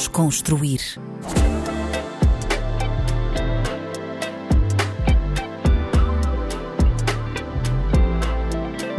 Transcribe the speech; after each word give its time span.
Desconstruir. 0.00 0.80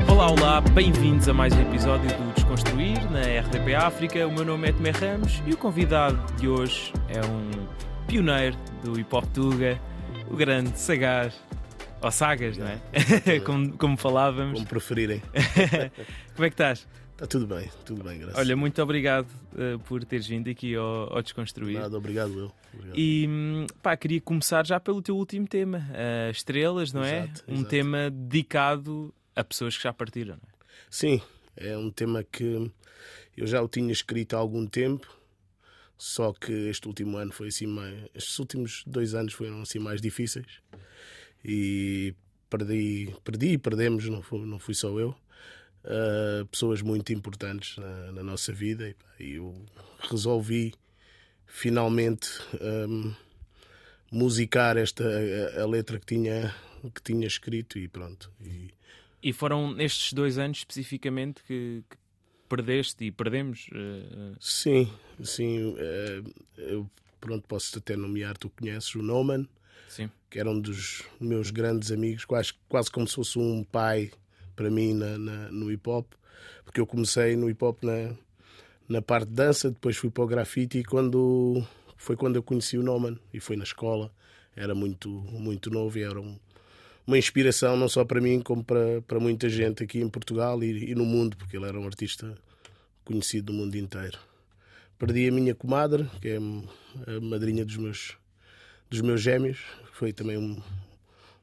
Olá, 0.08 0.30
olá, 0.30 0.62
bem-vindos 0.62 1.28
a 1.28 1.34
mais 1.34 1.56
um 1.56 1.62
episódio 1.64 2.08
do 2.08 2.34
Desconstruir 2.36 3.10
na 3.10 3.22
RDP 3.22 3.74
África. 3.74 4.28
O 4.28 4.32
meu 4.32 4.46
nome 4.46 4.70
é 4.70 4.74
Tomé 4.74 4.92
Ramos 4.92 5.42
e 5.48 5.54
o 5.54 5.58
convidado 5.58 6.22
de 6.40 6.48
hoje 6.48 6.94
é 7.10 7.20
um 7.26 7.50
pioneiro 8.06 8.56
do 8.84 9.00
hip 9.00 9.16
hop 9.16 9.26
Tuga, 9.34 9.82
o 10.30 10.36
grande 10.36 10.80
Sagaz, 10.80 11.34
ou 12.00 12.12
Sagas, 12.12 12.60
não 12.60 12.68
é? 12.68 13.40
como, 13.44 13.76
como 13.76 13.98
falávamos. 13.98 14.54
Como 14.54 14.68
preferirem. 14.68 15.20
como 16.36 16.46
é 16.46 16.50
que 16.50 16.54
estás? 16.54 16.88
Está 17.22 17.38
tudo 17.38 17.46
bem, 17.46 17.70
tudo 17.86 18.04
bem, 18.04 18.18
graças 18.18 18.40
Olha, 18.40 18.58
muito 18.58 18.82
obrigado 18.82 19.28
uh, 19.54 19.78
por 19.82 20.04
teres 20.04 20.26
vindo 20.26 20.50
aqui 20.50 20.74
ao, 20.74 21.16
ao 21.16 21.22
Desconstruir. 21.22 21.80
Nada, 21.80 21.96
obrigado 21.96 22.32
eu. 22.34 22.52
Obrigado. 22.74 22.98
E 22.98 23.30
pá, 23.80 23.96
queria 23.96 24.20
começar 24.20 24.66
já 24.66 24.80
pelo 24.80 25.04
teu 25.04 25.16
último 25.16 25.48
tema, 25.48 25.88
uh, 25.92 26.32
Estrelas, 26.32 26.92
não 26.92 27.04
é? 27.04 27.26
Exato, 27.26 27.44
Um 27.48 27.54
exato. 27.54 27.70
tema 27.70 28.10
dedicado 28.10 29.14
a 29.36 29.44
pessoas 29.44 29.78
que 29.78 29.84
já 29.84 29.94
partiram, 29.94 30.34
não 30.34 30.50
é? 30.50 30.54
Sim, 30.90 31.22
é 31.56 31.78
um 31.78 31.92
tema 31.92 32.24
que 32.24 32.72
eu 33.38 33.46
já 33.46 33.62
o 33.62 33.68
tinha 33.68 33.92
escrito 33.92 34.36
há 34.36 34.40
algum 34.40 34.66
tempo, 34.66 35.08
só 35.96 36.34
que 36.34 36.52
este 36.52 36.88
último 36.88 37.18
ano 37.18 37.32
foi 37.32 37.50
assim 37.50 37.68
mais. 37.68 38.04
Estes 38.16 38.40
últimos 38.40 38.84
dois 38.88 39.14
anos 39.14 39.34
foram 39.34 39.62
assim 39.62 39.78
mais 39.78 40.02
difíceis 40.02 40.60
e 41.46 42.16
perdi, 42.50 43.14
perdi 43.24 43.50
e 43.50 43.58
perdemos, 43.60 44.10
não 44.10 44.24
fui, 44.24 44.44
não 44.44 44.58
fui 44.58 44.74
só 44.74 45.00
eu. 45.00 45.16
Uh, 45.86 46.46
pessoas 46.48 46.82
muito 46.82 47.12
importantes 47.14 47.78
na, 47.78 48.12
na 48.12 48.24
nossa 48.24 48.52
vida 48.54 48.88
e, 48.90 48.94
pá, 48.94 49.06
eu 49.20 49.66
resolvi 50.10 50.74
finalmente 51.46 52.30
um, 52.62 53.14
musicar 54.12 54.78
esta 54.78 55.04
a, 55.58 55.62
a 55.62 55.68
letra 55.68 56.00
que 56.00 56.06
tinha 56.06 56.54
que 56.96 57.02
tinha 57.04 57.28
escrito 57.28 57.78
e 57.78 57.88
pronto 57.88 58.32
e, 58.42 58.74
E 59.22 59.32
foram 59.34 59.72
nestes 59.74 60.14
dois 60.14 60.38
anos 60.38 60.60
especificamente 60.60 61.44
que, 61.44 61.84
que 61.90 61.98
perdeste 62.50 63.06
e 63.06 63.12
perdemos. 63.12 63.68
eh, 63.72 64.36
Sim, 64.40 64.92
sim. 65.24 65.76
eh, 65.78 66.22
eu 66.58 66.90
pronto, 67.20 67.48
posso 67.48 67.78
até 67.78 67.96
nomear, 67.96 68.36
tu 68.38 68.50
conheces 68.50 68.96
o 68.96 69.02
Noman, 69.04 69.48
sim. 69.88 70.10
que 70.30 70.40
era 70.40 70.50
um 70.50 70.60
dos 70.60 71.04
meus 71.20 71.52
grandes 71.52 71.92
amigos, 71.92 72.26
quase, 72.26 72.54
quase 72.68 72.90
como 72.90 73.08
se 73.08 73.16
fosse 73.16 73.38
um 73.38 73.64
pai 73.64 74.12
para 74.56 74.70
mim 74.70 74.94
na, 74.94 75.18
na- 75.18 75.52
no 75.52 75.72
hip 75.72 75.88
hop, 75.90 76.06
porque 76.66 76.80
eu 76.82 76.88
comecei 76.88 77.36
no 77.36 77.50
hip 77.50 77.64
hop 77.64 77.84
na, 77.84 78.14
na 78.88 79.02
parte 79.02 79.28
de 79.30 79.36
dança, 79.36 79.70
depois 79.70 79.98
fui 79.98 80.10
para 80.10 80.24
o 80.24 80.28
grafite 80.28 80.80
e 80.80 80.84
quando 80.84 81.66
foi 81.98 82.16
quando 82.16 82.36
eu 82.36 82.44
conheci 82.44 82.78
o 82.78 82.84
Noman 82.84 83.18
e 83.34 83.40
foi 83.40 83.56
na 83.56 83.64
escola, 83.64 84.12
era 84.56 84.74
muito, 84.76 85.10
muito 85.10 85.70
novo 85.70 85.98
e 85.98 86.04
era 86.04 86.20
um- 86.20 86.38
uma 87.06 87.18
inspiração 87.18 87.76
não 87.78 87.90
só 87.90 88.06
para 88.06 88.22
mim 88.22 88.42
como 88.42 88.64
para, 88.64 89.02
para 89.04 89.20
muita 89.20 89.50
gente 89.50 89.84
aqui 89.84 90.00
em 90.00 90.10
Portugal 90.10 90.64
e, 90.64 90.92
e 90.92 90.96
no 90.96 91.06
mundo, 91.06 91.36
porque 91.38 91.58
ele 91.58 91.66
era 91.66 91.80
um 91.80 91.86
artista 91.86 92.36
conhecido 93.04 93.52
no 93.52 93.60
mundo 93.60 93.76
inteiro. 93.76 94.18
Perdi 94.98 95.28
a 95.28 95.32
minha 95.32 95.56
comadre, 95.56 96.08
que 96.22 96.28
é 96.30 96.38
a 96.38 97.20
madrinha 97.22 97.66
dos 97.66 97.78
meus, 97.78 98.18
dos 98.90 99.02
meus 99.02 99.20
gêmeos, 99.22 99.58
foi 99.94 100.14
também 100.14 100.38
um, 100.38 100.62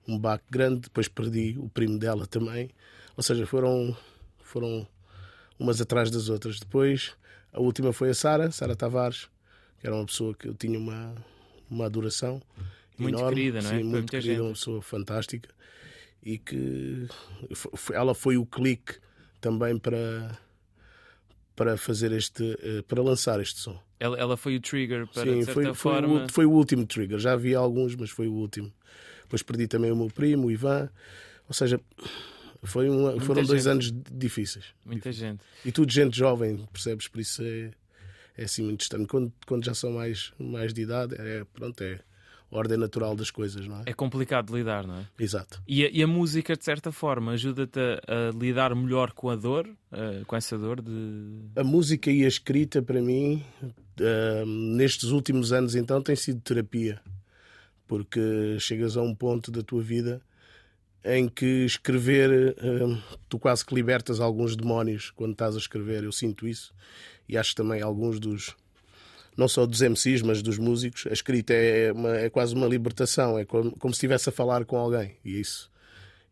um 0.07 0.17
baque 0.19 0.45
grande. 0.49 0.83
Depois 0.83 1.09
perdi 1.09 1.57
o 1.59 1.69
primo 1.69 1.99
dela 1.99 2.27
também. 2.27 2.71
Ou 3.19 3.23
seja, 3.25 3.45
foram, 3.47 3.97
foram 4.45 4.87
umas 5.59 5.81
atrás 5.81 6.09
das 6.09 6.29
outras. 6.29 6.61
Depois, 6.61 7.17
a 7.53 7.61
última 7.61 7.93
foi 7.93 8.11
a 8.11 8.15
Sara, 8.15 8.49
Sara 8.53 8.77
Tavares, 8.77 9.29
que 9.81 9.89
era 9.89 9.97
uma 9.97 10.07
pessoa 10.07 10.33
que 10.37 10.47
eu 10.47 10.55
tinha 10.55 10.79
uma, 10.79 11.17
uma 11.69 11.87
adoração 11.87 12.41
Muito 12.97 13.17
enorme. 13.19 13.35
querida, 13.35 13.61
não 13.61 13.71
é? 13.73 13.79
Sim, 13.79 13.83
muito 13.83 14.11
querida, 14.13 14.33
gente. 14.35 14.41
uma 14.41 14.53
pessoa 14.53 14.81
fantástica. 14.81 15.49
E 16.23 16.39
que 16.39 17.09
fo- 17.57 17.77
foi- 17.77 17.97
ela 17.97 18.15
foi 18.15 18.37
o 18.37 18.47
clique 18.47 18.95
também 19.41 19.77
para 19.77 20.39
para 21.57 21.77
fazer 21.77 22.13
este 22.13 22.57
eh, 22.63 22.83
para 22.87 23.03
lançar 23.03 23.41
este 23.41 23.59
som. 23.59 23.77
Ela, 23.99 24.17
ela 24.17 24.37
foi 24.37 24.55
o 24.55 24.61
trigger 24.61 25.09
para, 25.09 25.25
Sim, 25.25 25.43
foi, 25.45 25.65
foi, 25.65 25.75
forma. 25.75 26.25
o, 26.25 26.33
foi 26.33 26.47
o 26.47 26.53
último 26.53 26.87
trigger. 26.87 27.19
Já 27.19 27.33
havia 27.33 27.59
alguns, 27.59 27.97
mas 27.97 28.11
foi 28.11 28.29
o 28.29 28.33
último. 28.33 28.73
Depois 29.23 29.43
perdi 29.43 29.67
também 29.67 29.91
o 29.91 29.97
meu 29.97 30.07
primo, 30.07 30.47
o 30.47 30.51
Ivan. 30.53 30.89
Ou 31.49 31.53
seja, 31.55 31.81
foi 32.63 32.89
foram 33.21 33.45
dois 33.45 33.65
gente. 33.65 33.71
anos 33.71 33.95
difíceis. 34.11 34.67
Muita 34.85 35.13
gente. 35.13 35.41
E 35.65 35.71
tudo 35.71 35.93
gente 35.93 36.17
jovem, 36.17 36.67
percebes? 36.73 37.07
Por 37.07 37.21
isso 37.21 37.43
é, 37.43 37.71
é 38.37 38.45
assim 38.45 38.63
muito 38.63 38.81
distante. 38.81 39.07
Quando, 39.07 39.33
quando 39.47 39.65
já 39.65 39.75
são 39.75 39.93
mais, 39.93 40.33
mais 40.39 40.75
de 40.75 40.83
idade, 40.83 41.15
é, 41.19 41.45
pronto, 41.53 41.83
é 41.83 42.01
a 42.51 42.57
ordem 42.57 42.77
natural 42.77 43.15
das 43.15 43.31
coisas, 43.31 43.67
não 43.67 43.79
é? 43.79 43.83
É 43.87 43.93
complicado 43.93 44.47
de 44.47 44.55
lidar, 44.55 44.87
não 44.87 44.97
é? 44.97 45.07
Exato. 45.19 45.63
E 45.69 45.85
a, 45.85 45.91
e 45.91 46.03
a 46.03 46.07
música, 46.07 46.57
de 46.57 46.65
certa 46.65 46.91
forma, 46.91 47.33
ajuda-te 47.33 47.79
a, 47.79 48.29
a 48.29 48.31
lidar 48.33 48.75
melhor 48.75 49.13
com 49.13 49.31
a 49.31 49.37
dor, 49.37 49.69
eh, 49.93 50.23
com 50.27 50.35
essa 50.35 50.59
dor 50.59 50.81
de. 50.81 50.91
A 51.55 51.63
música 51.63 52.11
e 52.11 52.25
a 52.25 52.29
escrita, 52.29 52.83
para 52.83 53.01
mim, 53.01 53.45
ah, 54.01 54.45
nestes 54.47 55.11
últimos 55.11 55.53
anos, 55.53 55.75
então, 55.75 56.03
tem 56.03 56.17
sido 56.17 56.41
terapia. 56.41 57.01
Porque 57.87 58.59
chegas 58.59 58.97
a 58.97 59.03
um 59.03 59.15
ponto 59.15 59.51
da 59.51 59.63
tua 59.63 59.83
vida 59.83 60.21
em 61.05 61.29
que 61.29 61.65
escrever, 61.65 62.57
ah, 62.59 63.17
tu 63.29 63.39
quase 63.39 63.65
que 63.65 63.75
libertas 63.75 64.21
alguns 64.21 64.57
demónios 64.57 65.11
quando 65.11 65.33
estás 65.33 65.55
a 65.55 65.59
escrever. 65.59 66.05
Eu 66.05 66.13
sinto 66.13 66.47
isso. 66.47 66.75
E 67.29 67.37
acho 67.37 67.55
também 67.55 67.81
alguns 67.83 68.19
dos. 68.19 68.55
Não 69.37 69.47
só 69.47 69.65
dos 69.67 69.81
MCs, 69.81 70.23
mas 70.23 70.43
dos 70.43 70.59
músicos. 70.59 71.07
A 71.07 71.13
escrita 71.13 71.53
é, 71.53 71.93
uma- 71.93 72.17
é 72.17 72.29
quase 72.29 72.55
uma 72.55 72.67
libertação. 72.67 73.39
É 73.39 73.45
como, 73.45 73.71
como 73.79 73.95
se 73.95 73.99
estivesse 73.99 74.29
a 74.29 74.33
falar 74.33 74.65
com 74.65 74.77
alguém. 74.77 75.17
E 75.25 75.39
isso, 75.39 75.71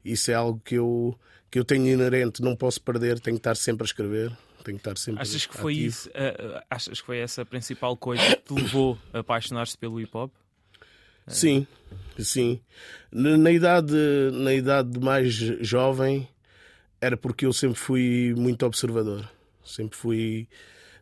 isso 0.04 0.30
é 0.30 0.34
algo 0.34 0.60
que 0.64 0.74
eu, 0.74 1.16
que 1.50 1.58
eu 1.58 1.64
tenho 1.64 1.86
inerente. 1.86 2.42
Não 2.42 2.56
posso 2.56 2.80
perder. 2.82 3.20
Tenho 3.20 3.36
que 3.36 3.40
estar 3.40 3.56
sempre 3.56 3.84
a 3.84 3.86
escrever. 3.86 4.36
Tenho 4.64 4.76
que 4.78 4.80
estar 4.80 4.98
sempre 4.98 5.22
Achas 5.22 5.46
que 5.46 5.56
foi 5.56 5.74
ativo. 5.74 5.86
isso? 5.88 6.10
eh, 6.12 6.34
eh, 6.36 6.64
achas 6.68 7.00
que 7.00 7.06
foi 7.06 7.18
essa 7.18 7.42
a 7.42 7.46
principal 7.46 7.96
coisa 7.96 8.24
que 8.36 8.42
te 8.42 8.52
levou 8.54 8.98
a 9.12 9.20
apaixonar-te 9.20 9.78
pelo 9.78 10.00
hip 10.00 10.10
hop? 10.16 10.32
Sim, 11.26 11.66
sim. 12.18 12.60
Na, 13.10 13.50
idade, 13.50 13.94
na 14.32 14.54
idade 14.54 14.98
mais 14.98 15.32
jovem 15.32 16.28
era 17.00 17.16
porque 17.16 17.46
eu 17.46 17.52
sempre 17.52 17.78
fui 17.78 18.34
muito 18.36 18.64
observador. 18.64 19.28
Sempre 19.64 19.96
fui. 19.96 20.48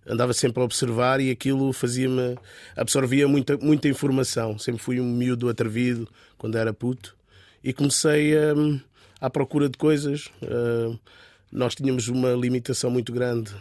Andava 0.06 0.32
sempre 0.32 0.60
a 0.60 0.64
observar 0.64 1.20
e 1.20 1.30
aquilo 1.30 1.72
fazia-me. 1.72 2.38
absorvia 2.76 3.26
muita, 3.26 3.56
muita 3.58 3.88
informação. 3.88 4.58
Sempre 4.58 4.82
fui 4.82 5.00
um 5.00 5.06
miúdo 5.06 5.48
atrevido 5.48 6.08
quando 6.36 6.56
era 6.56 6.72
puto 6.72 7.16
e 7.62 7.72
comecei 7.72 8.36
a, 8.36 8.54
à 9.20 9.30
procura 9.30 9.68
de 9.68 9.78
coisas. 9.78 10.30
Ah, 10.42 10.96
nós 11.50 11.74
tínhamos 11.74 12.08
uma 12.08 12.32
limitação 12.32 12.90
muito 12.90 13.12
grande 13.12 13.54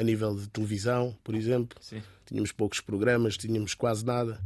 a 0.00 0.02
nível 0.02 0.34
de 0.34 0.48
televisão, 0.48 1.14
por 1.22 1.34
exemplo. 1.34 1.78
Sim. 1.80 2.02
Tínhamos 2.24 2.50
poucos 2.52 2.80
programas, 2.80 3.36
tínhamos 3.36 3.74
quase 3.74 4.04
nada. 4.04 4.40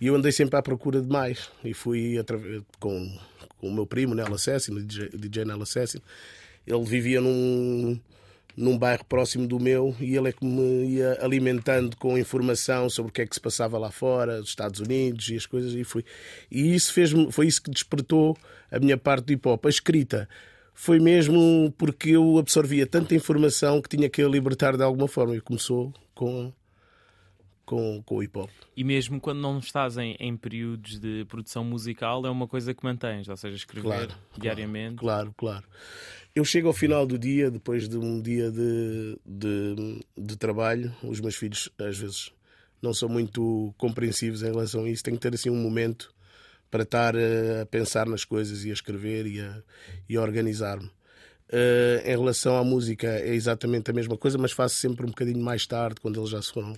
E 0.00 0.06
eu 0.06 0.14
andei 0.14 0.32
sempre 0.32 0.56
à 0.56 0.62
procura 0.62 1.00
de 1.00 1.08
mais. 1.08 1.50
E 1.64 1.72
fui 1.72 2.18
através, 2.18 2.62
com, 2.78 3.18
com 3.58 3.68
o 3.68 3.74
meu 3.74 3.86
primo, 3.86 4.14
Nel 4.14 4.32
Assassin, 4.34 4.72
o 4.72 4.82
DJ, 4.82 5.08
DJ 5.10 5.44
Nel 5.44 5.62
Assassin. 5.62 6.00
Ele 6.66 6.84
vivia 6.84 7.20
num, 7.20 7.98
num 8.56 8.76
bairro 8.76 9.04
próximo 9.04 9.46
do 9.46 9.60
meu 9.60 9.94
e 10.00 10.16
ele 10.16 10.28
é 10.28 10.32
que 10.32 10.44
me 10.44 10.86
ia 10.96 11.18
alimentando 11.22 11.96
com 11.96 12.18
informação 12.18 12.88
sobre 12.88 13.10
o 13.10 13.12
que 13.12 13.22
é 13.22 13.26
que 13.26 13.34
se 13.34 13.40
passava 13.40 13.78
lá 13.78 13.90
fora, 13.90 14.40
dos 14.40 14.48
Estados 14.48 14.80
Unidos 14.80 15.28
e 15.28 15.36
as 15.36 15.46
coisas. 15.46 15.74
E, 15.74 15.84
fui. 15.84 16.04
e 16.50 16.74
isso 16.74 16.92
fez 16.92 17.12
foi 17.30 17.46
isso 17.46 17.62
que 17.62 17.70
despertou 17.70 18.36
a 18.70 18.78
minha 18.78 18.96
parte 18.96 19.26
do 19.26 19.32
hip 19.32 19.48
hop. 19.48 19.66
A 19.66 19.68
escrita 19.68 20.28
foi 20.74 20.98
mesmo 20.98 21.72
porque 21.78 22.10
eu 22.10 22.38
absorvia 22.38 22.86
tanta 22.86 23.14
informação 23.14 23.80
que 23.80 23.88
tinha 23.88 24.08
que 24.08 24.22
a 24.22 24.28
libertar 24.28 24.76
de 24.76 24.82
alguma 24.82 25.08
forma. 25.08 25.36
E 25.36 25.40
começou 25.40 25.92
com, 26.14 26.52
com, 27.66 28.02
com 28.02 28.16
o 28.16 28.22
hip 28.22 28.38
hop. 28.38 28.50
E 28.76 28.84
mesmo 28.84 29.20
quando 29.20 29.40
não 29.40 29.58
estás 29.58 29.98
em, 29.98 30.16
em 30.18 30.36
períodos 30.36 30.98
de 30.98 31.24
produção 31.26 31.64
musical, 31.64 32.24
é 32.24 32.30
uma 32.30 32.46
coisa 32.46 32.72
que 32.72 32.84
mantens, 32.84 33.28
ou 33.28 33.36
seja, 33.36 33.56
escrever 33.56 33.82
Claro, 33.82 34.14
diariamente. 34.38 34.96
Claro, 34.96 35.34
claro. 35.36 35.64
Eu 36.34 36.44
chego 36.44 36.68
ao 36.68 36.74
final 36.74 37.06
do 37.06 37.18
dia, 37.18 37.50
depois 37.50 37.88
de 37.88 37.96
um 37.96 38.22
dia 38.22 38.50
de, 38.50 39.18
de, 39.26 40.00
de 40.16 40.36
trabalho, 40.36 40.94
os 41.02 41.20
meus 41.20 41.34
filhos 41.34 41.68
às 41.78 41.98
vezes 41.98 42.32
não 42.80 42.94
são 42.94 43.08
muito 43.08 43.74
compreensivos 43.76 44.42
em 44.42 44.46
relação 44.46 44.84
a 44.84 44.88
isso. 44.88 45.02
Tenho 45.02 45.16
que 45.16 45.22
ter 45.22 45.34
assim 45.34 45.50
um 45.50 45.56
momento 45.56 46.14
para 46.70 46.82
estar 46.82 47.14
a 47.16 47.66
pensar 47.66 48.06
nas 48.06 48.24
coisas 48.24 48.64
e 48.64 48.70
a 48.70 48.72
escrever 48.72 49.26
e 49.26 49.40
a, 49.40 49.62
e 50.08 50.16
a 50.16 50.22
organizar-me. 50.22 50.90
Eh, 51.48 52.02
em 52.04 52.10
relação 52.10 52.56
à 52.56 52.64
música 52.64 53.06
é 53.06 53.34
exatamente 53.34 53.90
a 53.90 53.94
mesma 53.94 54.16
coisa, 54.16 54.36
mas 54.36 54.52
faço 54.52 54.76
sempre 54.76 55.06
um 55.06 55.10
bocadinho 55.10 55.40
mais 55.40 55.66
tarde, 55.66 56.00
quando 56.00 56.20
eles 56.20 56.30
já 56.30 56.42
se 56.42 56.52
foram 56.52 56.74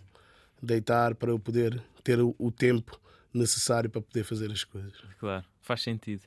deitar, 0.63 1.15
para 1.15 1.31
eu 1.31 1.39
poder 1.39 1.83
ter 2.03 2.21
o, 2.21 2.51
tempo 2.51 3.01
necessário 3.33 3.91
para 3.91 4.01
poder 4.01 4.25
fazer 4.25 4.51
as 4.51 4.65
coisas. 4.65 4.93
Claro, 5.19 5.45
faz 5.61 5.83
sentido. 5.83 6.23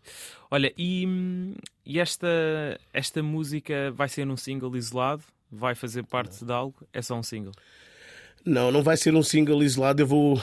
Olha, 0.49 0.73
e, 0.77 1.55
e 1.85 1.99
esta, 1.99 2.27
esta 2.93 3.23
música 3.23 3.91
vai 3.91 4.07
ser 4.07 4.25
num 4.25 4.37
single 4.37 4.75
isolado? 4.75 5.23
Vai 5.51 5.75
fazer 5.75 6.03
parte 6.03 6.45
de 6.45 6.51
algo? 6.51 6.87
É 6.93 7.01
só 7.01 7.17
um 7.17 7.23
single? 7.23 7.53
Não, 8.43 8.71
não 8.71 8.81
vai 8.81 8.97
ser 8.97 9.13
um 9.13 9.21
single 9.21 9.61
isolado. 9.61 10.01
Eu 10.01 10.07
vou, 10.07 10.41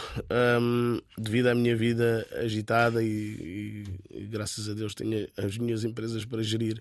um, 0.61 1.01
devido 1.17 1.49
à 1.49 1.55
minha 1.55 1.75
vida 1.75 2.27
agitada 2.37 3.03
e, 3.03 3.07
e, 3.09 3.85
e, 4.19 4.27
graças 4.27 4.69
a 4.69 4.75
Deus 4.75 4.95
tenho 4.95 5.29
as 5.37 5.59
minhas 5.59 5.83
empresas 5.83 6.25
para 6.25 6.43
gerir, 6.43 6.81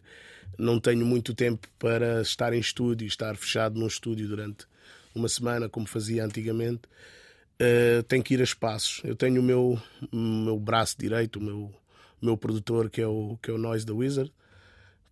não 0.57 0.80
tenho 0.80 1.06
muito 1.06 1.33
tempo 1.33 1.68
para 1.80 2.21
estar 2.21 2.54
em 2.54 2.59
estúdio, 2.59 3.07
estar 3.07 3.36
fechado 3.36 3.80
num 3.80 3.88
estúdio 3.88 4.27
durante 4.27 4.68
uma 5.17 5.29
semana, 5.29 5.67
como 5.69 5.87
fazia 5.87 6.23
antigamente. 6.23 6.81
Uh, 7.59 8.03
tenho 8.03 8.23
que 8.23 8.35
ir 8.35 8.41
a 8.41 8.43
espaços. 8.43 9.01
Eu 9.03 9.15
tenho 9.15 9.41
o 9.41 9.43
meu, 9.43 9.81
meu 10.13 10.59
braço 10.59 10.95
direito, 10.97 11.39
o 11.39 11.41
meu, 11.41 11.73
meu 12.21 12.37
produtor, 12.37 12.89
que 12.89 13.01
é 13.01 13.07
o, 13.07 13.37
que 13.41 13.49
é 13.49 13.53
o 13.53 13.57
Noise 13.57 13.85
da 13.85 13.93
Wizard, 13.93 14.31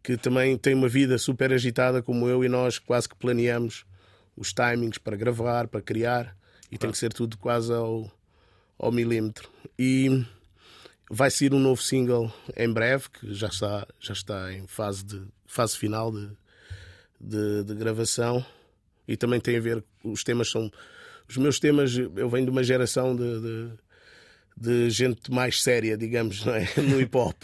que 0.03 0.15
também 0.17 0.57
tem 0.57 0.75
uma 0.75 0.87
vida 0.87 1.17
super 1.17 1.51
agitada 1.51 2.01
como 2.01 2.29
eu, 2.29 2.43
e 2.43 2.49
nós 2.49 2.77
quase 2.77 3.09
que 3.09 3.15
planeamos 3.15 3.85
os 4.37 4.53
timings 4.53 4.97
para 4.97 5.15
gravar, 5.15 5.67
para 5.67 5.81
criar, 5.81 6.37
e 6.71 6.77
tem 6.77 6.91
que 6.91 6.97
ser 6.97 7.11
tudo 7.11 7.37
quase 7.37 7.73
ao, 7.73 8.11
ao 8.77 8.91
milímetro. 8.91 9.49
E 9.77 10.23
vai 11.09 11.31
ser 11.31 11.53
um 11.53 11.59
novo 11.59 11.81
single 11.81 12.31
em 12.55 12.71
breve, 12.71 13.09
que 13.09 13.33
já 13.33 13.47
está, 13.47 13.87
já 13.99 14.13
está 14.13 14.53
em 14.53 14.67
fase, 14.67 15.03
de, 15.03 15.23
fase 15.47 15.77
final 15.77 16.11
de, 16.11 16.29
de, 17.19 17.63
de 17.63 17.75
gravação, 17.75 18.45
e 19.07 19.15
também 19.17 19.39
tem 19.39 19.57
a 19.57 19.61
ver, 19.61 19.83
os 20.03 20.23
temas 20.23 20.49
são. 20.49 20.71
Os 21.27 21.37
meus 21.37 21.59
temas, 21.59 21.97
eu 21.97 22.29
venho 22.29 22.45
de 22.45 22.51
uma 22.51 22.63
geração 22.63 23.15
de, 23.15 23.41
de, 23.41 23.69
de 24.57 24.89
gente 24.91 25.31
mais 25.31 25.63
séria, 25.63 25.97
digamos, 25.97 26.45
é? 26.45 26.67
no 26.81 27.01
hip 27.01 27.17
hop. 27.17 27.35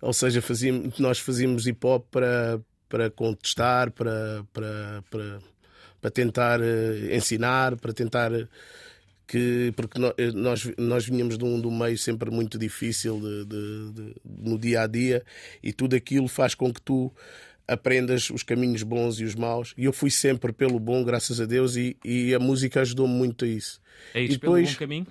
Ou 0.00 0.12
seja, 0.12 0.40
fazíamos, 0.40 0.98
nós 0.98 1.18
fazíamos 1.18 1.66
hip 1.66 1.86
hop 1.86 2.06
para, 2.10 2.58
para 2.88 3.10
contestar, 3.10 3.90
para, 3.90 4.42
para, 4.52 5.04
para 5.10 5.38
para 6.00 6.10
tentar 6.10 6.60
uh, 6.60 7.14
ensinar, 7.14 7.76
para 7.76 7.92
tentar 7.92 8.30
que 9.26 9.72
porque 9.76 10.00
eh, 10.18 10.32
nós 10.32 10.68
nós 10.76 11.06
vinhamos 11.06 11.38
de 11.38 11.44
um, 11.44 11.60
de 11.60 11.66
um 11.68 11.78
meio 11.78 11.96
sempre 11.96 12.30
muito 12.32 12.58
difícil 12.58 13.20
de, 13.20 13.44
de, 13.44 13.92
de, 13.92 14.14
no 14.24 14.58
dia 14.58 14.82
a 14.82 14.86
dia 14.88 15.22
e 15.62 15.72
tudo 15.72 15.94
aquilo 15.94 16.26
faz 16.26 16.52
com 16.52 16.72
que 16.72 16.82
tu 16.82 17.12
aprendas 17.70 18.30
os 18.30 18.42
caminhos 18.42 18.82
bons 18.82 19.20
e 19.20 19.24
os 19.24 19.34
maus. 19.34 19.72
E 19.76 19.84
eu 19.84 19.92
fui 19.92 20.10
sempre 20.10 20.52
pelo 20.52 20.80
bom 20.80 21.04
graças 21.04 21.40
a 21.40 21.46
Deus 21.46 21.76
e, 21.76 21.96
e 22.04 22.34
a 22.34 22.38
música 22.38 22.80
ajudou-me 22.80 23.14
muito 23.14 23.44
a 23.44 23.48
isso. 23.48 23.80
A 24.14 24.20
ir 24.20 24.28
depois, 24.28 24.74
pelo 24.74 24.74
bom 24.74 24.78
caminho? 24.78 25.06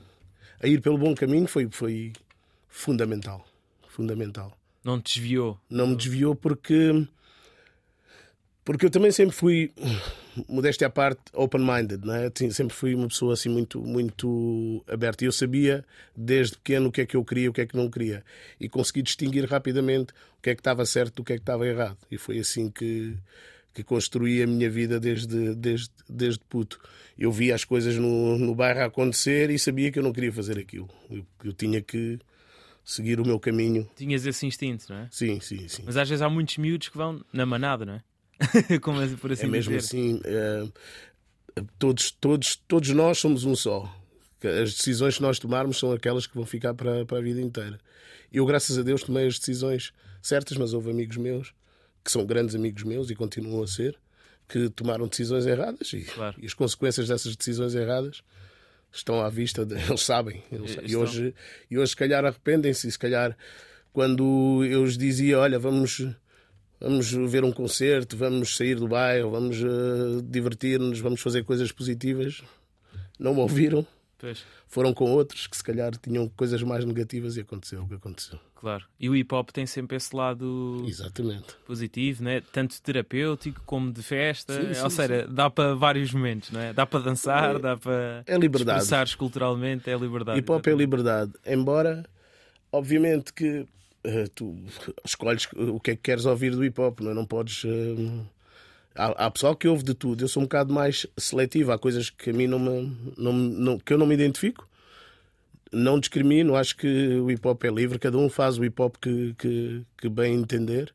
a 0.61 0.67
ir 0.67 0.81
pelo 0.81 0.97
bom 0.97 1.15
caminho 1.15 1.47
foi 1.47 1.67
foi 1.71 2.13
fundamental 2.67 3.45
fundamental. 4.00 4.57
Não 4.83 5.00
te 5.00 5.19
desviou? 5.19 5.59
Não 5.69 5.88
me 5.88 5.95
desviou 5.95 6.33
porque 6.33 7.06
porque 8.63 8.85
eu 8.85 8.89
também 8.89 9.11
sempre 9.11 9.35
fui, 9.35 9.71
modéstia 10.48 10.88
à 10.88 10.90
parte, 10.90 11.22
open-minded, 11.34 12.06
né? 12.06 12.31
sempre 12.52 12.76
fui 12.76 12.96
uma 12.96 13.08
pessoa 13.08 13.34
assim 13.34 13.50
muito, 13.50 13.81
muito 13.81 14.84
aberta. 14.88 15.24
E 15.24 15.28
eu 15.28 15.31
sabia 15.31 15.84
desde 16.16 16.56
pequeno 16.58 16.90
o 16.90 16.92
que 16.92 17.02
é 17.02 17.06
que 17.06 17.16
eu 17.16 17.24
queria 17.24 17.46
e 17.46 17.50
o 17.50 17.54
que 17.54 17.62
é 17.62 17.66
que 17.66 17.76
não 17.76 17.90
queria. 17.90 18.24
E 18.60 18.70
consegui 18.70 19.02
distinguir 19.02 19.46
rapidamente 19.46 20.14
o 20.38 20.42
que 20.42 20.52
é 20.52 20.56
que 20.56 20.62
estava 20.62 20.86
certo 20.86 21.16
do 21.16 21.24
que 21.24 21.34
é 21.34 21.36
que 21.36 21.42
estava 21.42 21.68
errado. 21.68 21.98
E 22.10 22.18
foi 22.18 22.40
assim 22.40 22.70
que, 22.70 23.16
que 23.74 23.84
construí 23.84 24.42
a 24.44 24.48
minha 24.48 24.70
vida 24.70 25.00
desde, 25.00 25.56
desde, 25.56 25.90
desde 26.08 26.40
puto. 26.48 26.80
Eu 27.18 27.31
via 27.31 27.56
as 27.56 27.66
coisas 27.66 27.96
no, 27.96 28.38
no 28.38 28.56
bairro 28.56 28.84
acontecer 28.84 29.50
e 29.50 29.60
sabia 29.60 29.92
que 29.92 30.00
eu 30.00 30.04
não 30.04 30.14
queria 30.14 30.31
fazer 30.31 30.58
aquilo. 30.58 30.90
Eu, 31.10 31.26
eu 31.44 31.54
tinha 31.54 31.81
que 31.81 32.20
seguir 32.84 33.20
o 33.20 33.26
meu 33.26 33.40
caminho. 33.40 33.90
Tinhas 33.96 34.26
esse 34.26 34.46
instinto, 34.46 34.86
não 34.90 35.02
é? 35.02 35.08
Sim, 35.12 35.40
sim, 35.40 35.68
sim. 35.68 35.84
Mas 35.86 35.98
às 35.98 36.10
vezes 36.10 36.22
há 36.22 36.30
muitos 36.30 36.58
miúdos 36.58 36.90
que 36.90 36.98
vão 36.98 37.24
na 37.31 37.46
manada, 37.46 37.86
não 37.86 37.94
é? 37.94 38.04
Como 38.81 39.01
é, 39.01 39.07
por 39.07 39.31
assim 39.31 39.45
é 39.45 39.50
mesmo 39.50 39.75
dizer. 39.75 39.97
assim. 39.97 40.21
É, 40.25 40.68
todos, 41.77 42.12
todos, 42.12 42.56
todos 42.56 42.89
nós 42.89 43.18
somos 43.18 43.44
um 43.44 43.56
só. 43.56 43.94
As 44.62 44.74
decisões 44.74 45.18
que 45.18 45.21
nós 45.21 45.38
tomarmos 45.38 45.77
são 45.77 45.91
aquelas 45.91 46.25
que 46.25 46.36
vão 46.36 46.45
ficar 46.45 46.74
para, 46.74 47.06
para 47.06 47.18
a 47.18 47.21
vida 47.21 47.41
inteira. 47.41 47.77
Eu, 48.31 48.45
graças 48.45 48.77
a 48.77 48.81
Deus, 48.81 49.03
tomei 49.03 49.27
as 49.27 49.38
decisões 49.38 49.91
certas, 50.21 50.57
mas 50.57 50.74
houve 50.74 50.91
amigos 50.91 51.18
meus, 51.18 51.53
que 52.03 52.12
são 52.12 52.25
grandes 52.25 52.56
amigos 52.56 52.83
meus 52.83 53.09
e 53.09 53.15
continuam 53.15 53.63
a 53.63 53.68
ser, 53.68 53.97
que 54.47 54.69
tomaram 54.69 55.07
decisões 55.07 55.45
erradas 55.45 55.92
e, 55.94 56.01
claro. 56.01 56.35
e 56.42 56.45
as 56.45 56.53
consequências 56.53 57.07
dessas 57.07 57.35
decisões 57.35 57.75
erradas 57.75 58.24
estão 58.92 59.21
à 59.21 59.30
vista, 59.30 59.65
de, 59.65 59.75
eles 59.75 60.01
sabem. 60.01 60.44
Eles, 60.51 60.77
e, 60.83 60.95
hoje, 60.95 61.33
e 61.69 61.77
hoje, 61.77 61.92
se 61.92 61.95
calhar, 61.95 62.24
arrependem-se. 62.24 62.92
Se 62.92 62.97
calhar, 62.97 63.38
quando 63.92 64.63
eu 64.65 64.83
os 64.83 64.97
dizia: 64.97 65.39
Olha, 65.39 65.59
vamos 65.59 66.07
vamos 66.80 67.12
ver 67.12 67.44
um 67.44 67.52
concerto, 67.52 68.16
vamos 68.16 68.56
sair 68.56 68.76
do 68.76 68.88
bairro, 68.88 69.31
vamos 69.31 69.62
uh, 69.62 70.22
divertir-nos, 70.24 71.00
vamos 71.00 71.22
fazer 71.22 71.44
coisas 71.44 71.72
positivas. 71.72 72.42
Não 73.20 73.34
me 73.34 73.42
ouviram. 73.42 73.86
Pois. 74.18 74.44
Foram 74.68 74.94
com 74.94 75.06
outros 75.12 75.48
que 75.48 75.56
se 75.56 75.64
calhar 75.64 75.92
tinham 75.98 76.28
coisas 76.30 76.62
mais 76.62 76.84
negativas 76.84 77.38
e 77.38 77.42
aconteceu 77.42 77.84
o 77.84 77.88
que 77.88 77.96
aconteceu. 77.96 78.38
Claro. 78.54 78.86
E 79.00 79.10
o 79.10 79.16
hip 79.16 79.34
hop 79.34 79.50
tem 79.52 79.66
sempre 79.66 79.96
esse 79.96 80.14
lado 80.14 80.84
Exatamente. 80.86 81.56
positivo, 81.66 82.22
né? 82.22 82.42
tanto 82.52 82.80
terapêutico 82.81 83.62
como 83.66 83.92
de 83.92 84.04
festa. 84.04 84.54
Sim, 84.54 84.74
sim, 84.74 84.81
Ou 84.81 84.90
seja, 84.90 85.26
sim. 85.26 85.34
dá 85.34 85.50
para 85.50 85.74
vários 85.74 86.12
momentos, 86.12 86.52
não 86.52 86.60
é? 86.60 86.74
Dá 86.74 86.86
para 86.86 87.00
dançar, 87.00 87.56
é, 87.56 87.60
dá 87.60 87.78
para 87.78 88.24
é 88.28 88.36
expressar 88.38 89.16
culturalmente, 89.16 89.90
é 89.90 89.98
liberdade. 89.98 90.40
Hip 90.40 90.52
hop 90.52 90.68
é 90.68 90.74
liberdade. 90.74 91.31
Embora, 91.46 92.06
obviamente, 92.70 93.34
que 93.34 93.66
tu 94.36 94.57
escolhes 95.06 95.48
o 95.56 95.80
que 95.80 95.92
é 95.92 95.96
que 95.96 96.01
queres 96.01 96.25
ouvir 96.25 96.51
do 96.51 96.63
hip 96.63 96.80
hop, 96.80 97.01
não, 97.01 97.12
é? 97.12 97.13
não 97.13 97.25
podes. 97.25 97.63
Uh, 97.63 98.25
há, 98.96 99.25
há, 99.25 99.31
pessoal 99.31 99.56
que 99.56 99.68
ouve 99.68 99.84
de 99.84 99.94
tudo. 99.94 100.24
Eu 100.24 100.28
sou 100.28 100.42
um 100.42 100.46
bocado 100.46 100.74
mais 100.74 101.06
seletivo. 101.18 101.72
Há 101.72 101.80
coisas 101.80 102.10
que 102.10 102.30
a 102.30 102.34
mim 102.34 102.48
não 102.48 102.60
me, 102.60 102.98
não, 103.18 103.34
não, 103.34 103.80
que 103.80 103.94
eu 103.94 103.98
não 103.98 104.06
me 104.06 104.13
identifico. 104.13 104.68
Não 105.72 106.00
discrimino, 106.00 106.56
acho 106.56 106.75
que 106.75 106.88
o 106.88 107.30
hip 107.30 107.48
hop 107.48 107.63
é 107.63 107.69
livre, 107.69 108.00
cada 108.00 108.18
um 108.18 108.28
faz 108.28 108.57
o 108.57 108.66
hip 108.66 108.81
hop 108.81 108.96
que, 109.00 109.36
que, 109.38 109.84
que 110.00 110.10
bem 110.10 110.34
entender, 110.34 110.92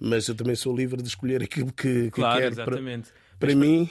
mas 0.00 0.26
eu 0.28 0.34
também 0.34 0.56
sou 0.56 0.74
livre 0.74 1.02
de 1.02 1.08
escolher 1.08 1.42
aquilo 1.42 1.70
que, 1.70 2.04
que 2.04 2.10
claro, 2.12 2.40
quero. 2.40 2.54
Exatamente. 2.54 3.10
Para, 3.38 3.48
para 3.50 3.54
mim. 3.54 3.88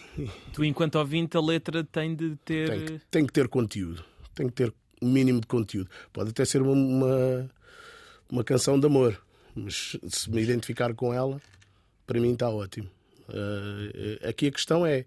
Tu, 0.54 0.66
enquanto 0.66 0.96
ouvinte, 0.96 1.38
a 1.38 1.40
letra 1.40 1.84
tem 1.84 2.16
de 2.16 2.36
ter. 2.38 2.68
Tem, 2.68 3.02
tem 3.12 3.26
que 3.28 3.34
ter 3.34 3.48
conteúdo. 3.48 4.04
Tem 4.34 4.48
que 4.48 4.54
ter 4.54 4.74
o 5.00 5.06
um 5.06 5.12
mínimo 5.12 5.40
de 5.40 5.46
conteúdo. 5.46 5.88
Pode 6.12 6.32
até 6.32 6.44
ser 6.46 6.64
uma, 6.64 6.72
uma 6.72 7.50
uma 8.30 8.44
canção 8.44 8.80
de 8.80 8.86
amor, 8.86 9.22
mas 9.56 9.98
se 10.08 10.30
me 10.30 10.42
identificar 10.42 10.94
com 10.94 11.14
ela, 11.14 11.42
para 12.06 12.20
mim 12.20 12.34
está 12.34 12.50
ótimo. 12.50 12.90
Uh, 13.30 14.28
aqui 14.28 14.48
a 14.48 14.52
questão 14.52 14.86
é, 14.86 15.06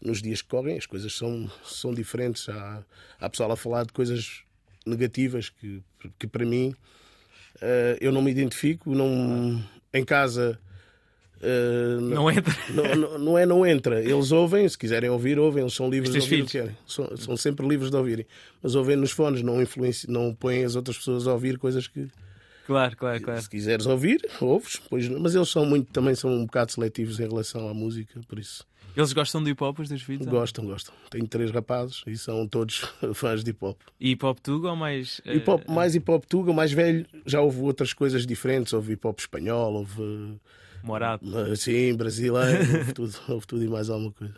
nos 0.00 0.22
dias 0.22 0.40
que 0.40 0.48
correm, 0.48 0.78
as 0.78 0.86
coisas 0.86 1.12
são, 1.12 1.50
são 1.64 1.92
diferentes. 1.92 2.48
Há, 2.48 2.84
há 3.18 3.28
pessoal 3.28 3.50
a 3.52 3.56
falar 3.56 3.84
de 3.84 3.92
coisas 3.92 4.42
negativas 4.86 5.48
que, 5.48 5.82
que 6.18 6.26
para 6.26 6.44
mim 6.44 6.74
uh, 7.56 7.98
eu 8.00 8.12
não 8.12 8.22
me 8.22 8.30
identifico. 8.30 8.94
Não, 8.94 9.62
em 9.92 10.04
casa. 10.04 10.58
Uh, 11.38 12.00
não, 12.00 12.14
não, 12.16 12.30
entra. 12.30 12.56
Não, 12.70 12.94
não, 12.96 13.18
não, 13.18 13.38
é 13.38 13.46
não 13.46 13.66
entra. 13.66 14.00
Eles 14.02 14.32
ouvem, 14.32 14.68
se 14.68 14.76
quiserem 14.76 15.10
ouvir, 15.10 15.38
ouvem, 15.38 15.62
eles 15.62 15.74
são 15.74 15.88
livres 15.88 16.12
de 16.12 16.18
ouvir 16.18 16.28
filhos. 16.28 16.48
o 16.48 16.50
que 16.50 16.58
querem. 16.58 16.76
São, 16.86 17.16
são, 17.16 17.36
sempre 17.36 17.66
livres 17.66 17.90
de 17.90 17.96
ouvirem. 17.96 18.26
Mas 18.62 18.74
ouvem 18.74 18.96
nos 18.96 19.12
fones, 19.12 19.42
não, 19.42 19.56
não 20.08 20.34
põem 20.34 20.64
as 20.64 20.74
outras 20.76 20.96
pessoas 20.96 21.26
a 21.26 21.32
ouvir 21.32 21.58
coisas 21.58 21.86
que, 21.86 22.08
Claro, 22.68 22.94
claro, 22.98 23.22
claro. 23.22 23.40
Se 23.40 23.48
quiseres 23.48 23.86
ouvir, 23.86 24.20
ouves, 24.42 24.76
pois, 24.90 25.08
mas 25.08 25.34
eles 25.34 25.48
são 25.48 25.64
muito, 25.64 25.90
também 25.90 26.14
são 26.14 26.30
um 26.30 26.44
bocado 26.44 26.70
seletivos 26.70 27.18
em 27.18 27.26
relação 27.26 27.66
à 27.66 27.72
música, 27.72 28.20
por 28.28 28.38
isso. 28.38 28.66
Eles 28.94 29.14
gostam 29.14 29.42
de 29.42 29.52
hip 29.52 29.64
hop, 29.64 29.78
os 29.78 29.88
teus 29.88 30.02
filhos? 30.02 30.26
Gostam, 30.26 30.66
gostam. 30.66 30.94
Tenho 31.08 31.26
três 31.26 31.50
rapazes 31.50 32.02
e 32.06 32.18
são 32.18 32.46
todos 32.46 32.80
fãs 33.14 33.42
de 33.42 33.52
hip 33.52 33.64
hop. 33.64 33.80
E 33.98 34.10
hip 34.10 34.22
hop 34.22 34.38
tuga 34.40 34.68
ou 34.68 34.76
mais. 34.76 35.18
Hip 35.24 35.46
-hop. 35.46 35.66
Mais 35.66 35.94
hip 35.94 36.10
hop 36.10 36.26
tuga, 36.26 36.52
mais 36.52 36.70
velho, 36.70 37.06
já 37.24 37.40
houve 37.40 37.58
outras 37.62 37.94
coisas 37.94 38.26
diferentes. 38.26 38.74
Houve 38.74 38.92
hip 38.92 39.06
hop 39.06 39.18
espanhol, 39.18 39.72
houve. 39.72 40.38
Morado. 40.82 41.24
Sim, 41.56 41.94
brasileiro, 41.94 42.60
houve, 42.80 42.92
tudo, 42.92 43.14
houve 43.28 43.46
tudo 43.46 43.64
e 43.64 43.68
mais 43.68 43.88
alguma 43.88 44.12
coisa. 44.12 44.34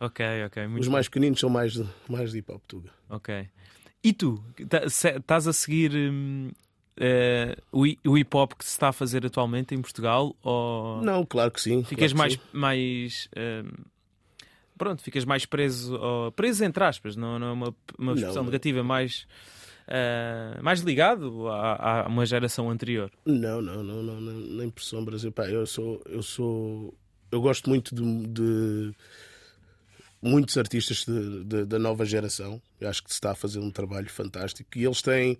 Ok, 0.00 0.26
ok. 0.46 0.66
Muito 0.66 0.82
Os 0.82 0.88
mais 0.88 1.06
pequeninos 1.06 1.38
são 1.38 1.48
mais 1.48 1.74
de, 1.74 1.86
mais 2.08 2.32
de 2.32 2.38
hip 2.38 2.50
hop 2.50 2.62
tuga. 2.66 2.90
Ok. 3.08 3.48
E 4.02 4.12
tu? 4.12 4.42
Tá, 4.68 4.82
estás 4.84 5.46
a 5.46 5.52
seguir. 5.52 5.92
Hum 5.94 6.50
Uh, 6.98 7.94
o 8.02 8.18
hip 8.18 8.36
hop 8.36 8.54
que 8.54 8.64
se 8.64 8.72
está 8.72 8.88
a 8.88 8.92
fazer 8.92 9.24
atualmente 9.24 9.72
em 9.72 9.80
Portugal? 9.80 10.34
Ou 10.42 11.00
não, 11.00 11.24
claro 11.24 11.52
que 11.52 11.60
sim. 11.60 11.84
Ficas 11.84 12.12
claro 12.12 12.18
mais. 12.18 12.32
Sim. 12.32 12.40
mais 12.52 13.28
uh, 13.36 13.88
pronto, 14.76 15.02
ficas 15.02 15.24
mais 15.24 15.46
preso. 15.46 15.96
Ou, 15.96 16.32
preso 16.32 16.64
entre 16.64 16.82
aspas, 16.82 17.14
não, 17.14 17.38
não 17.38 17.46
é 17.46 17.52
uma, 17.52 17.74
uma 17.96 18.12
expressão 18.14 18.42
não, 18.42 18.50
negativa, 18.50 18.82
mais. 18.82 19.26
Uh, 19.86 20.62
mais 20.62 20.80
ligado 20.80 21.48
a, 21.48 22.02
a, 22.02 22.08
uma 22.08 22.26
geração 22.26 22.68
anterior? 22.68 23.10
Não, 23.24 23.62
não, 23.62 23.82
não, 23.82 24.02
não, 24.02 24.20
nem 24.20 24.68
por 24.68 24.82
sombra. 24.82 25.16
Eu, 25.22 25.32
pá, 25.32 25.46
eu 25.46 25.66
sou, 25.66 26.02
eu 26.04 26.22
sou, 26.22 26.92
eu 27.30 27.40
gosto 27.40 27.70
muito 27.70 27.94
de, 27.94 28.26
de 28.26 28.94
muitos 30.20 30.58
artistas 30.58 31.06
de, 31.06 31.44
de, 31.44 31.64
da 31.64 31.78
nova 31.78 32.04
geração. 32.04 32.60
Eu 32.78 32.88
acho 32.88 33.02
que 33.02 33.08
se 33.08 33.14
está 33.14 33.30
a 33.30 33.34
fazer 33.34 33.60
um 33.60 33.70
trabalho 33.70 34.10
fantástico 34.10 34.76
e 34.76 34.84
eles 34.84 35.00
têm 35.00 35.38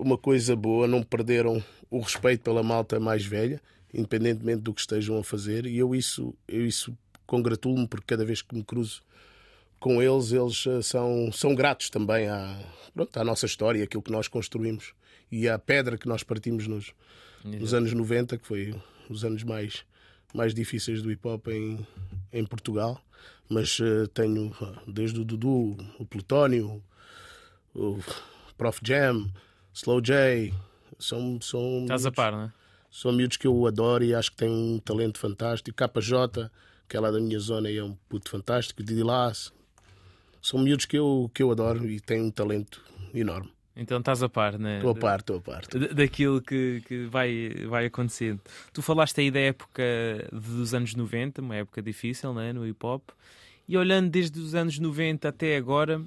uma 0.00 0.16
coisa 0.16 0.56
boa, 0.56 0.86
não 0.86 1.02
perderam 1.02 1.62
o 1.90 2.00
respeito 2.00 2.42
pela 2.42 2.62
malta 2.62 2.98
mais 2.98 3.24
velha, 3.24 3.60
independentemente 3.92 4.62
do 4.62 4.72
que 4.72 4.80
estejam 4.80 5.18
a 5.18 5.24
fazer, 5.24 5.66
e 5.66 5.76
eu 5.76 5.94
isso, 5.94 6.34
eu 6.48 6.66
isso 6.66 6.96
congratulo-me 7.26 7.86
porque 7.86 8.06
cada 8.06 8.24
vez 8.24 8.42
que 8.42 8.54
me 8.54 8.64
cruzo 8.64 9.02
com 9.78 10.02
eles, 10.02 10.32
eles 10.32 10.66
eh, 10.66 10.82
são, 10.82 11.30
são 11.32 11.54
gratos 11.54 11.90
também 11.90 12.28
à, 12.28 12.58
pronto, 12.94 13.16
à 13.18 13.24
nossa 13.24 13.46
história, 13.46 13.82
aquilo 13.82 14.02
que 14.02 14.12
nós 14.12 14.28
construímos 14.28 14.92
e 15.30 15.48
à 15.48 15.58
pedra 15.58 15.96
que 15.96 16.08
nós 16.08 16.22
partimos 16.22 16.66
nos, 16.66 16.92
nos 17.44 17.72
anos 17.72 17.92
90, 17.92 18.36
que 18.36 18.46
foi 18.46 18.74
os 19.08 19.24
anos 19.24 19.42
mais, 19.42 19.84
mais 20.34 20.52
difíceis 20.52 21.02
do 21.02 21.10
hip 21.10 21.26
hop 21.26 21.48
em, 21.48 21.86
em 22.32 22.44
Portugal. 22.44 23.00
Mas 23.48 23.78
uh, 23.80 24.06
tenho 24.08 24.54
desde 24.86 25.20
o 25.20 25.24
Dudu, 25.24 25.76
o 25.98 26.04
Plutónio, 26.04 26.82
o 27.74 27.98
Prof 28.56 28.80
Jam, 28.84 29.28
Slow 29.72 30.00
J. 30.00 30.52
São, 30.98 31.40
são 31.40 31.82
Estás 31.82 32.06
a 32.06 32.12
par, 32.12 32.32
não 32.32 32.42
é? 32.42 32.52
São 32.90 33.12
miúdos 33.12 33.36
que 33.36 33.46
eu 33.46 33.66
adoro 33.66 34.02
e 34.02 34.14
acho 34.14 34.32
que 34.32 34.38
têm 34.38 34.48
um 34.48 34.78
talento 34.78 35.18
fantástico. 35.18 35.76
KJ, 35.76 36.50
que 36.88 36.96
é 36.96 37.00
lá 37.00 37.10
da 37.10 37.20
minha 37.20 37.38
zona 37.38 37.70
e 37.70 37.78
é 37.78 37.84
um 37.84 37.96
puto 38.08 38.28
fantástico. 38.28 38.82
Didi 38.82 39.02
Lass. 39.02 39.52
São 40.42 40.58
miúdos 40.58 40.86
que 40.86 40.98
eu, 40.98 41.30
que 41.32 41.42
eu 41.42 41.50
adoro 41.52 41.88
e 41.88 42.00
têm 42.00 42.20
um 42.20 42.30
talento 42.30 42.82
enorme. 43.14 43.50
Então 43.76 43.98
estás 43.98 44.22
a 44.22 44.28
par, 44.28 44.58
né? 44.58 44.76
Estou 44.76 44.90
a 44.90 44.94
par, 44.94 45.20
estou 45.20 45.36
a 45.36 45.40
par. 45.40 45.62
Daquilo 45.94 46.42
que, 46.42 46.82
que 46.86 47.06
vai, 47.06 47.50
vai 47.68 47.86
acontecendo. 47.86 48.40
Tu 48.72 48.82
falaste 48.82 49.20
aí 49.20 49.30
da 49.30 49.40
época 49.40 49.82
dos 50.32 50.74
anos 50.74 50.94
90, 50.94 51.40
uma 51.40 51.56
época 51.56 51.80
difícil 51.80 52.34
né, 52.34 52.52
no 52.52 52.66
hip 52.66 52.84
hop. 52.84 53.08
E 53.68 53.76
olhando 53.76 54.10
desde 54.10 54.38
os 54.40 54.54
anos 54.54 54.78
90 54.78 55.28
até 55.28 55.56
agora, 55.56 56.02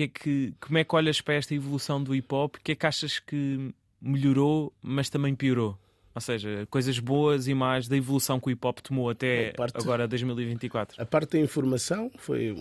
que 0.00 0.04
é 0.04 0.08
que, 0.08 0.54
como 0.60 0.78
é 0.78 0.84
que 0.84 0.94
olhas 0.94 1.20
para 1.20 1.34
esta 1.34 1.54
evolução 1.54 2.02
do 2.02 2.14
hip 2.14 2.32
hop? 2.34 2.56
O 2.56 2.60
que 2.60 2.72
é 2.72 2.74
que 2.74 2.86
achas 2.86 3.18
que 3.18 3.74
melhorou, 4.00 4.72
mas 4.80 5.10
também 5.10 5.34
piorou? 5.34 5.76
Ou 6.14 6.20
seja, 6.20 6.66
coisas 6.70 6.98
boas 6.98 7.46
e 7.46 7.54
más 7.54 7.86
da 7.86 7.96
evolução 7.96 8.40
que 8.40 8.48
o 8.48 8.50
hip 8.50 8.66
hop 8.66 8.78
tomou 8.80 9.10
até 9.10 9.52
parte, 9.52 9.76
agora 9.76 10.08
2024. 10.08 11.00
A 11.00 11.04
parte 11.04 11.32
da 11.32 11.40
informação 11.40 12.10
foi 12.16 12.56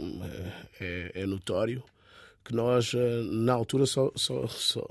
é, 0.79 1.11
é, 1.15 1.25
notório 1.25 1.83
que 2.43 2.53
nós 2.53 2.93
eh, 2.93 3.21
na 3.31 3.53
altura 3.53 3.85
só, 3.85 4.11
só, 4.15 4.47
só, 4.47 4.85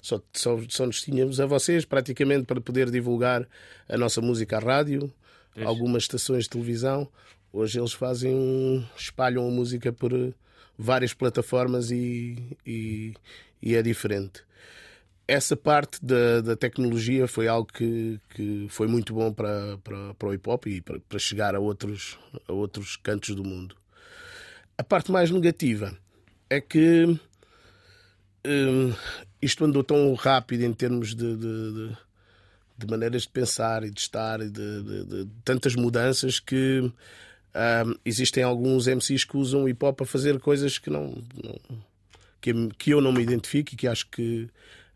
só, 0.00 0.20
só, 0.32 0.58
só 0.68 0.86
nos 0.86 1.02
tínhamos 1.02 1.40
a 1.40 1.46
vocês 1.46 1.84
praticamente 1.84 2.44
para 2.46 2.60
poder 2.60 2.90
divulgar 2.90 3.46
a 3.88 3.96
nossa 3.96 4.20
música 4.20 4.56
à 4.56 4.60
rádio, 4.60 5.12
algumas 5.64 6.04
estações 6.04 6.44
de 6.44 6.50
televisão. 6.50 7.08
Hoje 7.52 7.78
eles 7.78 7.92
fazem 7.92 8.86
espalham 8.96 9.46
a 9.46 9.50
música 9.50 9.92
por 9.92 10.12
várias 10.82 11.14
plataformas 11.14 11.90
e, 11.90 12.56
e, 12.66 13.14
e 13.62 13.74
é 13.74 13.82
diferente 13.82 14.42
essa 15.26 15.56
parte 15.56 16.04
da, 16.04 16.40
da, 16.40 16.56
tecnologia 16.56 17.26
foi 17.26 17.48
algo 17.48 17.72
que, 17.72 18.20
que 18.30 18.66
foi 18.68 18.86
muito 18.86 19.14
bom 19.14 19.32
para, 19.32 19.78
para, 19.78 20.14
para 20.14 20.28
o 20.28 20.34
hip 20.34 20.48
hop 20.48 20.66
e 20.66 20.80
para, 20.80 21.00
para, 21.00 21.18
chegar 21.18 21.54
a 21.54 21.60
outros, 21.60 22.18
a 22.48 22.52
outros 22.52 22.96
cantos 22.96 23.34
do 23.34 23.44
mundo. 23.44 23.76
A 24.76 24.82
parte 24.82 25.12
mais 25.12 25.30
negativa 25.30 25.96
é 26.50 26.60
que 26.60 27.18
hum, 28.46 28.92
isto 29.40 29.64
andou 29.64 29.84
tão 29.84 30.12
rápido 30.14 30.64
em 30.64 30.72
termos 30.72 31.14
de, 31.14 31.36
de, 31.36 31.72
de, 31.72 31.96
de, 32.78 32.86
maneiras 32.86 33.22
de 33.22 33.28
pensar 33.28 33.84
e 33.84 33.90
de 33.90 34.00
estar 34.00 34.40
e 34.40 34.50
de, 34.50 35.28
tantas 35.44 35.74
mudanças 35.74 36.40
que 36.40 36.92
hum, 37.54 37.94
existem 38.04 38.42
alguns 38.42 38.86
MCs 38.86 39.24
que 39.24 39.36
usam 39.36 39.68
hip 39.68 39.84
hop 39.84 39.96
para 39.96 40.06
fazer 40.06 40.38
coisas 40.40 40.78
que 40.78 40.90
não, 40.90 41.14
não 41.42 41.58
que, 42.40 42.52
que 42.76 42.90
eu 42.90 43.00
não 43.00 43.12
me 43.12 43.22
identifico 43.22 43.72
e 43.72 43.76
que 43.76 43.86
acho 43.86 44.08
que 44.08 44.48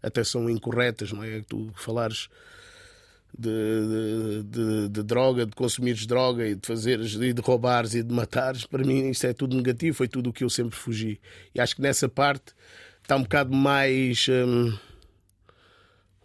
até 0.03 0.23
são 0.25 0.51
incorretas, 0.51 1.13
não 1.13 1.23
é? 1.23 1.41
Tu 1.49 1.71
falares 1.77 2.29
de, 3.39 3.49
de, 3.49 4.43
de, 4.43 4.89
de, 4.89 5.03
droga, 5.03 5.47
de 5.47 5.53
consumires 5.53 6.07
droga 6.07 6.47
e 6.47 6.55
de 6.55 6.67
fazeres 6.67 7.15
e 7.15 7.33
de 7.33 7.41
roubares 7.41 7.95
e 7.95 8.03
de 8.03 8.13
matares, 8.13 8.65
para 8.65 8.85
mim 8.85 9.11
isso 9.11 9.27
é 9.27 9.33
tudo 9.33 9.57
negativo, 9.57 9.97
foi 9.97 10.09
tudo 10.09 10.31
o 10.31 10.33
que 10.33 10.43
eu 10.43 10.51
sempre 10.51 10.77
fugi. 10.77 11.21
E 11.55 11.61
acho 11.61 11.77
que 11.77 11.83
nessa 11.83 12.09
parte 12.09 12.53
está 13.03 13.17
um 13.17 13.23
bocado 13.23 13.55
mais 13.55 14.27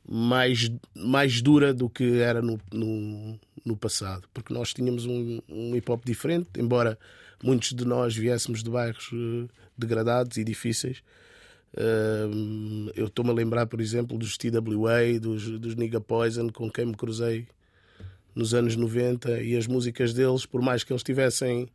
mais, 0.07 0.71
mais 0.95 1.41
dura 1.41 1.73
do 1.73 1.89
que 1.89 2.19
era 2.19 2.41
no, 2.41 2.59
no, 2.71 3.39
no 3.65 3.77
passado, 3.77 4.27
porque 4.33 4.53
nós 4.53 4.73
tínhamos 4.73 5.05
um, 5.05 5.39
um 5.47 5.75
hip 5.75 5.91
hop 5.91 6.03
diferente, 6.05 6.47
embora 6.57 6.97
muitos 7.43 7.73
de 7.73 7.85
nós 7.85 8.15
viéssemos 8.15 8.63
de 8.63 8.69
bairros 8.69 9.11
uh, 9.11 9.49
degradados 9.77 10.37
e 10.37 10.43
difíceis. 10.43 11.03
Eu 12.95 13.07
estou-me 13.07 13.31
a 13.31 13.33
lembrar, 13.33 13.65
por 13.65 13.79
exemplo, 13.79 14.17
dos 14.17 14.37
TWA, 14.37 15.17
dos, 15.21 15.57
dos 15.57 15.73
Nigga 15.75 16.01
Poison, 16.01 16.49
com 16.49 16.69
quem 16.69 16.85
me 16.85 16.95
cruzei 16.95 17.47
nos 18.35 18.53
anos 18.53 18.75
90 18.75 19.41
e 19.41 19.55
as 19.55 19.67
músicas 19.67 20.13
deles, 20.13 20.45
por 20.45 20.61
mais 20.61 20.83
que 20.83 20.91
eles 20.91 21.01
tivessem 21.01 21.69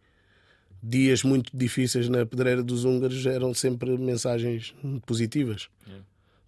dias 0.82 1.22
muito 1.22 1.50
difíceis 1.56 2.10
na 2.10 2.26
pedreira 2.26 2.62
dos 2.62 2.84
húngaros, 2.84 3.24
eram 3.24 3.54
sempre 3.54 3.96
mensagens 3.96 4.74
positivas 5.06 5.70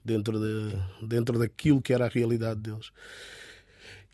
dentro, 0.04 0.38
de, 0.38 1.06
dentro 1.06 1.38
daquilo 1.38 1.82
que 1.82 1.92
era 1.92 2.06
a 2.06 2.08
realidade 2.08 2.60
deles. 2.60 2.90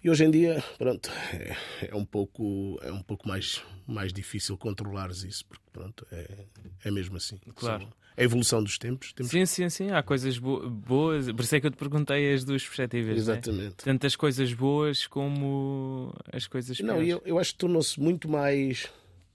E 0.02 0.10
hoje 0.10 0.24
em 0.24 0.30
dia, 0.30 0.62
pronto, 0.76 1.10
é, 1.32 1.56
é, 1.88 1.94
um 1.94 2.04
pouco 2.04 2.78
é 2.82 2.92
um 2.92 3.02
pouco 3.02 3.26
mais 3.26 3.62
mais 3.86 4.12
difícil 4.12 4.56
controlares 4.58 5.22
isso, 5.22 5.46
porque 5.46 5.64
pronto, 5.72 6.06
é, 6.12 6.44
é 6.84 6.90
mesmo 6.90 7.16
assim. 7.16 7.38
Claro. 7.54 7.88
a 8.14 8.22
evolução 8.22 8.62
dos 8.62 8.76
tempos. 8.76 9.14
Temos... 9.14 9.32
Sim, 9.32 9.46
sim, 9.46 9.68
sim. 9.70 9.90
Há 9.90 10.02
coisas 10.02 10.38
bo 10.38 10.68
boas. 10.68 11.30
Por 11.32 11.40
isso 11.40 11.56
é 11.56 11.60
que 11.60 11.66
eu 11.66 11.70
te 11.70 11.78
perguntei 11.78 12.34
as 12.34 12.44
duas 12.44 12.62
perspectivas. 12.62 13.16
Exatamente. 13.16 13.64
Né? 13.64 13.74
Tanto 13.76 14.06
as 14.06 14.14
coisas 14.14 14.52
boas 14.52 15.06
como 15.06 16.12
as 16.30 16.46
coisas 16.46 16.78
Não, 16.80 17.02
eu, 17.02 17.22
eu 17.24 17.38
acho 17.38 17.52
que 17.52 17.58
tornou-se 17.58 17.98
muito 17.98 18.28
mais 18.28 18.90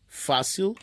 fácil 0.08 0.76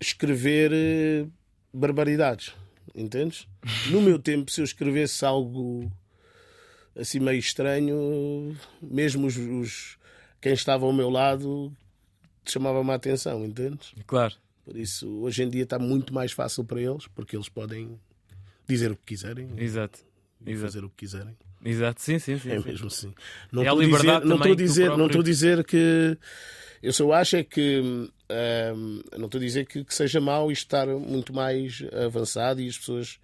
escrever 0.00 0.70
eh, 0.72 1.26
barbaridades. 1.72 2.52
Entendes? 2.94 3.46
No 3.90 4.00
meu 4.00 4.18
tempo, 4.18 4.50
se 4.50 4.60
eu 4.60 4.64
escrevesse 4.64 5.24
algo 5.24 5.90
assim 6.94 7.20
meio 7.20 7.38
estranho, 7.38 8.56
mesmo 8.80 9.26
os, 9.26 9.36
os 9.36 9.98
quem 10.40 10.52
estava 10.52 10.86
ao 10.86 10.92
meu 10.92 11.10
lado 11.10 11.72
chamava-me 12.44 12.90
a 12.90 12.94
atenção, 12.94 13.44
entendes? 13.44 13.92
Claro. 14.06 14.34
Por 14.64 14.76
isso, 14.76 15.08
hoje 15.20 15.42
em 15.42 15.48
dia 15.48 15.62
está 15.64 15.78
muito 15.78 16.12
mais 16.14 16.32
fácil 16.32 16.64
para 16.64 16.80
eles, 16.80 17.06
porque 17.08 17.36
eles 17.36 17.48
podem 17.48 17.98
dizer 18.66 18.90
o 18.90 18.96
que 18.96 19.04
quiserem. 19.06 19.48
Exato. 19.56 20.00
E 20.44 20.50
Exato. 20.50 20.66
fazer 20.66 20.84
o 20.84 20.90
que 20.90 20.96
quiserem. 20.96 21.36
Exato, 21.66 22.00
sim, 22.00 22.18
sim, 22.20 22.38
sim. 22.38 22.50
É 22.50 22.60
mesmo 22.60 22.86
assim. 22.86 23.12
Não 23.50 23.62
é 23.62 23.66
estou 23.66 23.80
a 23.80 23.84
dizer, 23.84 24.24
não 24.24 24.36
estou 24.36 24.52
a 24.52 24.56
dizer, 24.56 24.84
próprio... 24.84 24.98
não 24.98 25.06
estou 25.06 25.20
a 25.20 25.24
dizer 25.24 25.64
que 25.64 26.18
eu 26.80 26.92
só 26.92 27.12
acho 27.12 27.36
é 27.36 27.42
que 27.42 27.80
hum, 27.80 28.08
não 29.18 29.26
estou 29.26 29.38
a 29.38 29.44
dizer 29.44 29.66
que, 29.66 29.82
que, 29.82 29.94
seja 29.94 30.20
mau 30.20 30.52
estar 30.52 30.86
muito 30.86 31.32
mais 31.32 31.82
avançado 32.06 32.60
e 32.60 32.68
as 32.68 32.78
pessoas 32.78 33.18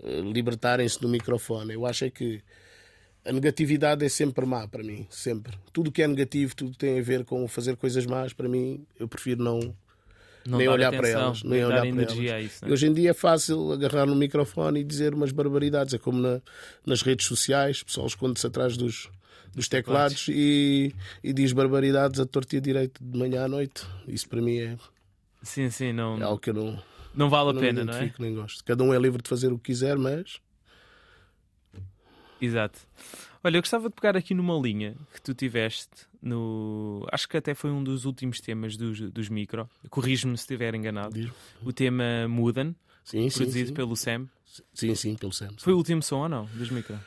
uh, 0.00 0.32
libertarem-se 0.32 1.00
do 1.00 1.08
microfone. 1.08 1.74
Eu 1.74 1.86
acho 1.86 2.04
é 2.04 2.10
que 2.10 2.42
a 3.24 3.32
negatividade 3.32 4.04
é 4.04 4.08
sempre 4.08 4.44
má 4.44 4.66
para 4.66 4.82
mim, 4.82 5.06
sempre. 5.10 5.56
Tudo 5.72 5.92
que 5.92 6.02
é 6.02 6.08
negativo, 6.08 6.54
tudo 6.56 6.72
que 6.72 6.78
tem 6.78 6.98
a 6.98 7.02
ver 7.02 7.24
com 7.24 7.46
fazer 7.46 7.76
coisas 7.76 8.06
más, 8.06 8.32
para 8.32 8.48
mim, 8.48 8.84
eu 8.98 9.06
prefiro 9.06 9.42
não, 9.42 9.74
não 10.46 10.58
nem 10.58 10.68
olhar 10.68 10.88
atenção, 10.88 11.00
para 11.00 11.20
elas, 11.20 11.42
nem, 11.42 11.64
olhar 11.64 11.80
para 11.80 12.02
elas. 12.02 12.18
A 12.18 12.40
isso, 12.40 12.64
né? 12.64 12.72
Hoje 12.72 12.86
em 12.86 12.92
dia 12.92 13.10
é 13.10 13.14
fácil 13.14 13.72
agarrar 13.72 14.06
no 14.06 14.14
microfone 14.14 14.80
e 14.80 14.84
dizer 14.84 15.14
umas 15.14 15.32
barbaridades, 15.32 15.94
é 15.94 15.98
como 15.98 16.20
na, 16.20 16.40
nas 16.84 17.02
redes 17.02 17.26
sociais, 17.26 17.80
o 17.80 17.86
pessoal 17.86 18.06
esconde-se 18.06 18.46
atrás 18.46 18.76
dos, 18.76 19.10
dos 19.54 19.68
teclados 19.68 20.26
e, 20.28 20.94
e 21.22 21.32
diz 21.32 21.52
barbaridades 21.52 22.20
a 22.20 22.26
torta 22.26 22.56
e 22.56 22.58
a 22.58 22.62
direito 22.62 23.02
de 23.02 23.18
manhã 23.18 23.44
à 23.44 23.48
noite. 23.48 23.86
Isso 24.06 24.28
para 24.28 24.40
mim 24.40 24.58
é, 24.58 24.76
sim, 25.42 25.70
sim, 25.70 25.92
não, 25.92 26.18
é 26.18 26.22
algo 26.22 26.38
que 26.38 26.50
eu 26.50 26.54
não, 26.54 26.82
não 27.14 27.28
vale 27.28 27.50
a 27.50 27.52
não 27.52 27.60
pena, 27.60 27.84
não 27.84 27.94
é? 27.94 28.12
Nem 28.18 28.34
gosto. 28.34 28.64
Cada 28.64 28.82
um 28.84 28.92
é 28.94 28.98
livre 28.98 29.22
de 29.22 29.28
fazer 29.28 29.52
o 29.52 29.58
que 29.58 29.72
quiser, 29.72 29.96
mas 29.96 30.40
Exato. 32.40 32.78
Olha, 33.46 33.58
eu 33.58 33.62
gostava 33.62 33.88
de 33.88 33.94
pegar 33.94 34.16
aqui 34.16 34.34
numa 34.34 34.58
linha 34.58 34.96
que 35.14 35.22
tu 35.22 35.32
tiveste 35.32 35.88
no. 36.20 37.06
Acho 37.12 37.28
que 37.28 37.36
até 37.36 37.54
foi 37.54 37.70
um 37.70 37.84
dos 37.84 38.04
últimos 38.04 38.40
temas 38.40 38.76
dos, 38.76 38.98
dos 39.12 39.28
micro. 39.28 39.70
Corrijo-me 39.88 40.36
se 40.36 40.42
estiver 40.42 40.74
enganado. 40.74 41.14
Diz. 41.14 41.30
O 41.64 41.72
tema 41.72 42.26
Mudan, 42.26 42.74
sim, 43.04 43.28
produzido 43.28 43.52
sim, 43.52 43.66
sim. 43.66 43.72
pelo 43.72 43.94
Sam. 43.94 44.26
Sim, 44.74 44.96
sim, 44.96 45.14
pelo 45.14 45.32
Sam. 45.32 45.50
Foi 45.58 45.72
o 45.72 45.76
último 45.76 46.02
som 46.02 46.22
ou 46.22 46.28
não? 46.28 46.46
Dos 46.46 46.70
micro? 46.70 46.98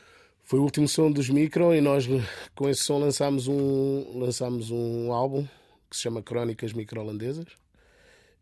Foi 0.42 0.58
o 0.58 0.62
último 0.62 0.88
som 0.88 1.12
dos 1.12 1.28
micro 1.28 1.74
e 1.74 1.82
nós 1.82 2.06
com 2.54 2.70
esse 2.70 2.84
som 2.84 2.98
lançámos 2.98 3.46
um, 3.46 4.18
lançámos 4.18 4.70
um 4.70 5.12
álbum 5.12 5.46
que 5.90 5.96
se 5.96 6.04
chama 6.04 6.22
Crónicas 6.22 6.72
Micro-Holandesas. 6.72 7.48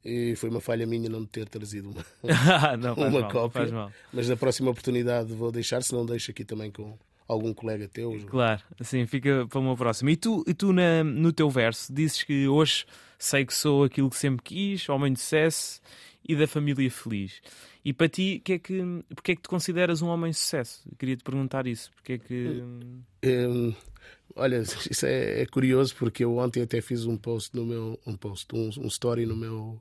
E 0.05 0.37
foi 0.37 0.51
uma 0.51 0.61
falha 0.61 0.87
minha 0.87 1.11
não 1.11 1.27
ter 1.27 1.49
trazido 1.49 1.91
uma, 1.91 2.05
não, 2.79 2.95
uma 2.95 3.23
mal, 3.23 3.29
cópia. 3.33 3.93
Mas 4.13 4.29
na 4.29 4.37
próxima 4.37 4.71
oportunidade 4.71 5.33
vou 5.33 5.51
deixar, 5.51 5.83
se 5.83 5.93
não 5.93 6.07
deixo 6.07 6.31
aqui 6.31 6.45
também 6.45 6.71
com 6.71 6.97
algum 7.29 7.53
colega 7.53 7.87
teu. 7.87 8.19
Claro, 8.27 8.63
assim, 8.81 9.07
fica 9.07 9.47
para 9.47 9.61
uma 9.61 9.77
próxima. 9.77 10.11
E 10.11 10.17
tu, 10.17 10.43
e 10.49 10.55
tu 10.55 10.73
na, 10.73 11.05
no 11.05 11.33
teu 11.33 11.51
verso 11.51 11.93
dizes 11.93 12.23
que 12.23 12.49
hoje 12.49 12.87
sei 13.19 13.45
que 13.45 13.55
sou 13.55 13.85
aquilo 13.85 14.09
que 14.09 14.17
sempre 14.17 14.43
quis, 14.43 14.89
homem 14.89 15.13
de 15.13 15.21
sucesso 15.21 15.81
e 16.27 16.35
da 16.35 16.47
família 16.47 16.91
feliz. 16.91 17.41
E 17.85 17.93
para 17.93 18.09
ti, 18.09 18.41
que 18.45 18.55
é 18.55 18.59
que, 18.59 18.83
porque 19.15 19.33
é 19.33 19.37
que 19.37 19.43
te 19.43 19.49
consideras 19.49 20.03
um 20.03 20.09
homem 20.09 20.31
de 20.31 20.37
sucesso? 20.37 20.83
queria 20.99 21.17
te 21.17 21.25
perguntar 21.25 21.67
isso. 21.67 21.91
Porque 21.95 22.15
é 22.15 22.19
que. 22.19 22.63
Hum, 23.25 23.75
olha, 24.35 24.63
isso 24.91 25.07
é, 25.07 25.43
é, 25.43 25.47
curioso 25.47 25.95
porque 25.97 26.25
eu 26.25 26.37
ontem 26.39 26.63
até 26.63 26.81
fiz 26.81 27.05
um 27.05 27.17
post 27.17 27.55
no 27.55 27.67
meu. 27.67 27.99
Um 28.07 28.17
post, 28.17 28.55
um, 28.55 28.71
um 28.79 28.87
story 28.89 29.27
no 29.27 29.37
meu 29.37 29.81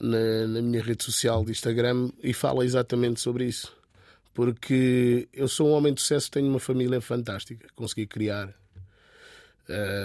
na, 0.00 0.46
na 0.46 0.62
minha 0.62 0.82
rede 0.82 1.04
social 1.04 1.44
de 1.44 1.52
Instagram 1.52 2.10
e 2.22 2.32
fala 2.32 2.64
exatamente 2.64 3.20
sobre 3.20 3.44
isso. 3.44 3.79
Porque 4.32 5.28
eu 5.32 5.48
sou 5.48 5.68
um 5.68 5.72
homem 5.72 5.92
de 5.92 6.00
sucesso, 6.00 6.30
tenho 6.30 6.48
uma 6.48 6.60
família 6.60 7.00
fantástica. 7.00 7.66
Consegui 7.74 8.06
criar 8.06 8.54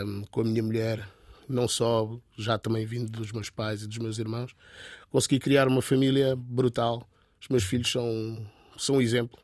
um, 0.05 0.23
com 0.31 0.41
a 0.41 0.43
minha 0.43 0.63
mulher, 0.63 1.07
não 1.47 1.67
só, 1.67 2.17
já 2.37 2.57
também 2.57 2.85
vindo 2.85 3.09
dos 3.11 3.31
meus 3.31 3.49
pais 3.49 3.83
e 3.83 3.87
dos 3.87 3.97
meus 3.97 4.17
irmãos, 4.17 4.55
consegui 5.11 5.39
criar 5.39 5.67
uma 5.67 5.81
família 5.81 6.35
brutal. 6.35 7.07
Os 7.41 7.47
meus 7.47 7.63
filhos 7.63 7.91
são, 7.91 8.45
são 8.77 8.95
um 8.95 9.01
exemplo, 9.01 9.37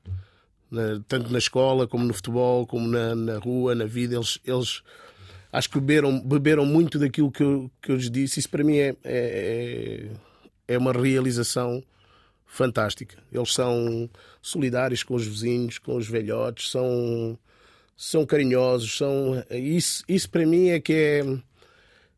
na, 0.69 1.01
tanto 1.07 1.31
na 1.31 1.37
escola, 1.37 1.87
como 1.87 2.03
no 2.03 2.13
futebol, 2.13 2.65
como 2.65 2.87
na, 2.87 3.15
na 3.15 3.37
rua, 3.37 3.75
na 3.75 3.85
vida. 3.85 4.15
Eles, 4.15 4.39
eles 4.43 4.81
acho 5.51 5.69
que 5.69 5.79
beberam, 5.79 6.19
beberam 6.19 6.65
muito 6.65 6.97
daquilo 6.97 7.31
que 7.31 7.43
eu, 7.43 7.71
que 7.81 7.91
eu 7.91 7.95
lhes 7.95 8.09
disse. 8.09 8.39
Isso 8.39 8.49
para 8.49 8.63
mim 8.63 8.77
é, 8.77 8.95
é, 9.03 10.11
é 10.67 10.77
uma 10.77 10.91
realização 10.91 11.83
fantástica. 12.51 13.17
Eles 13.31 13.53
são 13.53 14.09
solidários 14.41 15.03
com 15.03 15.15
os 15.15 15.25
vizinhos, 15.25 15.77
com 15.77 15.95
os 15.95 16.07
velhotes, 16.07 16.69
são, 16.69 17.39
são 17.95 18.25
carinhosos, 18.25 18.97
são 18.97 19.41
isso, 19.49 20.03
isso 20.07 20.29
para 20.29 20.45
mim 20.45 20.67
é 20.67 20.79
que 20.79 20.93
é 20.93 21.37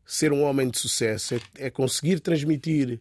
ser 0.04 0.32
um 0.32 0.42
homem 0.42 0.68
de 0.68 0.76
sucesso, 0.76 1.36
é, 1.36 1.40
é 1.66 1.70
conseguir 1.70 2.18
transmitir 2.18 3.00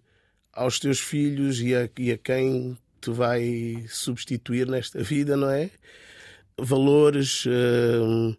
aos 0.53 0.79
teus 0.79 0.99
filhos 0.99 1.59
e 1.59 1.73
a, 1.73 1.89
e 1.97 2.11
a 2.11 2.17
quem 2.19 2.77
te 3.01 3.09
vai 3.09 3.83
substituir 3.89 4.67
nesta 4.67 5.01
vida, 5.01 5.35
não 5.35 5.49
é? 5.49 5.71
Valores, 6.55 7.45
hum, 7.47 8.35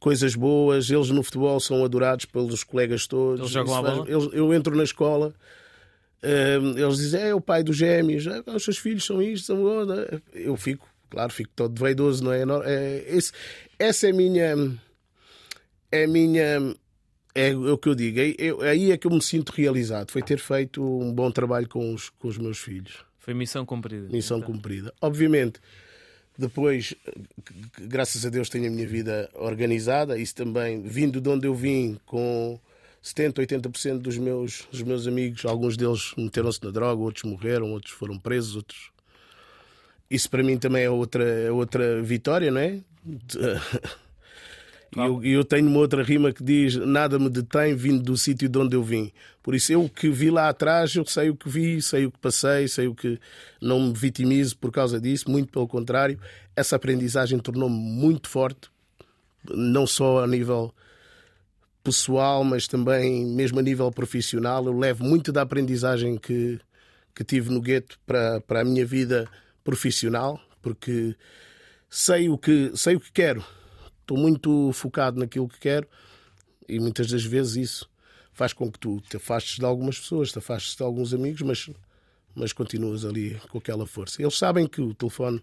coisas 0.00 0.34
boas. 0.34 0.90
Eles 0.90 1.08
no 1.10 1.22
futebol 1.22 1.60
são 1.60 1.84
adorados 1.84 2.24
pelos 2.24 2.64
colegas 2.64 3.06
todos. 3.06 3.38
Eles 3.38 3.52
jogam 3.52 3.76
a 3.76 3.82
bola? 3.82 4.08
Eu, 4.08 4.32
eu 4.32 4.52
entro 4.52 4.76
na 4.76 4.82
escola 4.82 5.32
eles 6.22 6.96
dizem, 6.98 7.20
é 7.20 7.34
o 7.34 7.40
pai 7.40 7.62
dos 7.62 7.76
gêmeos, 7.76 8.26
é, 8.26 8.42
os 8.46 8.64
seus 8.64 8.78
filhos 8.78 9.04
são 9.04 9.20
isto, 9.20 9.46
são 9.46 9.62
outro. 9.62 10.22
Eu 10.32 10.56
fico, 10.56 10.88
claro, 11.10 11.32
fico 11.32 11.50
todo 11.54 11.78
vaidoso, 11.78 12.24
não 12.24 12.32
é? 12.32 12.44
é 12.64 13.04
esse, 13.08 13.32
essa 13.78 14.06
é 14.06 14.10
a 14.10 14.14
minha. 14.14 14.78
É 15.92 16.04
a 16.04 16.08
minha. 16.08 16.74
É 17.34 17.54
o 17.54 17.76
que 17.76 17.88
eu 17.88 17.94
digo. 17.94 18.18
É, 18.20 18.68
aí 18.68 18.92
é 18.92 18.96
que 18.96 19.06
eu 19.06 19.10
me 19.10 19.22
sinto 19.22 19.50
realizado. 19.50 20.12
Foi 20.12 20.22
ter 20.22 20.38
feito 20.38 20.82
um 20.82 21.12
bom 21.12 21.30
trabalho 21.30 21.68
com 21.68 21.92
os, 21.92 22.08
com 22.10 22.28
os 22.28 22.38
meus 22.38 22.58
filhos. 22.58 23.04
Foi 23.18 23.34
missão 23.34 23.66
cumprida. 23.66 24.08
Missão 24.08 24.38
então. 24.38 24.52
cumprida. 24.52 24.94
Obviamente, 25.00 25.58
depois, 26.38 26.94
graças 27.80 28.26
a 28.26 28.30
Deus, 28.30 28.48
tenho 28.48 28.68
a 28.68 28.70
minha 28.70 28.86
vida 28.86 29.28
organizada. 29.34 30.18
Isso 30.18 30.34
também, 30.34 30.82
vindo 30.82 31.20
de 31.20 31.28
onde 31.28 31.46
eu 31.46 31.54
vim, 31.54 31.98
com 32.06 32.58
70, 33.04 33.42
80% 33.42 33.98
dos 33.98 34.16
meus, 34.16 34.66
dos 34.72 34.80
meus 34.80 35.06
amigos, 35.06 35.44
alguns 35.44 35.76
deles 35.76 36.14
meteram-se 36.16 36.64
na 36.64 36.70
droga, 36.70 37.02
outros 37.02 37.30
morreram, 37.30 37.70
outros 37.70 37.92
foram 37.92 38.18
presos, 38.18 38.56
outros. 38.56 38.90
Isso 40.10 40.30
para 40.30 40.42
mim 40.42 40.56
também 40.56 40.84
é 40.84 40.90
outra, 40.90 41.22
é 41.22 41.52
outra 41.52 42.02
vitória, 42.02 42.50
não 42.50 42.60
é? 42.60 42.80
E 44.96 45.00
eu, 45.00 45.24
eu, 45.24 45.44
tenho 45.44 45.66
uma 45.66 45.80
outra 45.80 46.04
rima 46.04 46.32
que 46.32 46.44
diz: 46.44 46.76
Nada 46.76 47.18
me 47.18 47.28
detém 47.28 47.74
vindo 47.74 48.00
do 48.00 48.16
sítio 48.16 48.48
de 48.48 48.56
onde 48.56 48.76
eu 48.76 48.82
vim. 48.84 49.10
Por 49.42 49.52
isso, 49.52 49.72
eu 49.72 49.88
que 49.88 50.08
vi 50.08 50.30
lá 50.30 50.48
atrás, 50.48 50.94
eu 50.94 51.04
sei 51.04 51.30
o 51.30 51.34
que 51.34 51.48
vi, 51.48 51.82
sei 51.82 52.06
o 52.06 52.12
que 52.12 52.18
passei, 52.20 52.68
sei 52.68 52.86
o 52.86 52.94
que. 52.94 53.18
Não 53.60 53.88
me 53.88 53.92
vitimizo 53.92 54.56
por 54.56 54.70
causa 54.70 55.00
disso, 55.00 55.28
muito 55.28 55.50
pelo 55.50 55.66
contrário. 55.66 56.16
Essa 56.54 56.76
aprendizagem 56.76 57.40
tornou-me 57.40 57.74
muito 57.74 58.28
forte, 58.28 58.70
não 59.50 59.84
só 59.84 60.22
a 60.22 60.28
nível 60.28 60.72
pessoal, 61.84 62.42
mas 62.42 62.66
também 62.66 63.26
mesmo 63.26 63.58
a 63.60 63.62
nível 63.62 63.92
profissional. 63.92 64.64
Eu 64.64 64.76
levo 64.76 65.04
muito 65.04 65.30
da 65.30 65.42
aprendizagem 65.42 66.16
que, 66.16 66.58
que 67.14 67.22
tive 67.22 67.50
no 67.50 67.60
gueto 67.60 67.98
para, 68.06 68.40
para 68.40 68.62
a 68.62 68.64
minha 68.64 68.86
vida 68.86 69.28
profissional, 69.62 70.40
porque 70.62 71.14
sei 71.90 72.30
o 72.30 72.38
que, 72.38 72.72
sei 72.74 72.96
o 72.96 73.00
que 73.00 73.12
quero. 73.12 73.44
Estou 74.00 74.16
muito 74.16 74.72
focado 74.72 75.20
naquilo 75.20 75.48
que 75.48 75.60
quero 75.60 75.86
e 76.66 76.80
muitas 76.80 77.10
das 77.10 77.24
vezes 77.24 77.56
isso 77.56 77.90
faz 78.32 78.52
com 78.52 78.72
que 78.72 78.78
tu 78.78 79.00
te 79.02 79.18
afastes 79.18 79.58
de 79.58 79.64
algumas 79.64 80.00
pessoas, 80.00 80.32
te 80.32 80.38
afastes 80.38 80.74
de 80.74 80.82
alguns 80.82 81.12
amigos, 81.12 81.42
mas, 81.42 81.70
mas 82.34 82.52
continuas 82.52 83.04
ali 83.04 83.38
com 83.50 83.58
aquela 83.58 83.86
força. 83.86 84.20
Eles 84.20 84.36
sabem 84.36 84.66
que 84.66 84.80
o 84.80 84.94
telefone 84.94 85.42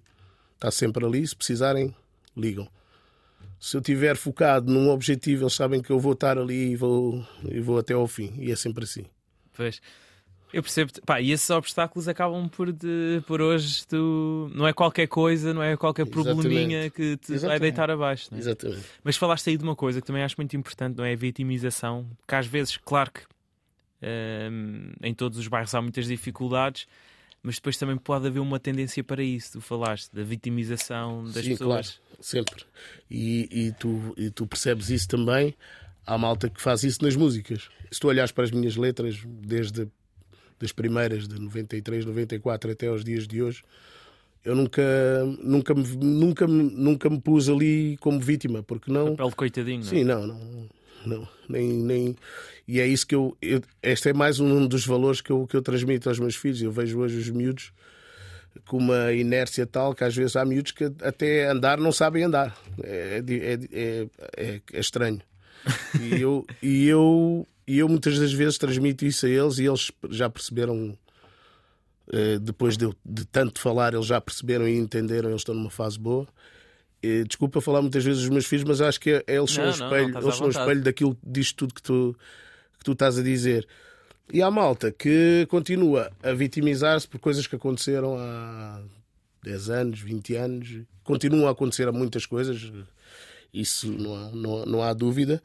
está 0.55 0.71
sempre 0.71 1.05
ali, 1.05 1.25
se 1.25 1.35
precisarem, 1.35 1.95
ligam 2.35 2.67
se 3.61 3.77
eu 3.77 3.79
estiver 3.79 4.17
focado 4.17 4.73
num 4.73 4.89
objetivo, 4.89 5.43
eles 5.43 5.53
sabem 5.53 5.83
que 5.83 5.91
eu 5.91 5.99
vou 5.99 6.13
estar 6.13 6.35
ali 6.35 6.71
e 6.71 6.75
vou, 6.75 7.23
e 7.47 7.61
vou 7.61 7.77
até 7.77 7.93
ao 7.93 8.07
fim. 8.07 8.33
E 8.39 8.51
é 8.51 8.55
sempre 8.55 8.85
assim. 8.85 9.05
Pois. 9.53 9.79
Eu 10.51 10.63
percebo, 10.63 10.91
pá, 11.05 11.21
e 11.21 11.31
esses 11.31 11.47
obstáculos 11.51 12.07
acabam 12.07 12.49
por, 12.49 12.73
de, 12.73 13.21
por 13.27 13.39
hoje 13.39 13.87
tu, 13.87 14.51
não 14.55 14.67
é 14.67 14.73
qualquer 14.73 15.07
coisa, 15.07 15.53
não 15.53 15.61
é 15.61 15.77
qualquer 15.77 16.07
probleminha 16.07 16.85
Exatamente. 16.85 16.91
que 16.91 17.17
te 17.17 17.33
Exatamente. 17.33 17.47
vai 17.47 17.59
deitar 17.59 17.91
abaixo. 17.91 18.33
É? 18.33 18.37
Exatamente. 18.39 18.83
Mas 19.03 19.15
falaste 19.15 19.51
aí 19.51 19.57
de 19.57 19.63
uma 19.63 19.75
coisa 19.75 20.01
que 20.01 20.07
também 20.07 20.23
acho 20.23 20.35
muito 20.37 20.57
importante, 20.57 20.97
não 20.97 21.05
é 21.05 21.13
a 21.13 21.15
vitimização, 21.15 22.09
que 22.27 22.33
às 22.33 22.47
vezes, 22.47 22.77
claro 22.77 23.11
que 23.11 23.21
hum, 24.51 24.91
em 25.03 25.13
todos 25.13 25.37
os 25.37 25.47
bairros 25.47 25.73
há 25.75 25.81
muitas 25.81 26.07
dificuldades, 26.07 26.87
mas 27.43 27.55
depois 27.55 27.77
também 27.77 27.97
pode 27.97 28.27
haver 28.27 28.39
uma 28.39 28.59
tendência 28.59 29.03
para 29.03 29.23
isso. 29.23 29.53
Tu 29.53 29.61
falaste 29.61 30.13
da 30.13 30.23
vitimização 30.23 31.23
das 31.25 31.43
Sim, 31.43 31.51
pessoas. 31.51 31.99
Claro, 31.99 32.21
sempre. 32.21 32.63
E, 33.09 33.49
e, 33.51 33.71
tu, 33.73 34.13
e 34.17 34.29
tu 34.29 34.45
percebes 34.45 34.89
isso 34.89 35.07
também. 35.07 35.55
Há 36.05 36.17
malta 36.17 36.49
que 36.49 36.61
faz 36.61 36.83
isso 36.83 37.03
nas 37.03 37.15
músicas. 37.15 37.69
Se 37.91 37.99
tu 37.99 38.07
olhares 38.07 38.31
para 38.31 38.43
as 38.43 38.51
minhas 38.51 38.75
letras, 38.75 39.19
desde 39.25 39.87
das 40.59 40.71
primeiras, 40.71 41.27
de 41.27 41.39
93, 41.39 42.05
94 42.05 42.71
até 42.71 42.87
aos 42.87 43.03
dias 43.03 43.27
de 43.27 43.41
hoje, 43.41 43.63
eu 44.45 44.55
nunca, 44.55 44.83
nunca, 45.41 45.73
me, 45.73 45.83
nunca, 45.97 46.47
nunca 46.47 47.09
me 47.09 47.19
pus 47.19 47.49
ali 47.49 47.97
como 47.97 48.19
vítima, 48.19 48.61
porque 48.61 48.91
não. 48.91 49.11
Papel 49.15 49.29
de 49.29 49.35
coitadinho, 49.35 49.83
Sim, 49.83 50.03
não, 50.03 50.27
não 50.27 50.69
não, 51.05 51.27
nem, 51.49 51.67
nem... 51.67 52.15
E 52.67 52.79
é 52.79 52.87
isso 52.87 53.05
que 53.05 53.15
eu, 53.15 53.35
eu, 53.41 53.61
Este 53.81 54.09
é 54.09 54.13
mais 54.13 54.39
um 54.39 54.67
dos 54.67 54.85
valores 54.85 55.21
que 55.21 55.31
eu, 55.31 55.45
que 55.47 55.55
eu 55.55 55.61
transmito 55.61 56.09
aos 56.09 56.19
meus 56.19 56.35
filhos. 56.35 56.61
Eu 56.61 56.71
vejo 56.71 56.99
hoje 56.99 57.17
os 57.17 57.29
miúdos 57.29 57.73
com 58.67 58.77
uma 58.77 59.13
inércia 59.13 59.65
tal 59.65 59.95
que 59.95 60.03
às 60.03 60.15
vezes 60.15 60.35
há 60.35 60.43
miúdos 60.43 60.71
que 60.71 60.85
até 61.01 61.47
andar 61.47 61.77
não 61.77 61.91
sabem 61.91 62.23
andar. 62.23 62.55
É, 62.83 63.23
é, 63.27 63.53
é, 63.71 64.07
é, 64.37 64.61
é 64.73 64.79
estranho. 64.79 65.21
E 65.99 66.15
eu, 66.21 66.45
e, 66.61 66.87
eu, 66.87 67.47
e 67.67 67.79
eu 67.79 67.87
muitas 67.87 68.19
das 68.19 68.33
vezes 68.33 68.57
transmito 68.57 69.05
isso 69.05 69.25
a 69.25 69.29
eles 69.29 69.57
e 69.57 69.65
eles 69.65 69.91
já 70.09 70.29
perceberam. 70.29 70.97
Eh, 72.11 72.39
depois 72.39 72.75
de, 72.75 72.89
de 73.05 73.25
tanto 73.25 73.61
falar, 73.61 73.93
eles 73.93 74.07
já 74.07 74.19
perceberam 74.19 74.67
e 74.67 74.75
entenderam, 74.77 75.29
eles 75.29 75.41
estão 75.41 75.55
numa 75.55 75.69
fase 75.69 75.97
boa. 75.97 76.27
Desculpa 77.27 77.61
falar 77.61 77.81
muitas 77.81 78.03
vezes 78.03 78.21
dos 78.21 78.29
meus 78.29 78.45
filhos, 78.45 78.63
mas 78.63 78.79
acho 78.79 78.99
que 78.99 79.09
é, 79.11 79.23
eles 79.27 79.51
são 79.51 79.63
não, 79.63 79.71
o 79.71 79.73
espelho, 79.73 80.07
não, 80.09 80.21
não 80.21 80.27
eles 80.27 80.35
são 80.35 80.49
espelho 80.49 80.81
daquilo 80.81 81.17
disto 81.23 81.55
tudo 81.55 81.73
que 81.73 81.81
tu, 81.81 82.15
que 82.77 82.83
tu 82.83 82.91
estás 82.91 83.17
a 83.17 83.23
dizer. 83.23 83.67
E 84.31 84.41
há 84.41 84.49
malta 84.49 84.91
que 84.91 85.45
continua 85.49 86.11
a 86.23 86.31
vitimizar-se 86.31 87.07
por 87.07 87.19
coisas 87.19 87.47
que 87.47 87.55
aconteceram 87.55 88.17
há 88.17 88.81
10 89.43 89.69
anos, 89.69 89.99
20 89.99 90.35
anos. 90.35 90.69
Continuam 91.03 91.47
a 91.47 91.51
acontecer 91.51 91.87
a 91.87 91.91
muitas 91.91 92.25
coisas, 92.25 92.71
isso 93.53 93.91
não 93.91 94.15
há, 94.15 94.29
não, 94.31 94.65
não 94.65 94.83
há 94.83 94.93
dúvida. 94.93 95.41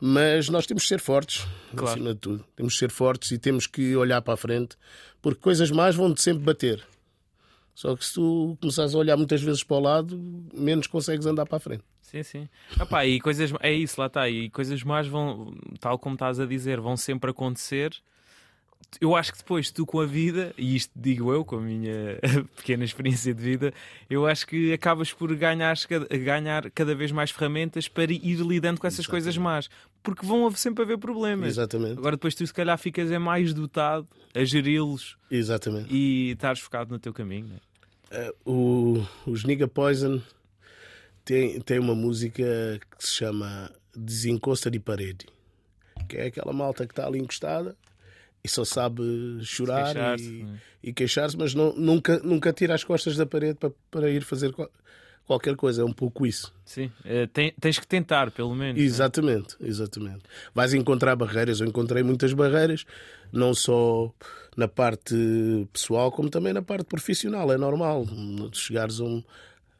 Mas 0.00 0.48
nós 0.48 0.66
temos 0.66 0.82
que 0.82 0.88
ser 0.88 1.00
fortes, 1.00 1.46
claro. 1.74 1.92
acima 1.92 2.14
de 2.14 2.20
tudo. 2.20 2.44
Temos 2.54 2.74
que 2.74 2.78
ser 2.78 2.90
fortes 2.90 3.30
e 3.30 3.38
temos 3.38 3.66
que 3.66 3.96
olhar 3.96 4.20
para 4.20 4.34
a 4.34 4.36
frente, 4.36 4.76
porque 5.22 5.40
coisas 5.40 5.70
más 5.70 5.94
vão-te 5.94 6.22
sempre 6.22 6.42
bater. 6.42 6.82
Só 7.76 7.94
que 7.94 8.06
se 8.06 8.14
tu 8.14 8.56
começares 8.58 8.94
a 8.94 8.98
olhar 8.98 9.18
muitas 9.18 9.42
vezes 9.42 9.62
para 9.62 9.76
o 9.76 9.80
lado, 9.80 10.18
menos 10.54 10.86
consegues 10.86 11.26
andar 11.26 11.44
para 11.44 11.58
a 11.58 11.60
frente. 11.60 11.84
Sim, 12.00 12.22
sim. 12.22 12.48
Epá, 12.80 13.04
e 13.04 13.20
coisas, 13.20 13.52
é 13.60 13.70
isso, 13.70 14.00
lá 14.00 14.06
está. 14.06 14.26
E 14.30 14.48
coisas 14.48 14.82
más 14.82 15.06
vão, 15.06 15.54
tal 15.78 15.98
como 15.98 16.14
estás 16.14 16.40
a 16.40 16.46
dizer, 16.46 16.80
vão 16.80 16.96
sempre 16.96 17.30
acontecer. 17.30 17.94
Eu 19.00 19.14
acho 19.14 19.32
que 19.32 19.38
depois 19.38 19.70
tu 19.70 19.84
com 19.84 20.00
a 20.00 20.06
vida, 20.06 20.54
e 20.56 20.74
isto 20.74 20.92
digo 20.96 21.32
eu 21.32 21.44
com 21.44 21.56
a 21.56 21.60
minha 21.60 22.18
pequena 22.56 22.84
experiência 22.84 23.34
de 23.34 23.42
vida, 23.42 23.74
eu 24.08 24.26
acho 24.26 24.46
que 24.46 24.72
acabas 24.72 25.12
por 25.12 25.34
ganhar, 25.34 25.76
ganhar 26.24 26.70
cada 26.70 26.94
vez 26.94 27.12
mais 27.12 27.30
ferramentas 27.30 27.88
para 27.88 28.12
ir 28.12 28.36
lidando 28.36 28.80
com 28.80 28.86
essas 28.86 29.00
Exatamente. 29.00 29.10
coisas 29.10 29.36
más. 29.36 29.68
Porque 30.02 30.24
vão 30.24 30.50
sempre 30.52 30.84
haver 30.84 30.98
problemas. 30.98 31.48
Exatamente. 31.48 31.98
Agora 31.98 32.16
depois 32.16 32.34
tu 32.34 32.46
se 32.46 32.54
calhar 32.54 32.78
ficas 32.78 33.10
é 33.10 33.18
mais 33.18 33.52
dotado 33.52 34.06
a 34.34 34.44
geri-los. 34.44 35.16
Exatamente. 35.30 35.92
E 35.92 36.30
estares 36.30 36.60
focado 36.60 36.92
no 36.92 36.98
teu 36.98 37.12
caminho. 37.12 37.48
Né? 37.48 38.30
Uh, 38.46 38.50
o, 38.50 39.30
os 39.30 39.44
Nigga 39.44 39.66
Poison 39.66 40.22
tem, 41.24 41.60
tem 41.60 41.78
uma 41.78 41.94
música 41.94 42.44
que 42.96 43.04
se 43.04 43.16
chama 43.16 43.70
Desencosta 43.94 44.70
de 44.70 44.78
Parede, 44.78 45.26
que 46.08 46.16
é 46.16 46.26
aquela 46.26 46.52
malta 46.52 46.86
que 46.86 46.92
está 46.92 47.06
ali 47.06 47.18
encostada 47.18 47.76
e 48.46 48.48
só 48.48 48.64
sabe 48.64 49.02
chorar 49.42 49.92
queixar 49.92 50.20
e, 50.20 50.44
né? 50.44 50.58
e 50.82 50.92
queixar-se, 50.92 51.36
mas 51.36 51.52
não, 51.52 51.72
nunca, 51.74 52.18
nunca 52.20 52.52
tira 52.52 52.74
as 52.74 52.84
costas 52.84 53.16
da 53.16 53.26
parede 53.26 53.58
para, 53.58 53.72
para 53.90 54.08
ir 54.08 54.22
fazer 54.22 54.54
qualquer 55.26 55.56
coisa, 55.56 55.82
é 55.82 55.84
um 55.84 55.92
pouco 55.92 56.24
isso. 56.24 56.54
Sim, 56.64 56.86
uh, 57.04 57.26
tem, 57.32 57.52
tens 57.60 57.78
que 57.78 57.86
tentar, 57.86 58.30
pelo 58.30 58.54
menos. 58.54 58.80
Exatamente, 58.80 59.56
né? 59.60 59.68
exatamente. 59.68 60.22
Vais 60.54 60.72
encontrar 60.72 61.16
barreiras, 61.16 61.60
eu 61.60 61.66
encontrei 61.66 62.04
muitas 62.04 62.32
barreiras, 62.32 62.86
não 63.32 63.52
só 63.52 64.12
na 64.56 64.68
parte 64.68 65.14
pessoal, 65.72 66.12
como 66.12 66.30
também 66.30 66.52
na 66.52 66.62
parte 66.62 66.86
profissional. 66.86 67.52
É 67.52 67.58
normal 67.58 68.06
chegares 68.52 69.00
a, 69.00 69.04
um, 69.04 69.24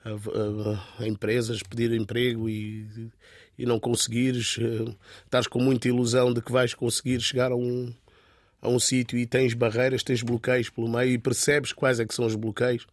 a, 0.05 0.11
a, 0.11 1.05
a 1.05 1.09
empresas, 1.09 1.63
pedir 1.63 1.93
emprego 1.93 2.49
e, 2.49 3.11
e 3.57 3.65
não 3.65 3.79
conseguires, 3.79 4.59
uh, 4.59 4.93
estás 5.25 5.47
com 5.47 5.61
muita 5.61 5.87
ilusão 5.87 6.33
de 6.35 6.43
que 6.43 6.51
vais 6.51 6.75
conseguir 6.75 7.21
chegar 7.21 7.53
a 7.53 7.57
um, 7.57 7.95
a 8.61 8.69
um 8.69 8.79
sítio 8.79 9.19
e 9.19 9.27
tens 9.27 9.55
barreiras, 9.55 10.03
tens 10.03 10.23
bloqueios 10.23 10.71
pelo 10.71 10.88
meio 10.88 11.12
e 11.12 11.19
percebes 11.19 11.73
quais 11.73 12.01
é 12.01 12.07
que 12.07 12.14
são 12.14 12.27
os 12.27 12.35
bloqueios 12.35 12.87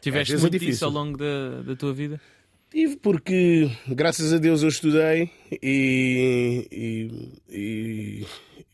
Tiveste 0.00 0.36
muito 0.38 0.56
é 0.56 0.64
isso 0.64 0.84
ao 0.84 0.90
longo 0.90 1.18
da, 1.18 1.62
da 1.62 1.76
tua 1.76 1.92
vida? 1.92 2.20
Tive 2.70 2.96
porque, 2.96 3.70
graças 3.88 4.32
a 4.32 4.38
Deus, 4.38 4.62
eu 4.62 4.68
estudei 4.68 5.30
e, 5.60 6.66
e, 6.70 7.50
e, 7.50 8.26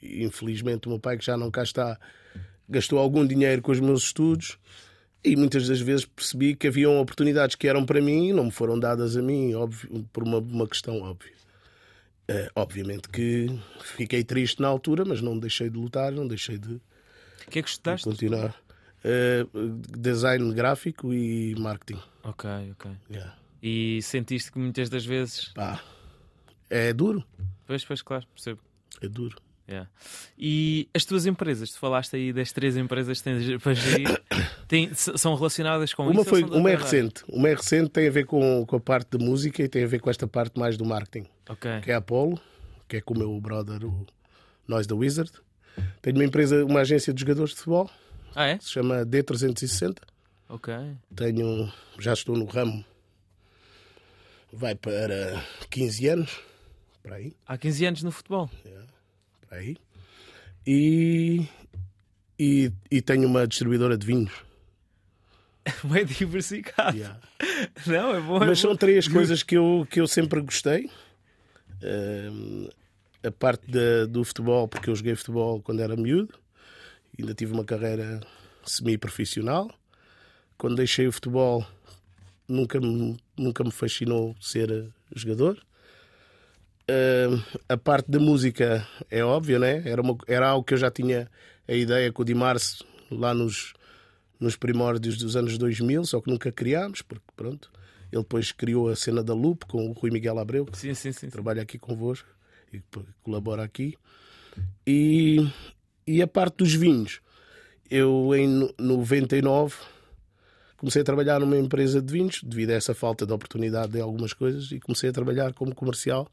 e, 0.03 0.25
infelizmente 0.25 0.87
o 0.87 0.91
meu 0.91 1.01
pai, 1.01 1.17
que 1.17 1.25
já 1.25 1.37
não 1.37 1.51
cá 1.51 1.63
está, 1.63 1.99
gastou 2.69 2.99
algum 2.99 3.27
dinheiro 3.27 3.63
com 3.63 3.73
os 3.73 3.81
meus 3.81 4.05
estudos 4.05 4.59
e 5.25 5.35
muitas 5.35 5.67
das 5.67 5.81
vezes 5.81 6.05
percebi 6.05 6.55
que 6.55 6.69
haviam 6.69 7.01
oportunidades 7.01 7.57
que 7.57 7.67
eram 7.67 7.85
para 7.85 8.01
mim 8.01 8.29
e 8.29 8.33
não 8.33 8.45
me 8.45 8.51
foram 8.53 8.79
dadas 8.79 9.17
a 9.17 9.23
mim, 9.23 9.55
óbvio, 9.55 10.07
por 10.13 10.23
uma, 10.23 10.39
uma 10.39 10.69
questão 10.69 11.01
óbvia. 11.01 11.33
Uh, 12.29 12.51
obviamente 12.57 13.09
que 13.09 13.47
fiquei 13.81 14.25
triste 14.25 14.61
na 14.61 14.67
altura, 14.67 15.05
mas 15.05 15.21
não 15.23 15.39
deixei 15.39 15.71
de 15.71 15.79
lutar, 15.79 16.11
não 16.11 16.27
deixei 16.27 16.59
de, 16.59 16.81
o 17.47 17.51
que 17.51 17.61
é 17.61 17.63
que 17.63 17.69
estudaste? 17.69 18.09
continuar. 18.09 18.55
Uh, 19.05 19.81
design 19.97 20.53
gráfico 20.53 21.15
e 21.15 21.55
marketing. 21.57 22.01
Ok, 22.25 22.51
ok. 22.73 22.91
Yeah. 23.09 23.37
E 23.63 24.03
sentiste 24.03 24.51
que 24.51 24.59
muitas 24.59 24.89
das 24.89 25.05
vezes. 25.05 25.49
Pá, 25.55 25.81
é 26.69 26.93
duro. 26.93 27.25
Pois, 27.67 27.85
pois, 27.85 28.03
claro, 28.03 28.27
percebo. 28.35 28.61
É 29.01 29.09
duro. 29.09 29.37
Yeah. 29.69 29.91
E 30.39 30.89
as 30.95 31.05
tuas 31.05 31.27
empresas, 31.27 31.73
tu 31.73 31.79
falaste 31.79 32.15
aí 32.15 32.33
das 32.33 32.53
três 32.53 32.77
empresas 32.77 33.19
que 33.19 33.25
tens 33.25 33.59
para 33.61 33.75
gerir, 33.75 34.21
são 34.95 35.35
relacionadas 35.35 35.93
com 35.93 36.05
uma 36.05 36.21
isso? 36.21 36.25
Foi, 36.25 36.45
uma 36.45 36.71
é 36.71 36.77
recente. 36.77 37.25
Uma 37.29 37.49
é 37.49 37.55
recente, 37.55 37.91
tem 37.91 38.07
a 38.07 38.11
ver 38.11 38.27
com, 38.27 38.65
com 38.65 38.77
a 38.77 38.81
parte 38.81 39.19
de 39.19 39.25
música 39.25 39.63
e 39.63 39.69
tem 39.69 39.83
a 39.83 39.89
ver 39.89 40.01
com 40.01 40.09
esta 40.09 40.27
parte 40.29 40.59
mais 40.59 40.77
do 40.77 40.85
marketing. 40.85 41.27
Okay. 41.49 41.81
Que 41.81 41.91
é 41.91 41.95
a 41.95 41.99
Apollo, 41.99 42.41
que 42.87 42.99
é 42.99 43.01
com 43.01 43.15
o 43.15 43.19
meu 43.19 43.41
brother, 43.41 43.85
o 43.85 44.07
Nós 44.69 44.87
da 44.87 44.95
Wizard. 44.95 45.33
Tenho 46.01 46.17
uma 46.17 46.25
empresa, 46.25 46.65
uma 46.65 46.81
agência 46.81 47.13
de 47.13 47.21
jogadores 47.21 47.51
de 47.51 47.57
futebol 47.57 47.91
ah, 48.39 48.49
é? 48.49 48.59
Se 48.59 48.69
chama 48.69 48.97
D360. 49.07 49.97
Ok. 50.51 50.75
Tenho, 51.17 51.73
já 51.99 52.13
estou 52.13 52.37
no 52.37 52.45
ramo. 52.45 52.85
Vai 54.53 54.75
para 54.75 55.43
15 55.71 56.09
anos. 56.09 56.41
Para 57.03 57.17
aí. 57.17 57.35
Há 57.47 57.57
15 57.57 57.87
anos 57.87 58.03
no 58.03 58.13
futebol? 58.13 58.51
É, 58.67 58.79
para 59.49 59.59
aí. 59.59 59.77
E, 60.67 61.47
e, 62.39 62.73
e 62.91 63.03
tenho 63.03 63.29
uma 63.29 63.47
distribuidora 63.47 63.97
de 63.97 64.07
vinhos. 64.07 64.33
Bem 65.85 66.05
diversificado. 66.05 66.97
Yeah. 66.97 67.21
Não, 67.87 68.15
é 68.15 68.21
bom. 68.21 68.37
É 68.37 68.47
Mas 68.47 68.61
bom. 68.61 68.69
são 68.69 68.77
três 68.77 69.09
coisas 69.09 69.43
que 69.43 69.57
eu, 69.57 69.87
que 69.91 70.01
eu 70.01 70.07
sempre 70.07 70.41
gostei. 70.41 70.91
Uh, 71.83 72.71
a 73.23 73.31
parte 73.31 73.71
de, 73.71 74.07
do 74.07 74.25
futebol, 74.25 74.69
porque 74.69 74.89
eu 74.91 74.95
joguei 74.95 75.15
futebol 75.15 75.61
quando 75.61 75.81
era 75.81 75.97
miúdo 75.97 76.39
ainda 77.19 77.35
tive 77.35 77.53
uma 77.53 77.65
carreira 77.65 78.21
semi-profissional. 78.65 79.71
Quando 80.59 80.77
deixei 80.77 81.07
o 81.07 81.13
futebol, 81.13 81.67
nunca 82.49 82.81
me, 82.81 83.17
nunca 83.37 83.65
me 83.65 83.71
fascinou 83.71 84.37
ser 84.41 84.89
jogador. 85.15 85.63
Uh, 86.89 87.43
a 87.69 87.77
parte 87.77 88.11
da 88.11 88.21
música 88.21 88.87
é 89.11 89.25
óbvio, 89.25 89.59
né? 89.59 89.83
Era, 89.85 90.01
uma, 90.01 90.17
era 90.27 90.49
algo 90.49 90.65
que 90.65 90.75
eu 90.75 90.79
já 90.79 90.91
tinha 90.91 91.29
a 91.67 91.73
ideia 91.73 92.13
com 92.13 92.23
o 92.23 92.25
Di 92.25 92.35
Março 92.35 92.87
lá 93.11 93.35
nos, 93.35 93.73
nos 94.39 94.57
primórdios 94.57 95.17
dos 95.19 95.35
anos 95.35 95.59
2000, 95.59 96.05
só 96.05 96.21
que 96.21 96.31
nunca 96.31 96.53
criámos, 96.53 97.03
porque 97.03 97.27
pronto. 97.35 97.71
Ele 98.13 98.23
depois 98.23 98.53
criou 98.53 98.89
a 98.89 98.95
cena 98.95 99.23
da 99.23 99.35
Loop 99.35 99.67
com 99.67 99.89
o 99.89 99.93
Rui 99.93 100.13
Miguel 100.13 100.39
Abreu, 100.39 100.65
que 100.65 100.79
sim, 100.79 100.95
sim, 100.95 101.11
sim, 101.11 101.29
trabalha 101.29 101.61
aqui 101.61 101.77
convosco 101.77 102.29
e 102.73 102.81
colabora 103.23 103.65
aqui. 103.65 103.99
E 104.87 105.45
e 106.07 106.23
a 106.23 106.27
parte 106.29 106.59
dos 106.59 106.73
vinhos, 106.73 107.21
eu 107.91 108.33
em 108.37 108.73
99 108.79 109.75
comecei 110.77 111.03
a 111.03 111.05
trabalhar 111.05 111.41
numa 111.41 111.57
empresa 111.57 112.01
de 112.01 112.13
vinhos, 112.13 112.45
devido 112.45 112.71
a 112.71 112.75
essa 112.75 112.95
falta 112.95 113.27
de 113.27 113.33
oportunidade 113.33 113.93
de 113.93 114.01
algumas 114.01 114.33
coisas, 114.33 114.71
e 114.71 114.79
comecei 114.79 115.11
a 115.11 115.13
trabalhar 115.13 115.53
como 115.53 115.75
comercial 115.75 116.31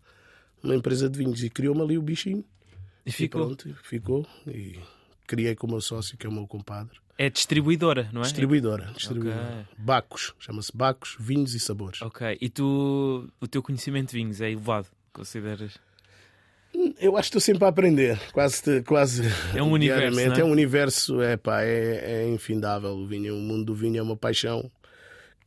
numa 0.63 0.75
empresa 0.75 1.09
de 1.09 1.17
vinhos. 1.17 1.43
E 1.43 1.49
criou-me 1.49 1.81
ali 1.81 1.97
o 1.97 2.01
bichinho. 2.01 2.43
E 3.05 3.11
ficou? 3.11 3.41
E 3.41 3.45
pronto, 3.45 3.75
ficou. 3.83 4.27
E 4.47 4.79
criei 5.27 5.55
com 5.55 5.67
o 5.67 5.69
meu 5.69 5.81
sócio, 5.81 6.17
que 6.17 6.25
é 6.25 6.29
o 6.29 6.33
meu 6.33 6.47
compadre. 6.47 7.03
É 7.17 7.29
distribuidora, 7.29 8.09
não 8.11 8.21
é? 8.21 8.23
Distribuidora. 8.23 8.91
distribuidora. 8.95 9.41
Okay. 9.43 9.65
Bacos, 9.77 10.33
chama-se 10.39 10.75
Bacos, 10.75 11.15
Vinhos 11.19 11.53
e 11.53 11.59
Sabores. 11.59 12.01
Ok. 12.01 12.37
E 12.41 12.49
tu, 12.49 13.29
o 13.39 13.47
teu 13.47 13.61
conhecimento 13.61 14.09
de 14.09 14.17
vinhos 14.17 14.41
é 14.41 14.49
elevado, 14.49 14.87
consideras? 15.11 15.77
Eu 16.99 17.15
acho 17.15 17.29
que 17.29 17.37
estou 17.37 17.41
sempre 17.41 17.65
a 17.65 17.67
aprender, 17.67 18.19
quase, 18.31 18.81
quase 18.81 19.21
é 19.55 19.61
um 19.61 19.71
universo, 19.71 20.19
é? 20.19 20.39
é? 20.39 20.43
um 20.43 20.49
universo, 20.49 21.21
é 21.21 21.37
pá, 21.37 21.61
é, 21.61 22.23
é 22.23 22.29
infindável 22.29 22.91
o 22.91 23.05
vinho. 23.05 23.35
O 23.35 23.39
mundo 23.39 23.65
do 23.65 23.75
vinho 23.75 23.99
é 23.99 24.01
uma 24.01 24.17
paixão. 24.17 24.71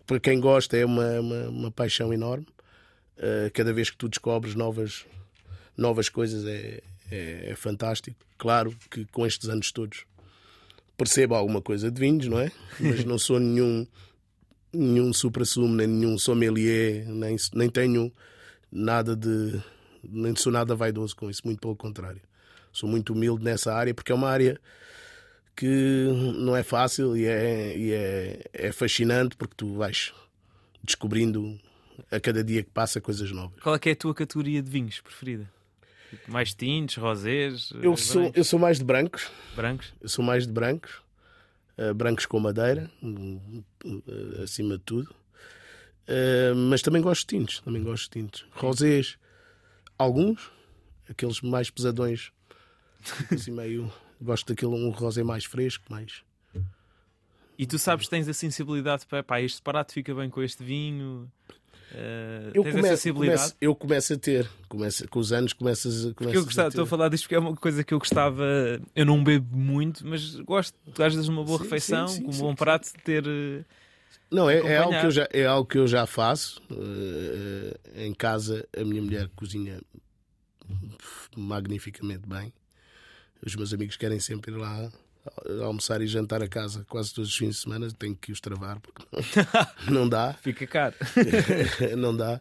Para 0.07 0.21
quem 0.21 0.39
gosta, 0.39 0.77
é 0.77 0.85
uma, 0.85 1.21
uma, 1.21 1.49
uma 1.49 1.71
paixão 1.73 2.13
enorme. 2.13 2.47
Uh, 3.17 3.51
cada 3.53 3.73
vez 3.73 3.89
que 3.89 3.97
tu 3.97 4.09
descobres 4.09 4.55
novas, 4.55 5.07
novas 5.77 6.09
coisas 6.09 6.45
é, 6.45 6.83
é, 7.11 7.51
é, 7.51 7.57
fantástico. 7.57 8.17
Claro 8.37 8.77
que 8.91 9.07
com 9.07 9.27
estes 9.27 9.49
anos 9.49 9.73
todos 9.73 10.05
percebo 10.97 11.35
alguma 11.35 11.63
coisa 11.63 11.91
de 11.91 11.99
vinhos, 11.99 12.27
não 12.27 12.39
é? 12.39 12.53
Mas 12.79 13.05
não 13.05 13.19
sou 13.19 13.41
nenhum, 13.41 13.87
nenhum 14.73 15.13
supra-sumo, 15.13 15.75
nem 15.75 15.87
nenhum 15.87 16.19
sommelier, 16.19 17.07
nem, 17.09 17.37
nem 17.55 17.71
tenho 17.71 18.13
nada 18.71 19.17
de 19.17 19.61
nem 20.09 20.37
sou 20.37 20.53
nada 20.53 20.75
vaidoso 20.75 21.17
com 21.17 21.31
isso, 21.31 21.43
muito 21.45 21.61
pelo 21.61 21.77
contrário. 21.77 22.21
Sou 22.73 22.89
muito 22.89 23.13
humilde 23.13 23.43
nessa 23.43 23.75
área 23.75 23.95
porque 23.95 24.13
é 24.13 24.15
uma 24.15 24.29
área 24.29 24.61
que 25.57 26.09
não 26.37 26.55
é 26.55 26.63
fácil 26.63 27.17
e 27.17 27.25
é, 27.25 27.77
e 27.77 27.93
é, 27.93 28.41
é 28.53 28.73
fascinante 28.73 29.37
porque 29.37 29.55
tu 29.57 29.75
vais 29.75 30.13
descobrindo 30.85 31.59
a 32.11 32.21
cada 32.21 32.43
dia 32.43 32.63
que 32.63 32.71
passa 32.71 33.01
coisas 33.01 33.31
novas. 33.31 33.61
Qual 33.61 33.75
é, 33.75 33.89
é 33.89 33.93
a 33.93 33.97
tua 33.97 34.15
categoria 34.15 34.63
de 34.63 34.71
vinhos 34.71 35.01
preferida? 35.01 35.51
Mais 36.29 36.55
tintos, 36.55 36.97
rosés? 36.97 37.71
Eu 37.83 37.93
eh, 37.93 37.97
sou, 37.97 38.33
eu 38.35 38.45
sou 38.45 38.59
mais 38.59 38.79
de 38.79 38.85
brancos. 38.85 39.29
Brancos? 39.55 39.93
Eu 40.01 40.09
sou 40.09 40.25
mais 40.25 40.47
de 40.47 40.53
brancos. 40.53 41.05
Uh, 41.79 41.93
brancos 41.93 42.25
com 42.25 42.41
madeira, 42.41 42.91
uh, 43.03 44.43
acima 44.43 44.79
de 44.79 44.83
tudo. 44.85 45.15
Uh, 46.09 46.55
mas 46.71 46.81
também 46.81 47.03
gosto 47.03 47.21
de 47.29 47.39
tintos. 47.39 47.61
Também 47.61 47.83
gosto 47.83 48.05
de 48.05 48.23
tintos. 48.23 48.47
Rosés 48.53 49.19
alguns, 49.99 50.51
aqueles 51.09 51.41
mais 51.41 51.71
pesadões, 51.71 52.33
assim 53.33 53.51
meio. 53.51 53.93
Gosto 54.21 54.47
daquele 54.49 54.73
um 54.73 54.89
rosé 54.91 55.23
mais 55.23 55.45
fresco, 55.45 55.85
mais. 55.91 56.23
E 57.59 57.67
tu 57.67 57.79
sabes, 57.79 58.09
tens 58.09 58.29
a 58.29 58.35
sensibilidade 58.35 59.07
para 59.07 59.23
pá, 59.23 59.41
este 59.41 59.63
prato 59.63 59.93
fica 59.93 60.15
bem 60.15 60.29
com 60.29 60.43
este 60.43 60.63
vinho. 60.63 61.31
Uh, 61.93 62.51
eu, 62.53 62.65
começo, 62.65 63.15
começo, 63.15 63.57
eu 63.61 63.75
começo 63.75 64.13
a 64.13 64.17
ter, 64.17 64.51
começo, 64.69 65.09
com 65.09 65.19
os 65.21 65.33
anos 65.33 65.53
começas, 65.53 66.13
começas 66.15 66.37
eu 66.37 66.45
gostava, 66.45 66.67
a 66.67 66.71
Estou 66.71 66.85
a 66.85 66.87
falar 66.87 67.09
disto 67.09 67.25
porque 67.25 67.37
é 67.37 67.39
uma 67.39 67.55
coisa 67.55 67.85
que 67.85 67.95
eu 67.95 67.99
gostava. 67.99 68.45
Eu 68.95 69.07
não 69.07 69.23
bebo 69.23 69.57
muito, 69.57 70.07
mas 70.07 70.35
gosto, 70.41 70.77
às 70.99 71.15
vezes, 71.15 71.29
uma 71.29 71.45
boa 71.45 71.59
sim, 71.59 71.65
refeição, 71.65 72.09
sim, 72.09 72.17
sim, 72.17 72.23
com 72.25 72.33
um 72.33 72.39
bom 72.39 72.55
prato, 72.55 72.87
de 72.87 73.03
ter. 73.03 73.25
Eh, 73.27 73.65
não, 74.31 74.51
é, 74.51 74.59
é, 74.59 74.79
algo 74.79 74.99
que 74.99 75.07
eu 75.07 75.11
já, 75.11 75.29
é 75.33 75.47
algo 75.47 75.69
que 75.69 75.79
eu 75.79 75.87
já 75.87 76.07
faço. 76.07 76.61
Uh, 76.71 77.79
em 77.95 78.13
casa, 78.13 78.67
a 78.77 78.85
minha 78.85 79.01
mulher 79.01 79.31
cozinha 79.37 79.81
magnificamente 81.37 82.27
bem. 82.27 82.53
Os 83.45 83.55
meus 83.55 83.73
amigos 83.73 83.97
querem 83.97 84.19
sempre 84.19 84.51
ir 84.51 84.57
lá 84.57 84.91
almoçar 85.63 86.01
e 86.01 86.07
jantar 86.07 86.43
a 86.43 86.49
casa 86.49 86.85
quase 86.89 87.15
todos 87.15 87.31
os 87.31 87.37
fins 87.37 87.57
de 87.57 87.63
semana. 87.63 87.89
Tenho 87.99 88.15
que 88.15 88.33
os 88.33 88.41
travar 88.41 88.81
porque 88.81 89.05
não, 89.91 90.09
dá. 90.09 90.35
Fica 90.35 90.67
caro. 90.67 90.95
não 91.97 92.17
dá. 92.17 92.41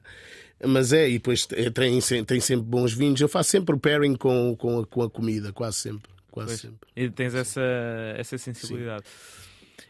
Mas 0.65 0.93
é, 0.93 1.09
e 1.09 1.13
depois 1.13 1.45
tem, 1.45 2.01
tem 2.25 2.39
sempre 2.39 2.65
bons 2.65 2.93
vinhos. 2.93 3.19
Eu 3.19 3.29
faço 3.29 3.51
sempre 3.51 3.75
o 3.75 3.79
pairing 3.79 4.15
com, 4.15 4.55
com, 4.55 4.79
a, 4.79 4.85
com 4.85 5.01
a 5.03 5.09
comida, 5.09 5.51
quase 5.51 5.77
sempre. 5.77 6.09
Quase 6.31 6.57
sempre. 6.57 6.87
E 6.95 7.09
tens 7.09 7.33
essa, 7.33 7.61
essa 8.17 8.37
sensibilidade. 8.37 9.05
Sim. 9.05 9.45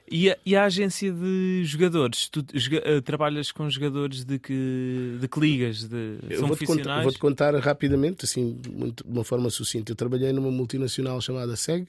E 0.10 0.29
a, 0.29 0.38
e 0.45 0.55
a, 0.55 0.65
agência 0.65 1.12
de 1.12 1.63
jogadores? 1.65 2.29
Tu 2.29 2.39
uh, 2.39 3.01
trabalhas 3.01 3.51
com 3.51 3.67
jogadores 3.69 4.23
de 4.23 4.38
que, 4.38 5.17
de 5.19 5.27
que 5.27 5.39
ligas? 5.39 5.84
De, 5.84 6.19
são 6.38 6.47
vou-te 6.47 6.65
contar, 6.65 7.01
vou 7.01 7.13
contar, 7.17 7.55
rapidamente, 7.55 8.23
assim, 8.23 8.60
muito, 8.71 9.03
de 9.03 9.12
uma 9.12 9.23
forma 9.23 9.49
sucinta. 9.49 9.91
Eu 9.91 9.95
trabalhei 9.95 10.31
numa 10.31 10.51
multinacional 10.51 11.19
chamada 11.21 11.55
SEG. 11.55 11.88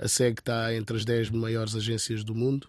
A 0.00 0.08
SEG 0.08 0.40
está 0.40 0.74
entre 0.74 0.96
as 0.96 1.04
10 1.04 1.30
maiores 1.30 1.76
agências 1.76 2.24
do 2.24 2.34
mundo. 2.34 2.68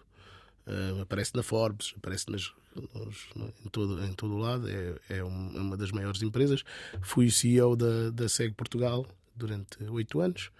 Uh, 0.66 1.00
aparece 1.00 1.34
na 1.34 1.42
Forbes, 1.42 1.92
aparece 1.96 2.30
nas 2.30 2.52
nós, 2.94 3.28
em, 3.64 3.68
todo, 3.68 4.04
em 4.04 4.12
todo 4.14 4.34
o 4.34 4.38
lado, 4.38 4.68
é, 4.68 4.94
é 5.18 5.24
uma 5.24 5.76
das 5.76 5.90
maiores 5.90 6.22
empresas. 6.22 6.64
Fui 7.00 7.30
CEO 7.30 7.76
da, 7.76 8.10
da 8.10 8.28
SEG 8.28 8.54
Portugal 8.54 9.06
durante 9.34 9.82
oito 9.84 10.20
anos. 10.20 10.50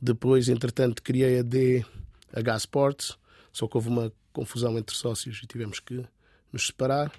Depois, 0.00 0.48
entretanto, 0.48 1.02
criei 1.02 1.38
a 1.38 1.42
DH 1.42 2.56
Sports, 2.58 3.18
só 3.52 3.66
que 3.66 3.76
houve 3.76 3.88
uma 3.88 4.12
confusão 4.32 4.76
entre 4.78 4.94
sócios 4.94 5.40
e 5.42 5.46
tivemos 5.46 5.80
que 5.80 6.04
nos 6.52 6.66
separar. 6.66 7.12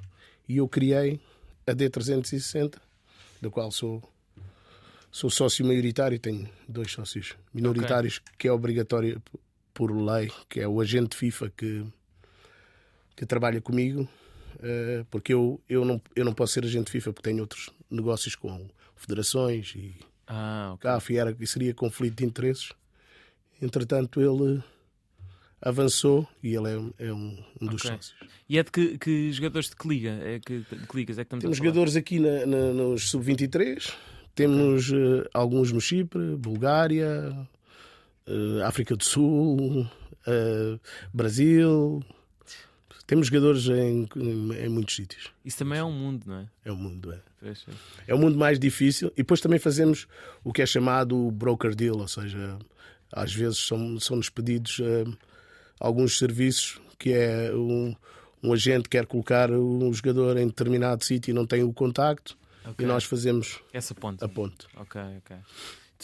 E 0.47 0.57
eu 0.57 0.67
criei 0.67 1.19
a 1.65 1.71
D360, 1.73 2.75
da 3.41 3.49
qual 3.49 3.71
sou, 3.71 4.01
sou 5.11 5.29
sócio 5.29 5.65
maioritário, 5.65 6.19
tenho 6.19 6.49
dois 6.67 6.91
sócios 6.91 7.35
minoritários, 7.53 8.17
okay. 8.17 8.35
que 8.37 8.47
é 8.47 8.51
obrigatório 8.51 9.21
por 9.73 9.91
lei, 9.91 10.31
que 10.49 10.59
é 10.59 10.67
o 10.67 10.81
agente 10.81 11.15
FIFA 11.15 11.51
que, 11.55 11.85
que 13.15 13.25
trabalha 13.25 13.61
comigo, 13.61 14.07
eh, 14.61 15.05
porque 15.09 15.33
eu, 15.33 15.61
eu, 15.69 15.85
não, 15.85 16.01
eu 16.15 16.25
não 16.25 16.33
posso 16.33 16.53
ser 16.53 16.65
agente 16.65 16.91
FIFA 16.91 17.13
porque 17.13 17.29
tenho 17.29 17.41
outros 17.41 17.69
negócios 17.89 18.35
com 18.35 18.67
federações 18.95 19.73
e 19.75 19.95
ah, 20.27 20.71
okay. 20.73 20.89
CAF 20.89 21.13
e, 21.13 21.17
era, 21.17 21.37
seria 21.45 21.73
conflito 21.73 22.17
de 22.17 22.25
interesses. 22.25 22.73
Entretanto, 23.61 24.19
ele 24.19 24.63
avançou 25.61 26.27
e 26.43 26.55
ele 26.55 26.67
é, 26.67 27.07
é 27.07 27.13
um, 27.13 27.43
um, 27.61 27.67
dos 27.67 27.83
okay. 27.83 27.97
sócios. 27.97 28.15
E 28.47 28.57
é 28.57 28.63
de 28.63 28.71
que, 28.71 28.97
que, 28.97 29.31
jogadores 29.31 29.69
de 29.69 29.75
que 29.75 29.87
liga? 29.87 30.09
É 30.23 30.39
que, 30.39 30.59
de 30.59 30.87
que 30.87 30.95
ligas 30.95 31.17
é 31.17 31.23
que 31.23 31.27
estamos 31.27 31.41
Temos 31.41 31.57
jogadores 31.57 31.95
aqui 31.95 32.19
na, 32.19 32.45
na, 32.45 32.73
nos 32.73 33.09
sub-23, 33.09 33.93
temos 34.37 34.91
uh, 34.91 35.27
alguns 35.33 35.71
no 35.71 35.81
Chipre, 35.81 36.35
Bulgária, 36.35 37.35
uh, 38.27 38.63
África 38.65 38.95
do 38.95 39.03
Sul, 39.03 39.81
uh, 39.81 40.79
Brasil. 41.11 42.03
Temos 43.07 43.27
jogadores 43.27 43.67
em, 43.67 44.07
em, 44.15 44.69
muitos 44.69 44.95
sítios. 44.95 45.31
Isso 45.43 45.57
também 45.57 45.79
é 45.79 45.83
um 45.83 45.91
mundo, 45.91 46.23
não 46.27 46.35
é? 46.35 46.45
É 46.65 46.71
um 46.71 46.75
mundo, 46.75 47.11
é. 47.11 47.19
É 48.07 48.13
um 48.13 48.19
mundo 48.19 48.37
mais 48.37 48.59
difícil. 48.59 49.07
E 49.13 49.17
depois 49.17 49.41
também 49.41 49.57
fazemos 49.57 50.07
o 50.43 50.53
que 50.53 50.61
é 50.61 50.65
chamado 50.67 51.31
broker 51.31 51.73
deal, 51.73 51.97
ou 51.97 52.07
seja, 52.07 52.59
às 53.11 53.33
vezes 53.33 53.57
são, 53.57 53.99
são-nos 53.99 54.29
pedidos 54.29 54.77
uh, 54.79 55.17
alguns 55.79 56.19
serviços 56.19 56.79
que 56.99 57.11
é 57.11 57.51
um, 57.55 57.95
um 58.43 58.53
agente 58.53 58.87
quer 58.87 59.07
colocar 59.07 59.49
um 59.49 59.91
jogador 59.91 60.37
em 60.37 60.45
determinado 60.45 61.03
sítio 61.03 61.31
e 61.31 61.33
não 61.33 61.47
tem 61.47 61.63
o 61.63 61.73
contacto 61.73 62.37
okay. 62.71 62.85
e 62.85 62.87
nós 62.87 63.03
fazemos 63.03 63.61
essa 63.73 63.93
ponte. 63.95 64.23
A 64.23 64.27
ponte. 64.27 64.67
Ok, 64.75 65.01
ok. 65.17 65.37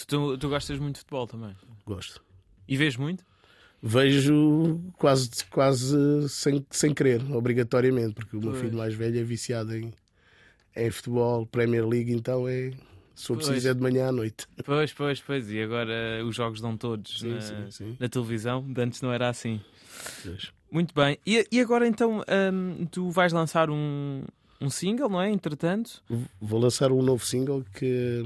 Tu, 0.07 0.37
tu, 0.37 0.49
gostas 0.49 0.79
muito 0.79 0.95
de 0.95 0.99
futebol 1.01 1.27
também? 1.27 1.55
Gosto. 1.85 2.23
E 2.67 2.75
vês 2.75 2.97
muito? 2.97 3.23
Vejo 3.81 4.79
quase, 4.97 5.29
quase 5.51 6.29
sem, 6.29 6.65
sem 6.71 6.93
querer, 6.93 7.21
obrigatoriamente, 7.31 8.13
porque 8.13 8.37
o 8.37 8.39
meu 8.39 8.53
filho 8.53 8.77
mais 8.77 8.93
velho 8.93 9.19
é 9.19 9.23
viciado 9.23 9.75
em, 9.75 9.93
em 10.75 10.89
futebol, 10.89 11.45
Premier 11.45 11.85
League, 11.85 12.11
então 12.11 12.47
é. 12.47 12.71
Se 13.13 13.27
for 13.27 13.37
preciso 13.37 13.69
é 13.69 13.73
de 13.73 13.81
manhã 13.81 14.07
à 14.07 14.11
noite. 14.11 14.47
Pois, 14.65 14.91
pois, 14.91 15.21
pois. 15.21 15.51
E 15.51 15.61
agora 15.61 16.23
os 16.25 16.35
jogos 16.35 16.59
dão 16.59 16.75
todos 16.75 17.19
sim, 17.19 17.29
na, 17.29 17.41
sim, 17.41 17.71
sim. 17.71 17.97
na, 17.99 18.09
televisão. 18.09 18.65
Antes 18.75 19.01
não 19.01 19.13
era 19.13 19.29
assim. 19.29 19.61
Pois. 20.23 20.51
Muito 20.71 20.95
bem. 20.95 21.19
E, 21.23 21.45
e 21.51 21.59
agora 21.59 21.87
então 21.87 22.23
hum, 22.51 22.87
tu 22.89 23.11
vais 23.11 23.31
lançar 23.31 23.69
um, 23.69 24.23
um 24.63 24.69
single, 24.69 25.09
não 25.09 25.21
é? 25.21 25.29
Entretanto. 25.29 26.03
Vou 26.39 26.59
lançar 26.59 26.91
um 26.91 27.01
novo 27.01 27.25
single 27.25 27.65
que, 27.75 28.23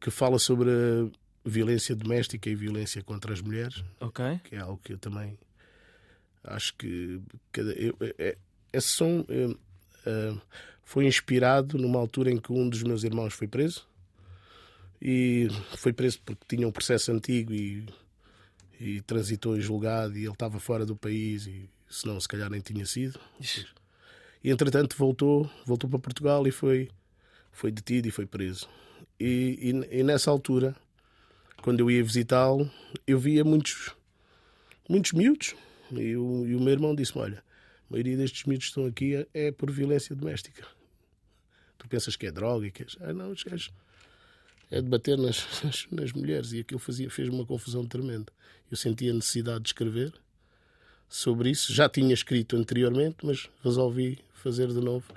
que 0.00 0.10
fala 0.10 0.38
sobre 0.38 0.70
violência 1.44 1.96
doméstica 1.96 2.50
e 2.50 2.54
violência 2.54 3.02
contra 3.02 3.32
as 3.32 3.40
mulheres. 3.40 3.82
Ok. 4.00 4.40
Que 4.44 4.56
é 4.56 4.58
algo 4.58 4.80
que 4.82 4.92
eu 4.92 4.98
também 4.98 5.38
acho 6.44 6.76
que. 6.76 7.20
que 7.52 7.60
eu, 7.60 7.96
é, 8.18 8.36
esse 8.72 8.88
som. 8.88 9.20
Uh, 9.20 10.40
foi 10.88 11.06
inspirado 11.06 11.76
numa 11.76 11.98
altura 11.98 12.30
em 12.30 12.38
que 12.38 12.50
um 12.50 12.66
dos 12.66 12.82
meus 12.82 13.04
irmãos 13.04 13.34
foi 13.34 13.46
preso. 13.46 13.86
E 15.02 15.46
foi 15.76 15.92
preso 15.92 16.18
porque 16.24 16.44
tinha 16.48 16.66
um 16.66 16.72
processo 16.72 17.12
antigo 17.12 17.52
e, 17.52 17.86
e 18.80 19.02
transitou 19.02 19.54
em 19.54 19.60
julgado 19.60 20.16
e 20.16 20.22
ele 20.24 20.32
estava 20.32 20.58
fora 20.58 20.86
do 20.86 20.96
país 20.96 21.46
e 21.46 21.68
senão 21.90 22.18
se 22.18 22.26
calhar 22.26 22.48
nem 22.48 22.62
tinha 22.62 22.86
sido. 22.86 23.20
E 24.42 24.50
entretanto 24.50 24.96
voltou, 24.96 25.50
voltou 25.66 25.88
para 25.90 25.98
Portugal 25.98 26.46
e 26.46 26.50
foi, 26.50 26.88
foi 27.50 27.70
detido 27.70 28.08
e 28.08 28.10
foi 28.10 28.26
preso. 28.26 28.68
E, 29.18 29.84
e, 29.90 29.98
e 30.00 30.02
nessa 30.02 30.30
altura, 30.30 30.76
quando 31.62 31.80
eu 31.80 31.90
ia 31.90 32.02
visitá-lo, 32.02 32.70
eu 33.06 33.18
via 33.18 33.44
muitos, 33.44 33.90
muitos 34.88 35.12
miúdos. 35.12 35.54
E 35.90 36.16
o, 36.16 36.46
e 36.46 36.54
o 36.54 36.60
meu 36.60 36.72
irmão 36.72 36.94
disse-me: 36.94 37.22
Olha, 37.22 37.38
a 37.38 37.92
maioria 37.92 38.16
destes 38.16 38.44
miúdos 38.44 38.66
que 38.66 38.70
estão 38.70 38.86
aqui 38.86 39.16
é, 39.16 39.26
é 39.34 39.52
por 39.52 39.70
violência 39.70 40.14
doméstica. 40.14 40.66
Tu 41.76 41.88
pensas 41.88 42.16
que 42.16 42.26
é 42.26 42.30
droga 42.30 42.66
e 42.66 42.70
que 42.70 42.82
é. 42.82 42.86
Ah, 43.00 43.12
não, 43.12 43.34
é 44.70 44.80
de 44.80 44.88
bater 44.88 45.16
nas, 45.16 45.46
nas, 45.64 45.86
nas, 45.90 46.12
mulheres. 46.12 46.52
E 46.52 46.60
aquilo 46.60 46.78
fazia, 46.78 47.10
fez 47.10 47.28
uma 47.28 47.46
confusão 47.46 47.86
tremenda. 47.86 48.32
Eu 48.70 48.76
sentia 48.76 49.10
a 49.10 49.14
necessidade 49.14 49.62
de 49.62 49.68
escrever 49.70 50.12
sobre 51.08 51.50
isso. 51.50 51.72
Já 51.72 51.88
tinha 51.88 52.12
escrito 52.12 52.56
anteriormente, 52.56 53.16
mas 53.22 53.48
resolvi 53.64 54.18
fazer 54.38 54.68
de 54.68 54.80
novo. 54.80 55.12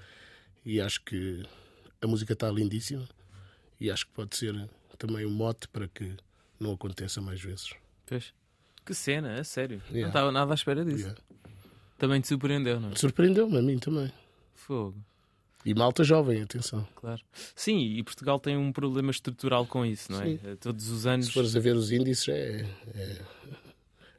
E 0.66 0.80
acho 0.80 1.02
que 1.04 1.44
a 2.02 2.08
música 2.08 2.34
está 2.34 2.50
lindíssima. 2.50 3.08
E 3.80 3.90
acho 3.90 4.06
que 4.06 4.12
pode 4.14 4.36
ser 4.36 4.70
também 4.98 5.26
um 5.26 5.32
mote 5.32 5.68
para 5.68 5.88
que 5.88 6.16
não 6.60 6.74
aconteça 6.74 7.20
mais 7.22 7.42
vezes. 7.42 7.74
Pois. 8.06 8.34
Que 8.86 8.94
cena, 8.94 9.34
é 9.34 9.44
sério. 9.44 9.82
Yeah. 9.88 10.02
Não 10.02 10.08
estava 10.08 10.32
nada 10.32 10.54
à 10.54 10.56
espera 10.56 10.84
disso. 10.86 11.00
Yeah. 11.00 11.22
Também 11.98 12.22
te 12.22 12.28
surpreendeu, 12.28 12.80
não 12.80 12.90
é? 12.90 12.96
Surpreendeu-me 12.96 13.58
a 13.58 13.62
mim 13.62 13.78
também. 13.78 14.12
Fogo. 14.56 14.98
E 15.64 15.74
malta 15.76 16.04
jovem, 16.04 16.42
atenção. 16.42 16.88
Claro. 16.96 17.22
Sim, 17.56 17.80
e 17.80 18.04
Portugal 18.04 18.40
tem 18.40 18.58
um 18.58 18.72
problema 18.72 19.12
estrutural 19.12 19.66
com 19.68 19.86
isso, 19.86 20.12
não 20.12 20.22
é? 20.22 20.26
Sim. 20.26 20.40
Todos 20.60 20.90
os 20.90 21.06
anos. 21.06 21.28
Se 21.28 21.34
fores 21.34 21.56
a 21.56 21.60
ver 21.60 21.76
os 21.76 21.92
índices, 21.92 22.28
é, 22.30 22.68
é, 22.96 23.22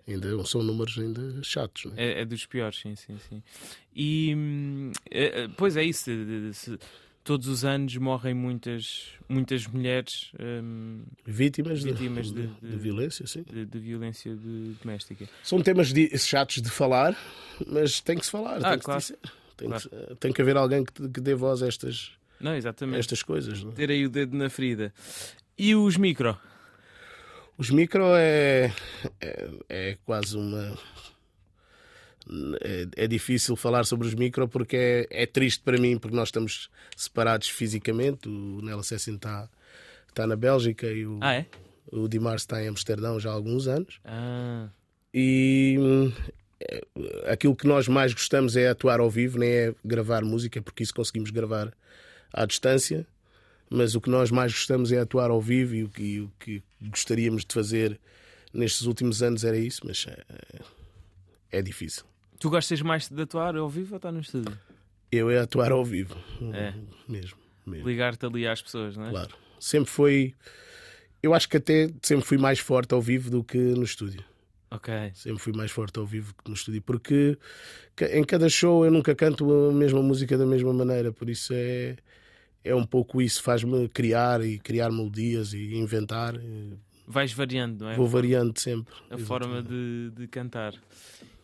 ainda 0.07 0.45
são 0.45 0.63
números 0.63 0.99
ainda 0.99 1.43
chatos, 1.43 1.87
não 1.87 1.93
é? 1.97 2.05
é? 2.05 2.21
É, 2.21 2.25
dos 2.25 2.47
piores, 2.47 2.79
sim, 2.79 2.97
sim, 2.97 3.17
sim. 3.29 3.43
E 3.95 4.37
é, 5.11 5.49
pois 5.57 5.77
é 5.77 5.85
isso. 5.85 6.11
Se, 6.53 6.79
todos 7.25 7.47
os 7.47 7.65
anos 7.65 7.97
morrem 7.97 8.35
muitas, 8.35 9.09
muitas 9.29 9.67
mulheres 9.67 10.33
hum, 10.41 11.03
vítimas, 11.25 11.83
vítimas 11.83 12.33
de, 12.33 12.47
de, 12.47 12.55
de, 12.61 12.71
de 12.71 12.77
violência, 12.77 13.27
sim. 13.27 13.45
De, 13.45 13.79
violência 13.79 14.37
doméstica. 14.83 15.29
São 15.43 15.63
temas 15.63 15.93
chatos 16.19 16.61
de 16.61 16.71
falar, 16.71 17.17
mas 17.67 18.01
tem 18.01 18.19
que 18.19 18.25
se 18.25 18.31
falar. 18.31 18.59
Ah, 18.65 18.79
claro. 18.79 19.03
Tem, 19.57 19.69
claro. 19.69 19.89
que, 19.89 20.15
tem 20.17 20.33
que 20.33 20.43
haver 20.43 20.57
alguém 20.57 20.85
que, 20.85 21.09
que 21.09 21.21
dê 21.21 21.35
voz 21.35 21.63
a 21.63 21.69
estas, 21.69 22.13
não, 22.41 22.55
exatamente. 22.55 22.99
estas 22.99 23.23
coisas. 23.23 23.63
Não? 23.63 23.73
Ter 23.73 23.91
aí 23.91 24.05
o 24.05 24.11
dedo 24.11 24.37
na 24.37 24.51
ferida. 24.51 24.93
E 25.57 25.75
os 25.75 25.97
micro? 25.97 26.37
Os 27.57 27.71
micro 27.71 28.05
é, 28.15 28.73
é, 29.21 29.49
é 29.69 29.99
quase 30.05 30.37
uma. 30.37 30.77
É, 32.61 33.05
é, 33.05 33.07
difícil 33.09 33.57
falar 33.57 33.85
sobre 33.85 34.07
os 34.07 34.15
micro 34.15 34.49
porque 34.49 34.77
é, 35.11 35.23
é, 35.23 35.27
triste 35.27 35.61
para 35.63 35.79
mim, 35.79 35.99
porque 35.99 36.17
nós 36.17 36.29
estamos 36.29 36.71
separados 36.97 37.49
fisicamente. 37.49 38.29
O 38.29 38.61
Nela 38.63 38.83
Sessin 38.83 39.17
está 39.17 39.49
tá 40.15 40.27
na 40.27 40.37
Bélgica 40.37 40.87
e 40.87 41.05
o, 41.05 41.19
ah, 41.21 41.35
é? 41.35 41.47
o 41.91 42.09
Dimar 42.09 42.37
está 42.37 42.63
em 42.63 42.69
Amsterdão 42.69 43.19
já 43.19 43.31
há 43.31 43.35
alguns 43.35 43.67
anos. 43.67 44.01
Ah. 44.05 44.69
E 45.13 45.77
aquilo 47.27 47.57
que 47.57 47.67
nós 47.67 47.89
mais 47.89 48.13
gostamos 48.13 48.57
é 48.57 48.69
atuar 48.69 49.01
ao 49.01 49.11
vivo, 49.11 49.39
nem 49.39 49.51
é 49.51 49.75
gravar 49.85 50.25
música, 50.25 50.61
porque 50.63 50.83
isso 50.83 50.95
conseguimos 50.95 51.31
gravar 51.31 51.73
à 52.33 52.47
distância. 52.47 53.07
Mas 53.73 53.95
o 53.95 54.01
que 54.01 54.11
nós 54.11 54.31
mais 54.31 54.53
gostamos 54.53 54.93
é 54.93 54.99
atuar 54.99 55.31
ao 55.31 55.41
vivo 55.41 55.75
e 55.75 55.85
o 55.85 55.89
que, 55.89 56.21
o 56.21 56.31
que 56.39 56.63
gostaríamos 56.83 57.43
de 57.45 57.55
fazer 57.55 57.99
nestes 58.53 58.83
últimos 58.83 59.23
anos 59.23 59.45
era 59.45 59.57
isso, 59.57 59.81
mas 59.87 60.07
é, 60.07 60.61
é 61.51 61.63
difícil. 61.63 62.05
Tu 62.39 62.51
gostas 62.51 62.83
mais 62.83 63.09
de 63.09 63.23
atuar 63.23 63.57
ao 63.57 63.69
vivo 63.71 63.95
ou 63.95 63.97
estar 63.97 64.13
no 64.13 64.21
estúdio? 64.21 64.59
Eu 65.11 65.31
é 65.31 65.39
atuar 65.39 65.73
ao 65.73 65.85
vivo, 65.85 66.15
é. 66.53 66.75
mesmo. 67.09 67.39
mesmo. 67.67 67.89
Ligar-te 67.89 68.27
ali 68.27 68.47
às 68.47 68.61
pessoas, 68.61 68.97
não 68.97 69.07
é? 69.07 69.11
Claro. 69.11 69.35
Sempre 69.59 69.91
foi. 69.91 70.35
Eu 71.23 71.33
acho 71.33 71.49
que 71.49 71.57
até 71.57 71.89
sempre 72.03 72.27
fui 72.27 72.37
mais 72.37 72.59
forte 72.59 72.93
ao 72.93 73.01
vivo 73.01 73.31
do 73.31 73.43
que 73.43 73.57
no 73.57 73.85
estúdio. 73.85 74.23
Ok. 74.71 74.93
Sempre 75.15 75.39
fui 75.39 75.53
mais 75.53 75.71
forte 75.71 75.99
ao 75.99 76.05
vivo 76.05 76.35
que 76.35 76.49
no 76.49 76.55
estúdio, 76.55 76.83
porque 76.83 77.39
em 78.11 78.25
cada 78.25 78.49
show 78.49 78.85
eu 78.85 78.91
nunca 78.91 79.15
canto 79.15 79.69
a 79.69 79.73
mesma 79.73 80.03
música 80.03 80.37
da 80.37 80.45
mesma 80.47 80.73
maneira, 80.73 81.13
por 81.13 81.31
isso 81.31 81.53
é, 81.55 81.97
é 82.65 82.75
um 82.75 82.85
pouco 82.85 83.21
isso, 83.21 83.43
faz-me 83.43 83.89
criar 83.89 84.45
e 84.45 84.59
criar 84.59 84.91
melodias 84.91 85.53
e 85.53 85.75
inventar. 85.75 86.35
Vais 87.07 87.33
variando, 87.33 87.85
não 87.85 87.91
é? 87.91 87.97
Vou 87.97 88.07
variando 88.07 88.59
sempre. 88.59 88.95
A 89.11 89.17
exatamente. 89.17 89.27
forma 89.27 89.63
de, 89.63 90.11
de 90.15 90.27
cantar. 90.29 90.75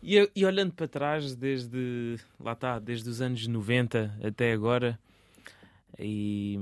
E, 0.01 0.29
e, 0.33 0.45
olhando 0.45 0.71
para 0.73 0.87
trás, 0.87 1.35
desde 1.35 2.17
lá 2.39 2.53
está, 2.53 2.79
desde 2.79 3.09
os 3.09 3.21
anos 3.21 3.45
90 3.45 4.17
até 4.23 4.53
agora, 4.53 4.97
e, 5.97 6.57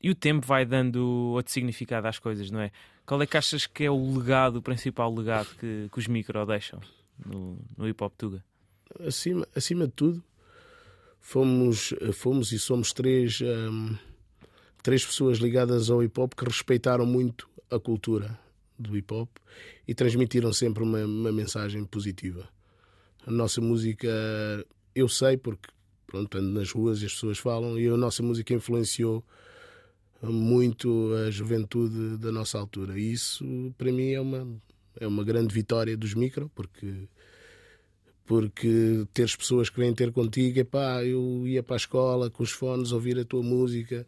e 0.00 0.08
o 0.08 0.14
tempo 0.14 0.46
vai 0.46 0.64
dando 0.64 1.04
outro 1.34 1.52
significado 1.52 2.06
às 2.06 2.18
coisas, 2.20 2.50
não 2.50 2.60
é? 2.60 2.70
Qual 3.04 3.20
é 3.20 3.26
que 3.26 3.36
achas 3.36 3.66
que 3.66 3.84
é 3.84 3.90
o 3.90 4.16
legado, 4.16 4.56
o 4.56 4.62
principal 4.62 5.12
legado 5.12 5.48
que, 5.58 5.88
que 5.92 5.98
os 5.98 6.06
micro 6.06 6.44
deixam 6.46 6.80
no, 7.24 7.58
no 7.76 7.88
hip 7.88 8.02
hop 8.02 8.12
Tuga? 8.16 8.44
Acima, 9.00 9.46
acima 9.54 9.86
de 9.86 9.92
tudo, 9.92 10.22
fomos, 11.26 11.92
fomos 12.12 12.52
e 12.52 12.58
somos 12.58 12.92
três, 12.92 13.40
um, 13.40 13.96
três 14.80 15.04
pessoas 15.04 15.38
ligadas 15.38 15.90
ao 15.90 16.00
hip 16.00 16.20
hop 16.20 16.32
que 16.34 16.44
respeitaram 16.44 17.04
muito 17.04 17.50
a 17.68 17.80
cultura 17.80 18.38
do 18.78 18.96
hip 18.96 19.12
hop 19.12 19.28
e 19.88 19.92
transmitiram 19.92 20.52
sempre 20.52 20.84
uma, 20.84 21.04
uma 21.04 21.32
mensagem 21.32 21.84
positiva. 21.84 22.48
A 23.26 23.30
nossa 23.32 23.60
música, 23.60 24.08
eu 24.94 25.08
sei 25.08 25.36
porque 25.36 25.68
pronto, 26.06 26.38
ando 26.38 26.60
nas 26.60 26.70
ruas 26.70 27.02
e 27.02 27.06
as 27.06 27.14
pessoas 27.14 27.38
falam, 27.38 27.76
e 27.76 27.88
a 27.88 27.96
nossa 27.96 28.22
música 28.22 28.54
influenciou 28.54 29.24
muito 30.22 31.12
a 31.26 31.30
juventude 31.32 32.18
da 32.18 32.30
nossa 32.30 32.56
altura. 32.56 32.96
E 32.96 33.12
isso, 33.12 33.44
para 33.76 33.90
mim, 33.90 34.12
é 34.12 34.20
uma, 34.20 34.46
é 35.00 35.06
uma 35.08 35.24
grande 35.24 35.52
vitória 35.52 35.96
dos 35.96 36.14
micro, 36.14 36.48
porque 36.54 37.08
porque 38.26 39.06
teres 39.14 39.36
pessoas 39.36 39.70
que 39.70 39.78
vêm 39.78 39.94
ter 39.94 40.12
contigo, 40.12 40.58
epá, 40.58 41.02
eu 41.04 41.46
ia 41.46 41.62
para 41.62 41.76
a 41.76 41.78
escola 41.78 42.28
com 42.28 42.42
os 42.42 42.50
fones 42.50 42.90
ouvir 42.90 43.18
a 43.18 43.24
tua 43.24 43.42
música. 43.42 44.04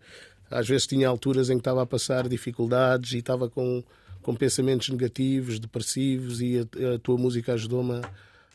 Às 0.50 0.68
vezes 0.68 0.87
tinha 0.87 1.09
alturas 1.09 1.50
em 1.50 1.54
que 1.54 1.61
estava 1.61 1.83
a 1.83 1.87
passar 1.87 2.28
dificuldades 2.28 3.12
e 3.12 3.18
estava 3.18 3.48
com, 3.48 3.83
com 4.20 4.35
pensamentos 4.35 4.88
negativos, 4.88 5.61
depressivos, 5.61 6.40
e 6.40 6.59
a, 6.59 6.94
a 6.94 6.98
tua 6.98 7.16
música 7.16 7.52
ajudou-me 7.52 7.94
a, 7.94 8.11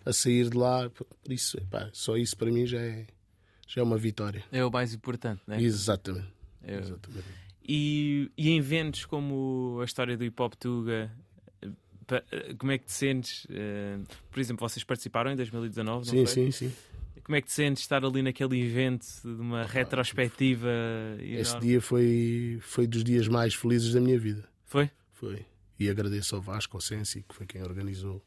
a, 0.05 0.11
sair 0.11 0.49
de 0.49 0.57
lá. 0.57 0.89
Por 0.89 1.31
isso, 1.31 1.57
epá, 1.57 1.89
só 1.93 2.17
isso 2.17 2.35
para 2.35 2.51
mim 2.51 2.65
já 2.65 2.81
é, 2.81 3.05
já 3.65 3.81
é 3.81 3.83
uma 3.83 3.97
vitória. 3.97 4.43
É 4.51 4.65
o 4.65 4.71
mais 4.71 4.93
importante, 4.93 5.41
não 5.47 5.55
é? 5.55 5.61
Exatamente. 5.61 6.27
É... 6.61 6.77
Exatamente. 6.77 7.43
E, 7.65 8.29
e 8.37 8.49
em 8.49 8.57
eventos 8.57 9.05
como 9.05 9.79
a 9.81 9.85
história 9.85 10.17
do 10.17 10.25
Hip 10.25 10.41
Hop 10.41 10.53
Tuga, 10.55 11.09
como 12.57 12.71
é 12.71 12.77
que 12.77 12.85
te 12.85 12.93
sentes? 12.93 13.45
Uh, 13.45 14.03
por 14.31 14.39
exemplo, 14.39 14.67
vocês 14.67 14.83
participaram 14.83 15.31
em 15.31 15.35
2019, 15.35 16.09
sim, 16.09 16.25
Sim, 16.25 16.51
sim, 16.51 16.71
Como 17.23 17.35
é 17.35 17.41
que 17.41 17.47
te 17.47 17.53
sentes 17.53 17.83
estar 17.83 18.03
ali 18.03 18.21
naquele 18.21 18.61
evento 18.61 19.05
de 19.23 19.41
uma 19.41 19.63
retrospectiva? 19.63 20.69
Esse 21.19 21.51
enorme? 21.51 21.67
dia 21.67 21.81
foi, 21.81 22.59
foi 22.61 22.87
dos 22.87 23.03
dias 23.03 23.27
mais 23.27 23.55
felizes 23.55 23.93
da 23.93 24.01
minha 24.01 24.19
vida. 24.19 24.43
Foi? 24.65 24.89
Foi. 25.11 25.45
E 25.79 25.89
agradeço 25.89 26.35
ao 26.35 26.41
Vasco, 26.41 26.77
ao 26.77 26.81
Sensi, 26.81 27.23
que 27.27 27.35
foi 27.35 27.45
quem 27.45 27.61
organizou 27.63 28.23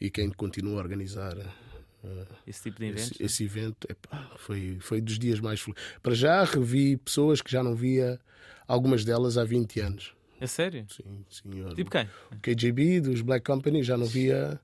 e 0.00 0.10
quem 0.10 0.30
continua 0.30 0.74
a 0.74 0.82
organizar 0.82 1.36
uh, 1.36 2.26
esse 2.46 2.62
tipo 2.62 2.78
de 2.78 2.86
eventos. 2.86 3.12
Esse, 3.12 3.22
esse 3.22 3.44
evento 3.44 3.86
epá, 3.90 4.30
foi, 4.38 4.78
foi 4.80 5.00
dos 5.00 5.18
dias 5.18 5.40
mais 5.40 5.60
felizes. 5.60 5.82
Para 6.02 6.14
já 6.14 6.44
revi 6.44 6.96
pessoas 6.96 7.40
que 7.42 7.50
já 7.50 7.62
não 7.62 7.74
via, 7.74 8.18
algumas 8.66 9.04
delas 9.04 9.36
há 9.36 9.44
20 9.44 9.80
anos. 9.80 10.14
É 10.40 10.46
sério? 10.46 10.86
Sim, 10.88 11.24
senhor. 11.30 11.74
Tipo 11.74 11.90
quem? 11.90 12.08
O 12.32 12.36
KJB, 12.40 13.00
dos 13.02 13.20
Black 13.20 13.44
Company, 13.44 13.82
já 13.82 13.96
não 13.96 14.06
via 14.06 14.58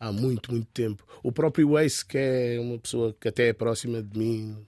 há 0.00 0.10
muito, 0.10 0.50
muito 0.50 0.66
tempo. 0.72 1.06
O 1.22 1.30
próprio 1.30 1.78
Ace, 1.78 2.04
que 2.04 2.18
é 2.18 2.58
uma 2.60 2.78
pessoa 2.78 3.14
que 3.18 3.28
até 3.28 3.48
é 3.48 3.52
próxima 3.52 4.02
de 4.02 4.18
mim, 4.18 4.66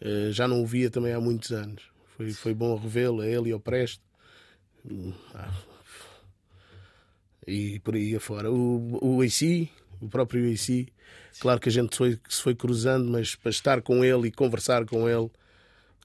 eh, 0.00 0.28
já 0.30 0.46
não 0.46 0.62
o 0.62 0.66
via 0.66 0.90
também 0.90 1.12
há 1.12 1.20
muitos 1.20 1.50
anos. 1.52 1.82
Foi, 2.16 2.30
foi 2.32 2.54
bom 2.54 2.76
revê-lo, 2.76 3.22
a 3.22 3.26
ele 3.26 3.48
e 3.48 3.52
ao 3.52 3.60
Presto. 3.60 4.02
Ah, 5.34 5.52
e 7.46 7.78
por 7.80 7.94
aí 7.94 8.14
afora. 8.14 8.50
O, 8.52 9.16
o 9.18 9.22
AC, 9.22 9.68
o 10.00 10.08
próprio 10.08 10.52
AC, 10.52 10.86
claro 11.40 11.58
que 11.58 11.68
a 11.68 11.72
gente 11.72 11.96
foi, 11.96 12.18
se 12.28 12.42
foi 12.42 12.54
cruzando, 12.54 13.10
mas 13.10 13.34
para 13.34 13.50
estar 13.50 13.80
com 13.80 14.04
ele 14.04 14.28
e 14.28 14.32
conversar 14.32 14.84
com 14.84 15.08
ele 15.08 15.30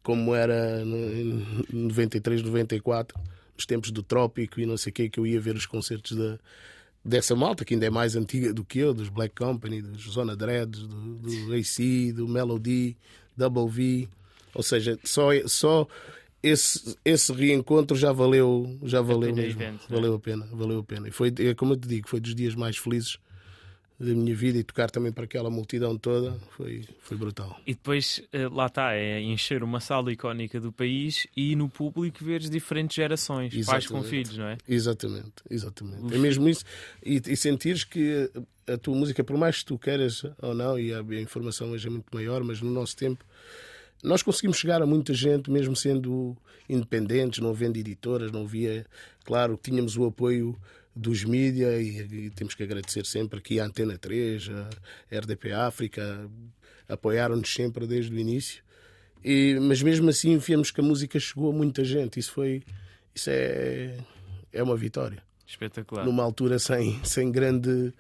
como 0.04 0.36
era 0.36 0.82
em 0.82 1.66
93, 1.72 2.44
94, 2.44 3.18
nos 3.56 3.66
tempos 3.66 3.90
do 3.90 4.04
Trópico 4.04 4.60
e 4.60 4.66
não 4.66 4.78
sei 4.78 4.92
o 4.92 4.94
que, 4.94 5.10
que 5.10 5.20
eu 5.20 5.26
ia 5.26 5.40
ver 5.40 5.56
os 5.56 5.66
concertos 5.66 6.18
da, 6.18 6.38
dessa 7.04 7.36
malta, 7.36 7.64
que 7.64 7.74
ainda 7.74 7.86
é 7.86 7.90
mais 7.90 8.16
antiga 8.16 8.54
do 8.54 8.66
que 8.66 8.80
eu, 8.80 8.94
dos 8.94 9.10
Black 9.10 9.34
Company, 9.34 9.82
dos 9.82 10.04
Zona 10.04 10.36
Dreads, 10.36 10.82
do, 10.82 11.16
do 11.16 11.54
AC, 11.54 12.14
do 12.14 12.28
Melody, 12.28 12.98
Double 13.36 13.68
V. 13.68 14.10
Ou 14.54 14.62
seja, 14.62 15.00
só, 15.04 15.30
só 15.48 15.88
esse, 16.42 16.98
esse 17.06 17.32
reencontro 17.32 17.96
já 17.96 18.12
valeu, 18.12 18.78
já 18.84 19.02
valeu 19.02 19.34
mesmo. 19.34 19.62
Evento, 19.62 19.86
valeu 19.90 20.12
né? 20.12 20.18
a 20.18 20.20
pena, 20.20 20.48
valeu 20.52 20.80
a 20.80 20.84
pena. 20.84 21.08
E 21.08 21.12
foi, 21.12 21.34
é 21.40 21.56
como 21.56 21.74
eu 21.74 21.78
te 21.78 21.88
digo, 21.88 22.10
foi 22.10 22.20
dos 22.20 22.36
dias 22.36 22.54
mais 22.54 22.78
felizes 22.78 23.18
da 24.04 24.14
minha 24.14 24.36
vida 24.36 24.58
e 24.58 24.64
tocar 24.64 24.92
também 24.92 25.12
para 25.12 25.24
aquela 25.24 25.50
multidão 25.50 25.98
toda 25.98 26.38
foi, 26.56 26.86
foi 27.00 27.18
brutal. 27.18 27.60
E 27.66 27.74
depois 27.74 28.22
eh, 28.32 28.48
lá 28.48 28.68
está, 28.68 28.94
é 28.94 29.22
encher 29.22 29.64
uma 29.64 29.80
sala 29.80 30.12
icónica 30.12 30.60
do 30.60 30.72
país 30.72 31.28
e 31.36 31.56
no 31.56 31.70
público 31.70 32.24
veres 32.24 32.50
diferentes 32.50 32.96
gerações, 32.96 33.54
exatamente. 33.54 33.66
pais 33.66 33.88
com 33.88 34.04
filhos, 34.04 34.38
não 34.38 34.48
é? 34.48 34.58
Exatamente, 34.68 35.34
exatamente. 35.50 36.04
Uf. 36.04 36.16
É 36.16 36.18
mesmo 36.18 36.48
isso. 36.50 36.64
E, 37.04 37.22
e 37.26 37.36
sentires 37.36 37.84
que 37.84 38.30
a 38.68 38.78
tua 38.78 38.96
música, 38.96 39.24
por 39.24 39.38
mais 39.38 39.60
que 39.60 39.66
tu 39.66 39.78
queiras 39.78 40.24
ou 40.42 40.54
não, 40.54 40.80
e 40.80 40.94
a, 40.94 41.00
a 41.00 41.22
informação 41.22 41.72
hoje 41.72 41.88
é 41.88 41.90
muito 41.90 42.08
maior, 42.14 42.44
mas 42.44 42.62
no 42.62 42.72
nosso 42.72 42.96
tempo 42.96 43.26
nós 44.04 44.22
conseguimos 44.22 44.58
chegar 44.58 44.82
a 44.82 44.86
muita 44.86 45.14
gente, 45.14 45.50
mesmo 45.50 45.76
sendo 45.76 46.36
independentes, 46.68 47.40
não 47.40 47.50
havendo 47.50 47.78
editoras, 47.78 48.32
não 48.32 48.42
havia. 48.42 48.86
Claro, 49.24 49.58
tínhamos 49.62 49.96
o 49.96 50.06
apoio 50.06 50.58
dos 50.96 51.24
mídia 51.24 51.82
e, 51.82 52.26
e, 52.26 52.30
temos 52.30 52.54
que 52.54 52.64
agradecer 52.64 53.06
sempre 53.06 53.40
aqui 53.40 53.60
a 53.60 53.66
Antena 53.66 53.98
3, 53.98 54.50
a 54.50 54.70
RDP 55.18 55.52
África, 55.52 56.30
apoiaram-nos 56.88 57.54
sempre 57.54 57.88
desde 57.88 58.14
o 58.14 58.20
início. 58.20 58.64
E, 59.24 59.58
mas 59.62 59.82
mesmo 59.82 60.10
assim 60.10 60.38
vemos 60.38 60.70
que 60.70 60.82
a 60.82 60.84
música 60.84 61.20
chegou 61.20 61.50
a 61.52 61.54
muita 61.54 61.84
gente. 61.84 62.20
Isso 62.20 62.32
foi 62.32 62.64
isso 63.16 63.30
é, 63.30 63.98
é 64.52 64.64
uma 64.64 64.76
vitória. 64.76 65.24
Espetacular. 65.48 66.06
Numa 66.06 66.24
altura 66.24 66.58
sem, 66.60 67.04
sem 67.04 67.32
grande 67.32 67.94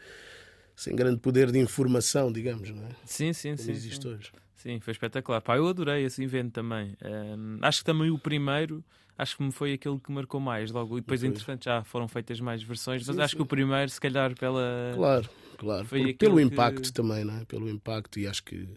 sem 0.75 0.95
grande 0.95 1.19
poder 1.19 1.51
de 1.51 1.60
informação, 1.60 2.32
digamos, 2.32 2.69
não 2.71 2.84
é? 2.84 2.89
Sim, 3.06 3.32
sim, 3.32 3.56
Como 3.56 3.62
sim. 3.62 3.71
Existe 3.71 4.01
sim. 4.01 4.10
hoje. 4.10 4.32
Sim, 4.56 4.79
foi 4.79 4.91
espetacular. 4.91 5.41
Pá, 5.41 5.58
eu 5.58 5.67
adorei 5.67 6.03
esse 6.06 6.23
evento 6.23 6.53
também. 6.53 6.97
Um, 7.03 7.60
acho 7.62 7.79
que 7.79 7.86
também 7.86 8.10
o 8.10 8.17
primeiro 8.17 8.84
acho 9.17 9.38
que 9.38 9.43
me 9.43 9.52
foi 9.52 9.73
aquele 9.73 9.99
que 9.99 10.12
marcou 10.12 10.39
mais 10.39 10.71
logo. 10.71 10.97
E 10.97 11.02
depois, 11.02 11.21
depois. 11.21 11.36
entretanto, 11.41 11.63
já 11.65 11.84
foram 11.84 12.08
feitas 12.08 12.39
mais 12.39 12.63
versões, 12.63 13.06
mas 13.06 13.15
sim, 13.15 13.21
acho 13.21 13.32
sim. 13.32 13.38
que 13.38 13.43
o 13.43 13.45
primeiro, 13.45 13.89
se 13.89 13.99
calhar, 13.99 14.36
pela. 14.36 14.93
Claro, 14.95 15.30
claro. 15.58 15.88
Pelo 16.17 16.39
impacto 16.39 16.84
que... 16.84 16.93
também, 16.93 17.23
não 17.23 17.38
é? 17.38 17.45
Pelo 17.45 17.69
impacto, 17.69 18.19
e 18.19 18.28
acho 18.28 18.43
que 18.43 18.67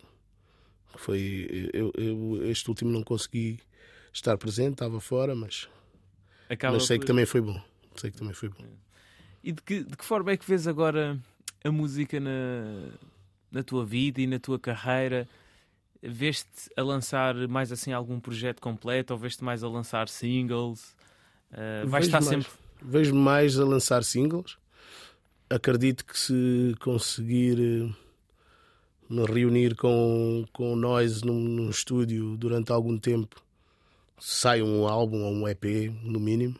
foi. 0.96 1.70
Eu, 1.72 1.92
eu, 1.96 2.50
este 2.50 2.68
último 2.68 2.90
não 2.90 3.02
consegui 3.02 3.58
estar 4.12 4.36
presente, 4.38 4.72
estava 4.72 5.00
fora, 5.00 5.34
mas. 5.34 5.68
Acaba 6.48 6.74
mas 6.74 6.86
sei 6.86 6.96
por... 6.96 7.02
que 7.02 7.06
também 7.06 7.26
foi 7.26 7.40
bom. 7.40 7.60
Sei 7.96 8.10
que 8.10 8.18
também 8.18 8.34
foi 8.34 8.48
bom. 8.48 8.64
E 9.42 9.52
de 9.52 9.62
que, 9.62 9.84
de 9.84 9.96
que 9.96 10.04
forma 10.04 10.32
é 10.32 10.36
que 10.36 10.46
vês 10.46 10.66
agora 10.66 11.18
a 11.64 11.70
música 11.70 12.18
na, 12.18 12.90
na 13.50 13.62
tua 13.62 13.84
vida 13.84 14.20
e 14.20 14.26
na 14.26 14.38
tua 14.38 14.58
carreira? 14.58 15.28
Veste 16.02 16.70
a 16.76 16.82
lançar 16.82 17.34
mais 17.48 17.72
assim 17.72 17.92
algum 17.92 18.20
projeto 18.20 18.60
completo 18.60 19.12
ou 19.12 19.18
veste 19.18 19.42
mais 19.42 19.62
a 19.62 19.68
lançar 19.68 20.08
singles? 20.08 20.94
Uh, 21.52 21.86
vais 21.86 22.06
estar 22.06 22.20
mais, 22.20 22.28
sempre. 22.28 22.48
Vejo 22.82 23.14
mais 23.14 23.58
a 23.58 23.64
lançar 23.64 24.04
singles. 24.04 24.58
Acredito 25.48 26.04
que 26.04 26.18
se 26.18 26.74
conseguir 26.80 27.58
eh, 27.58 27.94
me 29.08 29.24
reunir 29.24 29.76
com, 29.76 30.44
com 30.52 30.74
nós 30.74 31.22
num, 31.22 31.38
num 31.38 31.70
estúdio 31.70 32.36
durante 32.36 32.72
algum 32.72 32.98
tempo, 32.98 33.40
sai 34.18 34.60
um 34.60 34.88
álbum 34.88 35.22
ou 35.22 35.32
um 35.32 35.46
EP, 35.46 35.64
no 36.02 36.18
mínimo. 36.18 36.58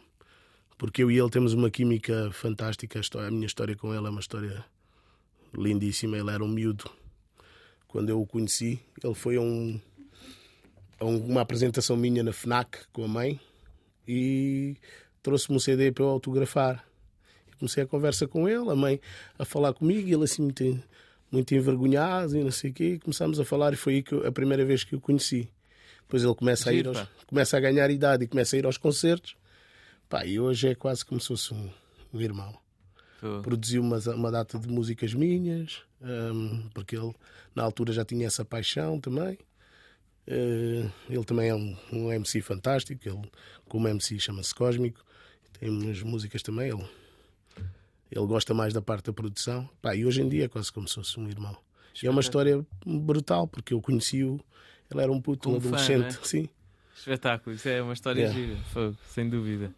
Porque 0.79 1.03
eu 1.03 1.11
e 1.11 1.19
ele 1.19 1.31
temos 1.31 1.53
uma 1.53 1.71
química 1.71 2.31
fantástica. 2.33 2.99
A, 2.99 3.01
história, 3.01 3.29
a 3.29 3.31
minha 3.31 3.47
história 3.47 3.75
com 3.75 3.95
ele 3.95 4.07
é 4.07 4.11
uma 4.11 4.21
história 4.21 4.65
lindíssima. 5.57 6.17
Ele 6.17 6.31
era 6.31 6.45
um 6.45 6.49
miúdo 6.49 6.91
quando 7.97 8.11
eu 8.11 8.21
o 8.21 8.27
conheci. 8.27 8.79
Ele 9.03 9.15
foi 9.15 9.37
a, 9.37 9.41
um, 9.41 9.81
a 11.01 11.07
uma 11.07 11.41
apresentação 11.41 11.97
minha 11.97 12.23
na 12.23 12.31
FNAC 12.31 12.81
com 12.93 13.03
a 13.03 13.09
mãe 13.09 13.41
e 14.07 14.77
trouxe-me 15.23 15.57
um 15.57 15.59
CD 15.59 15.91
para 15.91 16.05
eu 16.05 16.09
autografar. 16.11 16.87
Comecei 17.59 17.85
a 17.85 17.87
conversa 17.87 18.29
com 18.29 18.47
ele, 18.47 18.69
a 18.69 18.77
mãe 18.77 19.01
a 19.39 19.47
falar 19.47 19.73
comigo, 19.73 20.07
e 20.07 20.13
ele 20.13 20.25
assim 20.25 20.43
muito, 20.43 20.83
muito 21.33 21.55
envergonhado 21.55 22.37
e 22.37 22.45
não 22.45 22.51
sei 22.51 22.71
o 22.71 22.75
quê. 22.75 22.99
Começámos 23.03 23.41
a 23.41 23.47
falar 23.47 23.73
e 23.73 23.77
foi 23.77 23.95
aí 23.95 24.03
que 24.03 24.13
eu, 24.13 24.27
a 24.27 24.31
primeira 24.31 24.63
vez 24.63 24.85
que 24.85 24.95
o 24.95 25.01
conheci. 25.01 25.49
Depois 26.03 26.23
ele 26.23 26.35
começa 26.35 26.69
a, 26.69 26.75
ir 26.75 26.87
aos, 26.87 27.03
começa 27.27 27.57
a 27.57 27.61
ganhar 27.61 27.91
idade 27.91 28.25
e 28.25 28.29
começa 28.29 28.57
a 28.57 28.59
ir 28.59 28.67
aos 28.67 28.77
concertos. 28.77 29.39
Pá, 30.07 30.27
e 30.27 30.39
hoje 30.39 30.69
é 30.69 30.75
quase 30.75 31.03
como 31.03 31.19
se 31.19 31.29
fosse 31.29 31.55
um, 31.55 31.71
um 32.13 32.21
irmão. 32.21 32.55
Produziu 33.43 33.81
uma, 33.81 33.99
uma 34.11 34.31
data 34.31 34.59
de 34.59 34.69
músicas 34.69 35.15
minhas, 35.15 35.86
um, 36.07 36.69
porque 36.73 36.97
ele 36.97 37.13
na 37.55 37.65
altura 37.65 37.93
já 37.93 38.05
tinha 38.05 38.27
essa 38.27 38.45
paixão 38.45 39.01
também. 39.01 39.39
Uh, 40.29 40.91
ele 41.09 41.25
também 41.25 41.49
é 41.51 41.55
um, 41.55 41.77
um, 41.93 42.13
MC 42.13 42.41
fantástico, 42.41 43.09
ele, 43.09 43.31
como 43.69 43.87
MC 43.87 44.19
chama-se 44.19 44.55
Cósmico, 44.55 45.05
tem 45.59 45.69
umas 45.71 46.03
músicas 46.03 46.43
também. 46.43 46.71
Ele, 46.71 46.85
ele 48.11 48.27
gosta 48.27 48.55
mais 48.55 48.73
da 48.73 48.83
parte 48.83 49.07
da 49.07 49.13
produção. 49.13 49.69
Pá, 49.83 49.95
e 49.95 50.05
hoje 50.05 50.23
em 50.23 50.29
dia 50.29 50.45
é 50.45 50.49
quase 50.49 50.73
como 50.73 50.89
se 50.89 50.95
fosse 50.95 51.19
um 51.19 51.29
irmão. 51.29 51.57
E 52.03 52.07
é 52.07 52.11
uma 52.11 52.21
história 52.21 52.65
brutal, 52.85 53.47
porque 53.47 53.73
eu 53.73 53.81
conheci-o, 53.81 54.39
ele 54.91 55.01
era 55.01 55.11
um 55.11 55.21
puto, 55.21 55.51
um 55.51 55.57
adolescente. 55.57 56.13
Fã, 56.15 56.21
é? 56.21 56.25
Sim. 56.25 56.49
Espetáculo, 56.97 57.55
isso 57.55 57.69
é 57.69 57.83
uma 57.83 57.93
história 57.93 58.23
yeah. 58.23 58.39
gira, 58.39 58.95
sem 59.09 59.29
dúvida. 59.29 59.73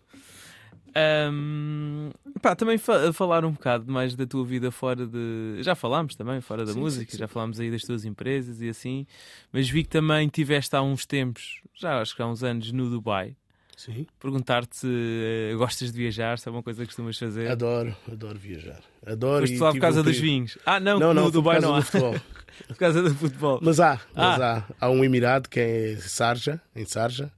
Um, 1.32 2.10
pá, 2.40 2.54
também 2.54 2.78
fa 2.78 3.12
falar 3.12 3.44
um 3.44 3.52
bocado 3.52 3.90
mais 3.90 4.14
da 4.14 4.26
tua 4.26 4.44
vida 4.44 4.70
fora 4.70 5.06
de. 5.06 5.58
Já 5.62 5.74
falámos 5.74 6.14
também, 6.14 6.40
fora 6.40 6.64
da 6.64 6.72
Sim, 6.72 6.80
música, 6.80 7.12
sim, 7.12 7.18
já 7.18 7.28
falámos 7.28 7.60
aí 7.60 7.70
das 7.70 7.82
tuas 7.82 8.04
empresas 8.04 8.60
e 8.60 8.68
assim, 8.68 9.06
mas 9.52 9.68
vi 9.68 9.82
que 9.82 9.88
também 9.90 10.28
tiveste 10.28 10.74
há 10.76 10.82
uns 10.82 11.04
tempos, 11.06 11.60
já 11.74 12.00
acho 12.00 12.14
que 12.14 12.22
há 12.22 12.26
uns 12.26 12.42
anos, 12.42 12.72
no 12.72 12.88
Dubai. 12.90 13.34
Sim. 13.76 14.06
Perguntar-te 14.18 14.76
se 14.76 14.88
eh, 14.88 15.54
gostas 15.56 15.92
de 15.92 15.98
viajar, 15.98 16.36
se 16.40 16.48
é 16.48 16.50
uma 16.50 16.64
coisa 16.64 16.80
que 16.80 16.86
costumas 16.86 17.16
fazer. 17.16 17.48
Adoro, 17.48 17.94
adoro 18.10 18.36
viajar. 18.36 18.80
Adoro 19.06 19.42
Foste 19.46 19.54
e 19.54 19.58
lá 19.60 19.70
por 19.70 19.80
causa 19.80 20.00
um 20.00 20.02
dos 20.02 20.18
vinhos. 20.18 20.58
Ah, 20.66 20.80
não, 20.80 20.98
Não, 20.98 21.14
não, 21.14 21.24
no 21.26 21.30
Dubai 21.30 21.60
não 21.60 21.76
há. 21.76 21.78
do 21.78 21.84
futebol. 21.86 22.14
por 22.66 22.76
causa 22.76 23.00
do 23.00 23.14
futebol. 23.14 23.60
Mas 23.62 23.78
há, 23.78 24.00
mas 24.16 24.40
Ah. 24.40 24.64
há. 24.80 24.86
Há 24.86 24.90
um 24.90 25.04
Emirado 25.04 25.48
que 25.48 25.60
é 25.60 25.96
Sarja, 26.00 26.60
em 26.74 26.84
Sarja. 26.84 27.30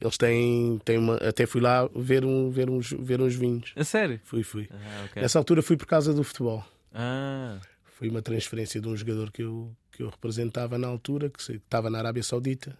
Eles 0.00 0.16
têm, 0.16 0.78
têm 0.84 0.98
uma. 0.98 1.16
Até 1.16 1.44
fui 1.46 1.60
lá 1.60 1.88
ver, 1.94 2.24
um, 2.24 2.50
ver, 2.50 2.70
uns, 2.70 2.90
ver 2.92 3.20
uns 3.20 3.34
vinhos. 3.34 3.72
A 3.76 3.84
sério? 3.84 4.20
Fui, 4.24 4.42
fui. 4.42 4.68
Ah, 4.70 5.04
ok. 5.10 5.22
Nessa 5.22 5.38
altura 5.38 5.60
fui 5.62 5.76
por 5.76 5.86
causa 5.86 6.12
do 6.14 6.22
futebol. 6.22 6.64
Ah, 6.94 7.58
Foi 7.96 8.08
uma 8.08 8.22
transferência 8.22 8.80
de 8.80 8.88
um 8.88 8.96
jogador 8.96 9.30
que 9.32 9.42
eu, 9.42 9.74
que 9.92 10.02
eu 10.02 10.08
representava 10.08 10.78
na 10.78 10.86
altura, 10.86 11.28
que 11.30 11.40
estava 11.52 11.90
na 11.90 11.98
Arábia 11.98 12.22
Saudita, 12.22 12.78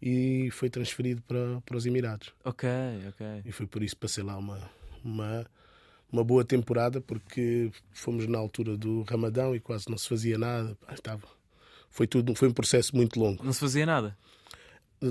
e 0.00 0.48
foi 0.50 0.68
transferido 0.70 1.22
para, 1.22 1.60
para 1.64 1.76
os 1.76 1.84
Emirados. 1.86 2.32
ok, 2.44 2.68
ok. 3.08 3.26
E 3.44 3.52
foi 3.52 3.66
por 3.66 3.82
isso 3.82 3.94
que 3.94 4.00
passei 4.00 4.24
lá 4.24 4.36
uma, 4.36 4.58
uma, 5.04 5.46
uma 6.10 6.24
boa 6.24 6.44
temporada, 6.44 7.00
porque 7.00 7.70
fomos 7.92 8.26
na 8.26 8.38
altura 8.38 8.76
do 8.76 9.02
Ramadão 9.02 9.54
e 9.54 9.60
quase 9.60 9.90
não 9.90 9.98
se 9.98 10.08
fazia 10.08 10.38
nada. 10.38 10.74
Pá, 10.86 10.94
estava, 10.94 11.22
foi, 11.90 12.06
tudo, 12.06 12.34
foi 12.34 12.48
um 12.48 12.52
processo 12.52 12.96
muito 12.96 13.18
longo. 13.20 13.44
Não 13.44 13.52
se 13.52 13.60
fazia 13.60 13.84
nada. 13.86 14.16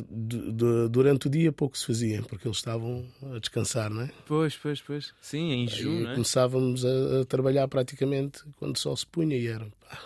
Du- 0.01 0.51
du- 0.51 0.89
durante 0.89 1.27
o 1.27 1.29
dia 1.29 1.51
pouco 1.51 1.77
se 1.77 1.85
fazia, 1.85 2.21
porque 2.23 2.47
eles 2.47 2.57
estavam 2.57 3.05
a 3.33 3.39
descansar, 3.39 3.89
não 3.89 4.01
é? 4.01 4.11
Pois, 4.25 4.55
pois, 4.57 4.81
pois. 4.81 5.13
Sim, 5.21 5.51
em 5.51 5.65
E 5.65 5.67
junho, 5.69 6.03
não 6.03 6.11
é? 6.11 6.13
começávamos 6.13 6.83
a, 6.85 7.21
a 7.21 7.25
trabalhar 7.25 7.67
praticamente 7.67 8.43
quando 8.57 8.75
o 8.75 8.79
sol 8.79 8.95
se 8.97 9.05
punha 9.05 9.35
e 9.35 9.47
era, 9.47 9.65
pá, 9.81 10.01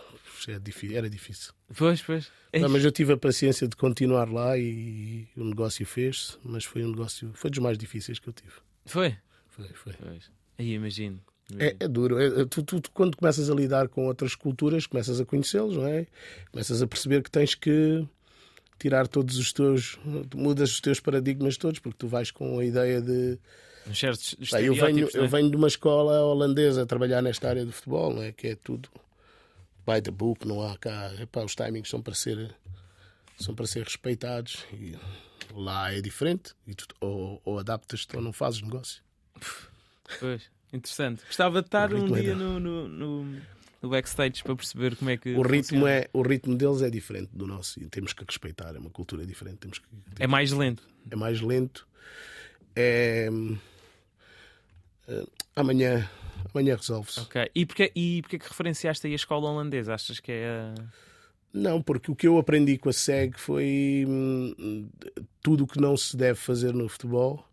era 0.47 0.59
difícil. 0.59 0.97
Era 0.97 1.09
difícil. 1.09 1.53
Pois, 1.77 2.01
pois. 2.01 2.31
Não, 2.53 2.69
mas 2.69 2.83
eu 2.83 2.91
tive 2.91 3.13
a 3.13 3.17
paciência 3.17 3.67
de 3.67 3.75
continuar 3.75 4.29
lá 4.31 4.57
e, 4.57 5.27
o 5.37 5.43
negócio 5.43 5.85
fez-se, 5.85 6.37
mas 6.43 6.63
foi 6.65 6.83
um 6.83 6.89
negócio, 6.89 7.29
foi 7.33 7.49
dos 7.51 7.59
mais 7.59 7.77
difíceis 7.77 8.17
que 8.19 8.27
eu 8.29 8.33
tive. 8.33 8.53
Foi? 8.85 9.15
Foi, 9.49 9.67
foi. 9.73 9.93
Pois. 9.93 10.31
Aí 10.57 10.73
imagino. 10.73 11.19
É, 11.57 11.75
é 11.79 11.87
duro. 11.87 12.19
É- 12.19 12.41
é- 12.41 12.45
tu, 12.45 12.61
tu- 12.63 12.79
tu, 12.79 12.91
quando 12.91 13.17
começas 13.17 13.49
a 13.49 13.55
lidar 13.55 13.87
com 13.89 14.05
outras 14.07 14.35
culturas, 14.35 14.85
começas 14.85 15.19
a 15.19 15.25
conhecê-los, 15.25 15.75
não 15.77 15.85
é? 15.87 16.05
Começas 16.51 16.81
a 16.81 16.87
perceber 16.87 17.23
que 17.23 17.31
tens 17.31 17.55
que 17.55 18.07
tirar 18.79 19.07
todos 19.07 19.37
os 19.37 19.53
teus. 19.53 19.99
mudas 20.33 20.71
os 20.71 20.81
teus 20.81 20.99
paradigmas 20.99 21.57
todos, 21.57 21.79
porque 21.79 21.97
tu 21.97 22.07
vais 22.07 22.31
com 22.31 22.59
a 22.59 22.65
ideia 22.65 23.01
de. 23.01 23.37
Pá, 24.49 24.61
eu, 24.61 24.73
venho, 24.73 25.05
estereótipos, 25.07 25.13
não 25.13 25.21
é? 25.21 25.25
eu 25.25 25.29
venho 25.29 25.49
de 25.49 25.55
uma 25.55 25.67
escola 25.67 26.21
holandesa 26.21 26.83
a 26.83 26.85
trabalhar 26.85 27.21
nesta 27.21 27.49
área 27.49 27.65
de 27.65 27.71
futebol, 27.71 28.13
não 28.13 28.23
é? 28.23 28.31
Que 28.31 28.49
é 28.49 28.55
tudo 28.55 28.89
by 29.85 30.01
the 30.01 30.11
book, 30.11 30.47
não 30.47 30.65
há 30.65 30.77
cá. 30.77 31.11
Epá, 31.19 31.43
os 31.43 31.55
timings 31.55 31.89
são 31.89 32.01
para 32.01 32.13
ser. 32.13 32.55
são 33.39 33.53
para 33.55 33.67
ser 33.67 33.83
respeitados 33.83 34.65
e 34.73 34.97
lá 35.53 35.91
é 35.91 36.01
diferente. 36.01 36.53
E 36.67 36.75
tu, 36.75 36.87
ou, 37.01 37.41
ou 37.43 37.59
adaptas-te 37.59 38.15
ou 38.15 38.21
não 38.21 38.31
fazes 38.31 38.61
negócio. 38.61 39.01
Pois. 40.19 40.49
Interessante. 40.71 41.23
Gostava 41.25 41.61
de 41.61 41.67
estar 41.67 41.93
um 41.93 42.15
é 42.15 42.21
dia 42.21 42.35
no, 42.35 42.59
no, 42.59 42.87
no, 42.87 43.41
no 43.81 43.89
backstage 43.89 44.43
para 44.43 44.55
perceber 44.55 44.95
como 44.95 45.09
é 45.09 45.17
que. 45.17 45.33
O 45.35 45.41
ritmo, 45.41 45.79
funciona. 45.79 45.89
é, 45.91 46.09
o 46.13 46.21
ritmo 46.21 46.55
deles 46.55 46.81
é 46.81 46.89
diferente 46.89 47.29
do 47.33 47.47
nosso 47.47 47.81
e 47.81 47.87
temos 47.87 48.13
que 48.13 48.23
respeitar. 48.25 48.75
É 48.75 48.79
uma 48.79 48.89
cultura 48.89 49.25
diferente. 49.25 49.57
Temos 49.57 49.79
que, 49.79 49.85
É 50.19 50.27
mais 50.27 50.51
lento. 50.51 50.83
é 51.09 51.15
mais 51.15 51.39
lento. 51.41 51.87
É, 52.75 53.29
é, 55.07 55.25
amanhã, 55.55 56.09
amanhã 56.53 56.75
resolve-se. 56.75 57.19
Ok. 57.21 57.49
E 57.55 57.65
porquê, 57.65 57.91
e 57.95 58.21
porquê 58.21 58.39
que 58.39 58.47
referenciaste 58.47 59.05
aí 59.07 59.13
a 59.13 59.15
escola 59.15 59.49
holandesa? 59.49 59.93
Achas 59.93 60.19
que 60.19 60.31
é. 60.31 60.47
a- 60.49 60.75
Não, 61.53 61.81
porque 61.81 62.11
o 62.11 62.15
que 62.15 62.27
eu 62.27 62.37
aprendi 62.37 62.77
com 62.77 62.89
a 62.89 62.93
SEG 62.93 63.39
foi 63.39 64.05
hum, 64.07 64.89
tudo 65.41 65.63
o 65.63 65.67
que 65.67 65.79
não 65.81 65.97
se 65.97 66.15
deve 66.15 66.39
fazer 66.39 66.73
no 66.73 66.87
futebol. 66.87 67.45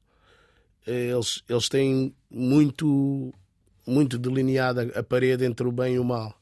Eles, 0.87 1.43
eles 1.49 1.69
têm 1.69 2.15
muito, 2.31 3.35
muito 3.87 4.19
delineada 4.19 4.91
a 4.99 5.03
parede 5.03 5.45
entre 5.45 5.67
o 5.67 5.73
bem 5.73 5.95
e 5.95 5.99
o 5.99 6.05
mal, 6.05 6.39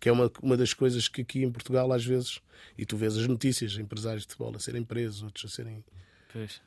que 0.00 0.08
é 0.08 0.12
uma, 0.12 0.30
uma 0.42 0.56
das 0.56 0.72
coisas 0.74 1.06
que 1.08 1.22
aqui 1.22 1.42
em 1.44 1.50
Portugal, 1.50 1.92
às 1.92 2.04
vezes, 2.04 2.40
e 2.76 2.84
tu 2.84 2.96
vês 2.96 3.16
as 3.16 3.26
notícias, 3.26 3.76
empresários 3.78 4.22
de 4.26 4.28
futebol 4.32 4.54
a 4.56 4.58
serem 4.58 4.82
presos, 4.82 5.22
outros 5.22 5.52
a 5.52 5.54
serem. 5.54 5.84
Pois. 6.32 6.60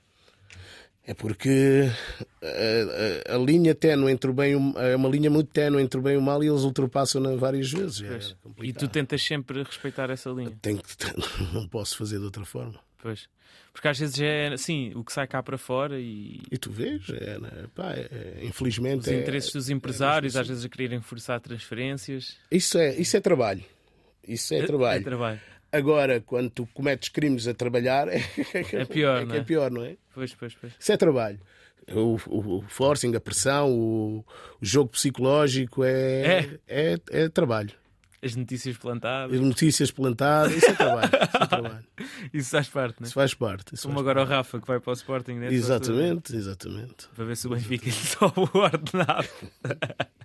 É 1.05 1.13
porque 1.13 1.89
a, 2.41 3.32
a- 3.34 3.36
a 3.36 3.38
linha 3.38 3.76
ténue 3.76 4.09
entre 4.11 4.30
o 4.30 4.34
bem 4.34 4.53
e 4.53 4.55
o, 4.55 4.80
é 4.80 4.95
uma 4.95 5.09
linha 5.09 5.30
muito 5.30 5.49
ténue 5.51 5.82
entre 5.82 5.99
o 5.99 6.03
bem 6.03 6.13
e 6.13 6.17
o 6.17 6.21
mal 6.21 6.41
e 6.41 6.47
eles 6.47 6.61
ultrapassam-na 6.61 7.36
várias 7.36 7.69
vezes. 7.69 8.01
É. 8.01 8.19
E 8.63 8.71
tu 8.71 8.88
tentas 8.88 9.21
sempre 9.21 9.61
respeitar 9.63 10.09
essa 10.09 10.30
linha. 10.30 10.57
Tenho 10.61 10.82
que, 10.82 10.95
não 11.53 11.67
posso 11.67 11.97
fazer 11.97 12.19
de 12.19 12.24
outra 12.26 12.45
forma. 12.45 12.80
Pois. 13.04 13.28
Porque 13.74 13.88
às 13.89 13.99
vezes 13.99 14.18
é 14.22 14.47
assim, 14.47 14.93
o 14.95 15.04
que 15.04 15.12
sai 15.12 15.28
cá 15.28 15.43
para 15.43 15.58
fora 15.58 15.99
e 15.99 16.39
E 16.49 16.58
tu 16.58 16.72
vês, 16.72 17.04
é, 17.10 17.38
né, 17.38 17.49
pá, 17.76 17.91
é- 17.91 18.08
é- 18.39 18.45
infelizmente. 18.45 19.01
os 19.01 19.08
é- 19.10 19.20
interesses 19.20 19.51
dos 19.51 19.70
empresários, 19.70 20.38
às 20.38 20.47
vezes 20.47 20.64
a 20.64 20.70
quererem 20.70 21.01
forçar 21.01 21.39
transferências. 21.41 22.38
isso, 22.49 22.78
é, 22.78 22.95
isso 22.95 23.18
é 23.18 23.20
trabalho. 23.20 23.62
Isso 24.26 24.54
é 24.54 24.66
trabalho. 24.66 25.01
É 25.01 25.04
trabalho. 25.04 25.41
Agora, 25.70 26.22
quando 26.22 26.49
tu 26.49 26.66
cometes 26.74 27.10
crimes 27.10 27.45
a 27.45 27.54
trabalhar, 27.54 28.08
é, 28.08 28.22
É 28.72 28.86
pior, 28.86 29.22
é, 29.24 29.26
não 29.26 29.36
é? 29.36 29.39
é 29.39 29.43
pior, 29.43 29.70
não 29.70 29.84
é? 29.84 29.97
Pois, 30.14 30.34
pois, 30.34 30.54
pois. 30.56 30.72
Isso 30.80 30.91
é 30.93 30.95
trabalho. 30.95 31.39
O, 31.91 32.18
o, 32.28 32.58
o 32.60 32.62
forcing, 32.70 33.14
a 33.16 33.20
pressão, 33.20 33.70
o, 33.70 34.20
o 34.20 34.26
jogo 34.66 34.91
psicológico 34.91 35.84
é, 35.84 36.58
é. 36.66 36.97
é 37.12 37.28
trabalho. 37.28 37.72
As 38.24 38.36
notícias 38.36 38.78
plantadas, 38.78 39.36
As 39.36 39.41
notícias 39.45 39.91
plantadas, 39.91 40.55
isso 40.55 40.65
é 40.67 40.74
trabalho. 40.74 41.09
Isso, 41.09 41.38
é 41.43 41.45
trabalho. 41.47 41.86
isso 42.34 42.49
faz 42.51 42.67
parte, 42.69 42.95
não 43.01 43.05
é? 43.05 43.07
isso 43.07 43.13
faz 43.13 43.34
parte. 43.34 43.76
Isso 43.76 43.84
Como 43.88 43.95
faz 43.95 44.07
agora 44.07 44.21
o 44.21 44.26
Rafa 44.30 44.59
que 44.61 44.67
vai 44.67 44.80
para 44.80 44.91
o 44.91 44.93
Sporting, 44.93 45.34
né? 45.34 45.41
parte. 45.41 45.55
Exatamente, 45.55 46.36
exatamente. 46.36 47.07
Para 47.15 47.26
ver 47.26 47.38
se 47.38 47.47
o 47.47 47.49
Benfica 47.49 47.89
sobe 47.91 48.34
o 48.53 48.57
ordenado. 48.57 49.28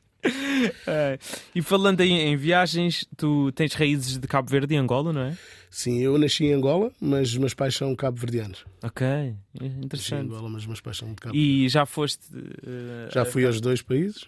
É. 0.86 1.16
E 1.55 1.62
falando 1.62 2.01
aí 2.01 2.11
em 2.11 2.36
viagens, 2.36 3.07
tu 3.16 3.53
tens 3.53 3.72
raízes 3.74 4.18
de 4.18 4.26
Cabo 4.26 4.51
Verde 4.51 4.74
e 4.74 4.76
Angola, 4.76 5.12
não 5.12 5.20
é? 5.22 5.38
Sim, 5.70 6.01
eu 6.01 6.18
nasci 6.18 6.44
em 6.46 6.53
Angola, 6.55 6.90
mas 7.01 7.28
os 7.28 7.36
meus 7.38 7.55
pais 7.55 7.76
são 7.76 7.94
cabo-verdianos. 7.94 8.64
Ok, 8.82 9.07
Nasci 9.07 9.34
em 9.61 9.84
interessante. 9.84 10.26
Angola, 10.26 10.49
mas 10.49 10.66
meus 10.66 10.80
pais 10.80 10.96
são 10.96 11.11
de 11.11 11.14
Cabo 11.16 11.36
E 11.36 11.68
já 11.68 11.86
foste. 11.86 12.26
eh, 12.34 13.09
Já 13.12 13.22
a- 13.22 13.24
fui 13.24 13.46
aos 13.46 13.61
dois 13.61 13.80
países. 13.80 14.24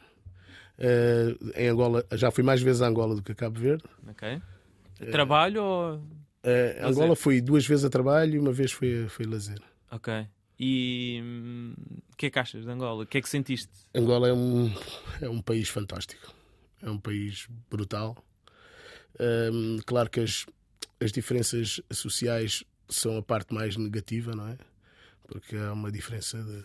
Eh, 0.80 1.36
em 1.56 1.68
Angola, 1.68 2.04
já 2.12 2.30
fui 2.30 2.42
mais 2.42 2.62
vezes 2.62 2.80
a 2.80 2.88
Angola 2.88 3.14
do 3.14 3.22
que 3.22 3.32
a 3.32 3.34
Cabo 3.34 3.60
Verde. 3.60 3.84
Ok. 4.08 4.40
Trabalho 5.10 5.62
ou. 5.62 6.02
Eh, 6.42 6.78
Lazer. 6.80 6.86
Angola 6.86 7.16
fui 7.16 7.40
duas 7.42 7.66
vezes 7.66 7.84
a 7.84 7.90
trabalho 7.90 8.34
e 8.34 8.38
uma 8.38 8.52
vez 8.52 8.72
foi, 8.72 9.06
foi 9.08 9.26
lazer. 9.26 9.60
Ok. 9.90 10.26
E 10.58 11.20
hum, 11.22 11.74
o 12.12 12.16
que 12.16 12.26
é 12.26 12.30
que 12.30 12.38
achas 12.38 12.64
de 12.64 12.70
Angola? 12.70 13.04
O 13.04 13.06
que 13.06 13.18
é 13.18 13.20
que 13.20 13.28
sentiste? 13.28 13.70
Angola 13.94 14.28
é 14.28 14.32
um, 14.32 14.72
é 15.20 15.28
um 15.28 15.42
país 15.42 15.68
fantástico. 15.68 16.34
É 16.82 16.90
um 16.90 16.98
país 16.98 17.46
brutal. 17.70 18.16
Hum, 19.18 19.78
claro 19.84 20.08
que 20.08 20.20
as, 20.20 20.46
as 20.98 21.12
diferenças 21.12 21.80
sociais 21.92 22.64
são 22.88 23.18
a 23.18 23.22
parte 23.22 23.54
mais 23.54 23.76
negativa, 23.76 24.34
não 24.34 24.48
é? 24.48 24.56
Porque 25.26 25.56
há 25.56 25.72
uma 25.72 25.92
diferença 25.92 26.42
de, 26.42 26.64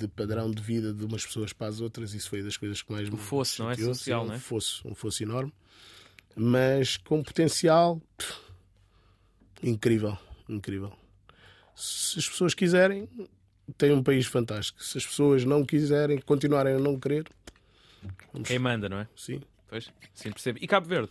de 0.00 0.08
padrão 0.08 0.50
de 0.50 0.62
vida 0.62 0.92
de 0.92 1.04
umas 1.04 1.24
pessoas 1.24 1.52
para 1.52 1.68
as 1.68 1.80
outras. 1.80 2.14
Isso 2.14 2.28
foi 2.30 2.42
das 2.42 2.56
coisas 2.56 2.82
que 2.82 2.90
mais 2.92 3.08
me 3.08 3.18
fosso, 3.18 3.62
não 3.62 3.70
é? 3.70 3.76
Social, 3.76 4.26
não 4.26 4.34
é? 4.34 4.36
Um 4.36 4.40
fosso, 4.40 4.88
um 4.88 4.94
fosso 4.94 5.22
enorme. 5.22 5.52
Mas 6.36 6.96
com 6.96 7.22
potencial 7.22 8.00
pff, 8.16 8.34
incrível, 9.62 10.16
incrível. 10.48 10.92
Se 11.74 12.18
as 12.18 12.28
pessoas 12.28 12.54
quiserem, 12.54 13.08
tem 13.76 13.92
um 13.92 14.02
país 14.02 14.26
fantástico. 14.26 14.82
Se 14.82 14.98
as 14.98 15.06
pessoas 15.06 15.44
não 15.44 15.64
quiserem, 15.64 16.18
continuarem 16.20 16.74
a 16.74 16.78
não 16.78 16.98
querer, 16.98 17.24
vamos 18.32 18.48
Quem 18.48 18.58
manda, 18.58 18.88
não 18.88 18.98
é? 18.98 19.08
sim. 19.16 19.40
Pois, 19.68 19.88
sim, 20.12 20.32
percebo. 20.32 20.58
E 20.60 20.66
Cabo 20.66 20.88
Verde? 20.88 21.10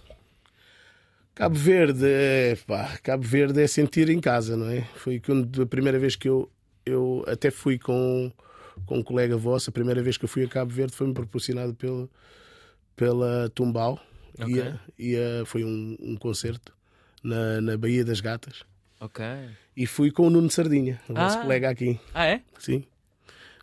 Cabo 1.33 1.55
Verde, 1.55 2.05
é, 2.05 2.57
pá, 2.67 2.97
Cabo 3.01 3.23
Verde 3.23 3.61
é 3.61 3.67
sentir 3.67 4.09
em 4.09 4.19
casa, 4.19 4.57
não 4.57 4.69
é? 4.69 4.81
Foi 4.95 5.21
quando 5.21 5.61
a 5.61 5.65
primeira 5.65 5.97
vez 5.97 6.17
que 6.17 6.27
eu, 6.27 6.51
eu 6.85 7.23
até 7.25 7.49
fui 7.49 7.79
com, 7.79 8.29
com 8.85 8.99
um 8.99 9.03
colega 9.03 9.35
vosso, 9.37 9.69
a 9.69 9.73
primeira 9.73 10.01
vez 10.01 10.17
que 10.17 10.25
eu 10.25 10.29
fui 10.29 10.43
a 10.43 10.47
Cabo 10.47 10.71
Verde 10.71 10.93
foi-me 10.95 11.13
proporcionado 11.13 11.73
pelo, 11.73 12.09
pela 12.95 13.49
Tumbal. 13.49 13.99
Ok. 14.39 14.55
Ia, 14.55 14.79
ia, 14.97 15.45
foi 15.45 15.63
um, 15.63 15.97
um 15.99 16.15
concerto 16.15 16.73
na, 17.23 17.59
na 17.61 17.77
Baía 17.77 18.03
das 18.05 18.21
Gatas. 18.21 18.63
Ok. 18.99 19.23
E 19.75 19.85
fui 19.85 20.11
com 20.11 20.27
o 20.27 20.29
Nuno 20.29 20.49
Sardinha, 20.49 20.99
o 21.07 21.13
nosso 21.13 21.37
Ah. 21.37 21.41
colega 21.41 21.69
aqui. 21.69 21.99
Ah, 22.13 22.25
é? 22.25 22.41
Sim. 22.57 22.83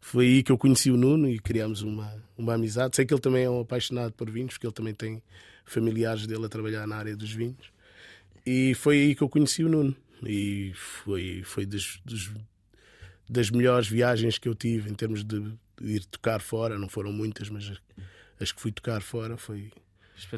Foi 0.01 0.25
aí 0.27 0.43
que 0.43 0.53
eu 0.53 0.59
conheci 0.59 0.91
o 0.91 0.97
Nuno 0.97 1.29
e 1.29 1.39
criámos 1.39 1.83
uma, 1.83 2.13
uma 2.39 2.55
amizade. 2.55 2.95
Sei 2.97 3.05
que 3.05 3.13
ele 3.13 3.21
também 3.21 3.45
é 3.45 3.51
um 3.51 3.61
apaixonado 3.61 4.13
por 4.13 4.31
vinhos, 4.31 4.55
porque 4.55 4.67
ele 4.67 4.73
também 4.75 4.95
tem 4.95 5.23
familiares 5.65 6.27
dele 6.27 6.47
a 6.47 6.49
trabalhar 6.49 6.87
na 6.87 6.97
área 6.97 7.17
dos 7.17 7.33
vinhos. 7.33 7.71
E 8.47 8.73
foi 8.75 8.99
aí 8.99 9.15
que 9.15 9.23
eu 9.23 9.29
conheci 9.29 9.65
o 9.65 9.69
Nuno. 9.69 9.97
E 10.25 10.73
foi, 10.75 11.43
foi 11.45 11.67
das, 11.67 12.01
dos- 12.05 12.31
das 13.29 13.51
melhores 13.51 13.89
viagens 13.89 14.39
que 14.39 14.49
eu 14.49 14.55
tive 14.55 14.91
em 14.91 14.95
termos 14.95 15.25
de 15.25 15.53
ir 15.81 16.05
tocar 16.07 16.41
fora, 16.41 16.79
não 16.79 16.89
foram 16.89 17.13
muitas, 17.13 17.49
mas 17.49 17.73
as 18.41 18.53
que 18.53 18.61
fui 18.61 18.73
tocar 18.73 19.03
fora 19.03 19.37
foi 19.37 19.71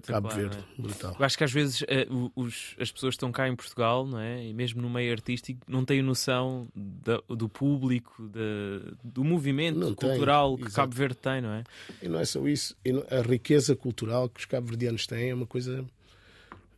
Cabo 0.04 0.28
Verde, 0.30 0.58
é? 0.58 0.82
brutal. 0.82 1.16
Eu 1.18 1.24
acho 1.24 1.38
que 1.38 1.44
às 1.44 1.52
vezes 1.52 1.82
uh, 1.82 2.32
os, 2.34 2.74
as 2.80 2.90
pessoas 2.90 3.12
que 3.12 3.16
estão 3.16 3.30
cá 3.30 3.48
em 3.48 3.54
Portugal, 3.54 4.04
não 4.04 4.18
é? 4.18 4.44
e 4.44 4.52
mesmo 4.52 4.82
no 4.82 4.90
meio 4.90 5.12
artístico, 5.12 5.60
não 5.68 5.84
têm 5.84 6.02
noção 6.02 6.66
da, 6.74 7.22
do 7.28 7.48
público, 7.48 8.28
da, 8.28 8.90
do 9.04 9.22
movimento 9.22 9.78
não 9.78 9.94
cultural 9.94 10.56
tem, 10.56 10.66
que 10.66 10.72
Cabo 10.72 10.94
Verde 10.94 11.16
tem, 11.16 11.40
não 11.40 11.50
é? 11.50 11.64
E 12.02 12.08
não 12.08 12.18
é 12.18 12.24
só 12.24 12.46
isso, 12.48 12.76
a 13.10 13.20
riqueza 13.20 13.76
cultural 13.76 14.28
que 14.28 14.40
os 14.40 14.46
cabo-verdianos 14.46 15.06
têm 15.06 15.30
é 15.30 15.34
uma 15.34 15.46
coisa 15.46 15.84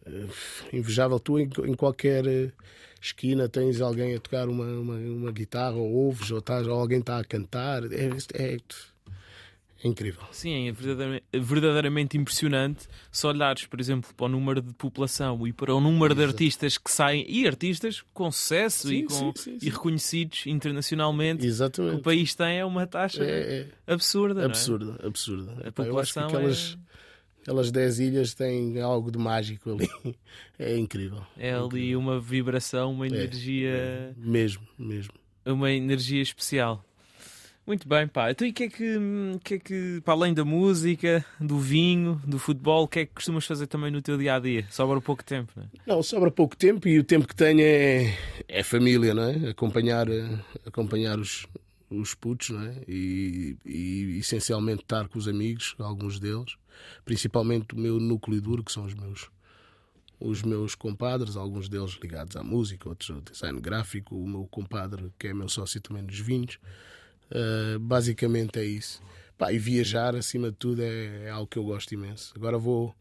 uh, 0.06 0.30
invejável. 0.70 1.18
Tu, 1.18 1.38
em, 1.38 1.50
em 1.64 1.74
qualquer 1.74 2.26
uh, 2.26 2.52
esquina, 3.00 3.48
tens 3.48 3.80
alguém 3.80 4.14
a 4.14 4.20
tocar 4.20 4.48
uma, 4.48 4.64
uma, 4.64 4.94
uma 4.94 5.32
guitarra, 5.32 5.76
ou 5.76 5.90
ouves, 5.90 6.30
ou, 6.30 6.38
estás, 6.38 6.66
ou 6.66 6.74
alguém 6.74 7.00
está 7.00 7.18
a 7.18 7.24
cantar. 7.24 7.84
É, 7.92 8.10
é, 8.34 8.58
é 9.82 9.88
incrível. 9.88 10.22
Sim, 10.30 10.68
é 10.68 10.72
verdadeiramente, 10.72 11.24
verdadeiramente, 11.32 12.18
impressionante. 12.18 12.86
Se 13.10 13.26
olhares, 13.26 13.64
por 13.64 13.80
exemplo, 13.80 14.12
para 14.14 14.26
o 14.26 14.28
número 14.28 14.60
de 14.60 14.74
população 14.74 15.46
e 15.46 15.52
para 15.52 15.74
o 15.74 15.80
número 15.80 16.14
de 16.14 16.22
artistas 16.22 16.76
que 16.76 16.90
saem, 16.90 17.24
e 17.26 17.46
artistas 17.46 18.02
com 18.12 18.30
sucesso 18.30 18.88
sim, 18.88 18.96
e, 18.96 19.02
com, 19.04 19.32
sim, 19.34 19.58
sim, 19.58 19.66
e 19.66 19.70
reconhecidos 19.70 20.46
internacionalmente, 20.46 21.46
Exatamente. 21.46 21.96
o 21.96 22.02
país 22.02 22.34
tem 22.34 22.58
é 22.58 22.64
uma 22.64 22.86
taxa 22.86 23.24
é, 23.24 23.66
é. 23.86 23.92
absurda. 23.92 24.44
Absurda, 24.44 24.98
é? 25.02 25.06
absurda. 25.06 25.52
A 25.66 25.72
população 25.72 25.88
Eu 25.90 25.98
acho 25.98 26.12
que 26.12 26.18
aquelas, 26.18 26.78
é... 26.86 26.89
aquelas 27.42 27.70
10 27.70 28.00
ilhas 28.00 28.34
têm 28.34 28.80
algo 28.80 29.10
de 29.10 29.18
mágico 29.18 29.70
ali. 29.72 29.88
É 30.58 30.76
incrível. 30.76 31.22
É 31.38 31.54
ali 31.54 31.64
incrível. 31.64 31.98
uma 32.00 32.20
vibração, 32.20 32.92
uma 32.92 33.06
é, 33.06 33.08
energia. 33.08 33.70
É, 33.70 34.12
mesmo, 34.14 34.60
mesmo. 34.78 35.14
Uma 35.46 35.72
energia 35.72 36.20
especial. 36.20 36.84
Muito 37.66 37.88
bem, 37.88 38.06
pá. 38.06 38.30
Então, 38.30 38.46
e 38.46 38.50
o 38.50 38.52
que 38.52 38.64
é 38.64 38.68
que, 38.68 38.98
que, 39.42 39.54
é 39.54 39.58
que, 39.58 40.00
para 40.04 40.12
além 40.12 40.34
da 40.34 40.44
música, 40.44 41.24
do 41.40 41.58
vinho, 41.58 42.20
do 42.26 42.38
futebol, 42.38 42.84
o 42.84 42.88
que 42.88 43.00
é 43.00 43.06
que 43.06 43.14
costumas 43.14 43.46
fazer 43.46 43.68
também 43.68 43.90
no 43.90 44.02
teu 44.02 44.18
dia 44.18 44.34
a 44.34 44.38
dia? 44.38 44.66
Sobra 44.70 45.00
pouco 45.00 45.24
tempo, 45.24 45.52
não 45.56 45.62
é? 45.62 45.66
Não, 45.86 46.02
sobra 46.02 46.30
pouco 46.30 46.56
tempo 46.56 46.88
e 46.88 46.98
o 46.98 47.04
tempo 47.04 47.26
que 47.26 47.34
tenho 47.34 47.60
é, 47.60 48.14
é 48.48 48.62
família, 48.62 49.14
não 49.14 49.22
é? 49.22 49.50
Acompanhar, 49.50 50.08
acompanhar 50.66 51.18
os, 51.18 51.46
os 51.88 52.14
putos, 52.14 52.50
não 52.50 52.62
é? 52.62 52.74
E, 52.88 53.56
e 53.64 54.18
essencialmente 54.18 54.82
estar 54.82 55.08
com 55.08 55.18
os 55.18 55.28
amigos, 55.28 55.74
alguns 55.78 56.18
deles, 56.18 56.56
principalmente 57.04 57.74
o 57.74 57.78
meu 57.78 57.98
núcleo 57.98 58.40
duro, 58.40 58.64
que 58.64 58.72
são 58.72 58.84
os 58.84 58.94
meus 58.94 59.30
os 60.20 60.42
meus 60.42 60.74
compadres, 60.74 61.34
alguns 61.34 61.68
deles 61.68 61.98
ligados 62.00 62.36
à 62.36 62.44
música, 62.44 62.88
outros 62.88 63.10
ao 63.10 63.22
design 63.22 63.58
gráfico, 63.58 64.14
o 64.14 64.28
meu 64.28 64.46
compadre, 64.46 65.10
que 65.18 65.28
é 65.28 65.34
meu 65.34 65.48
sócio 65.48 65.80
também 65.80 66.02
nos 66.02 66.18
vinhos. 66.18 66.58
Uh, 67.30 67.78
basicamente 67.78 68.58
é 68.58 68.64
isso. 68.64 69.02
Pá, 69.38 69.50
e 69.50 69.58
viajar, 69.58 70.14
acima 70.14 70.50
de 70.50 70.58
tudo, 70.58 70.82
é, 70.82 71.24
é, 71.24 71.30
algo 71.30 71.46
que 71.46 71.58
eu 71.58 71.64
gosto 71.64 71.94
imenso. 71.94 72.34
Agora 72.36 72.58
vou, 72.58 72.94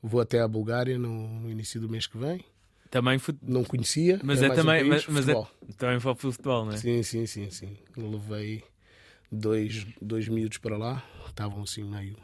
vou 0.00 0.20
até 0.20 0.40
à 0.40 0.46
Bulgária 0.46 0.96
no, 0.96 1.40
no 1.40 1.50
início 1.50 1.80
do 1.80 1.88
mês 1.88 2.06
que 2.06 2.16
vem. 2.16 2.44
Também 2.88 3.18
fut... 3.18 3.36
Não 3.42 3.64
conhecia. 3.64 4.20
Mas 4.22 4.40
é, 4.40 4.46
é 4.46 4.50
também, 4.50 4.84
um 4.84 4.90
país, 4.90 5.06
mas, 5.08 5.26
mas 5.26 5.28
é 5.28 5.46
também 5.76 5.98
para 5.98 6.12
o 6.12 6.14
futebol, 6.14 6.66
não 6.66 6.72
é? 6.72 6.76
Sim, 6.76 7.02
sim, 7.02 7.26
sim, 7.26 7.50
sim. 7.50 7.76
levei 7.96 8.62
dois, 9.30 9.84
dois 10.00 10.28
miúdos 10.28 10.58
para 10.58 10.76
lá. 10.76 11.02
Estavam 11.26 11.62
assim 11.62 11.82
meio 11.82 12.16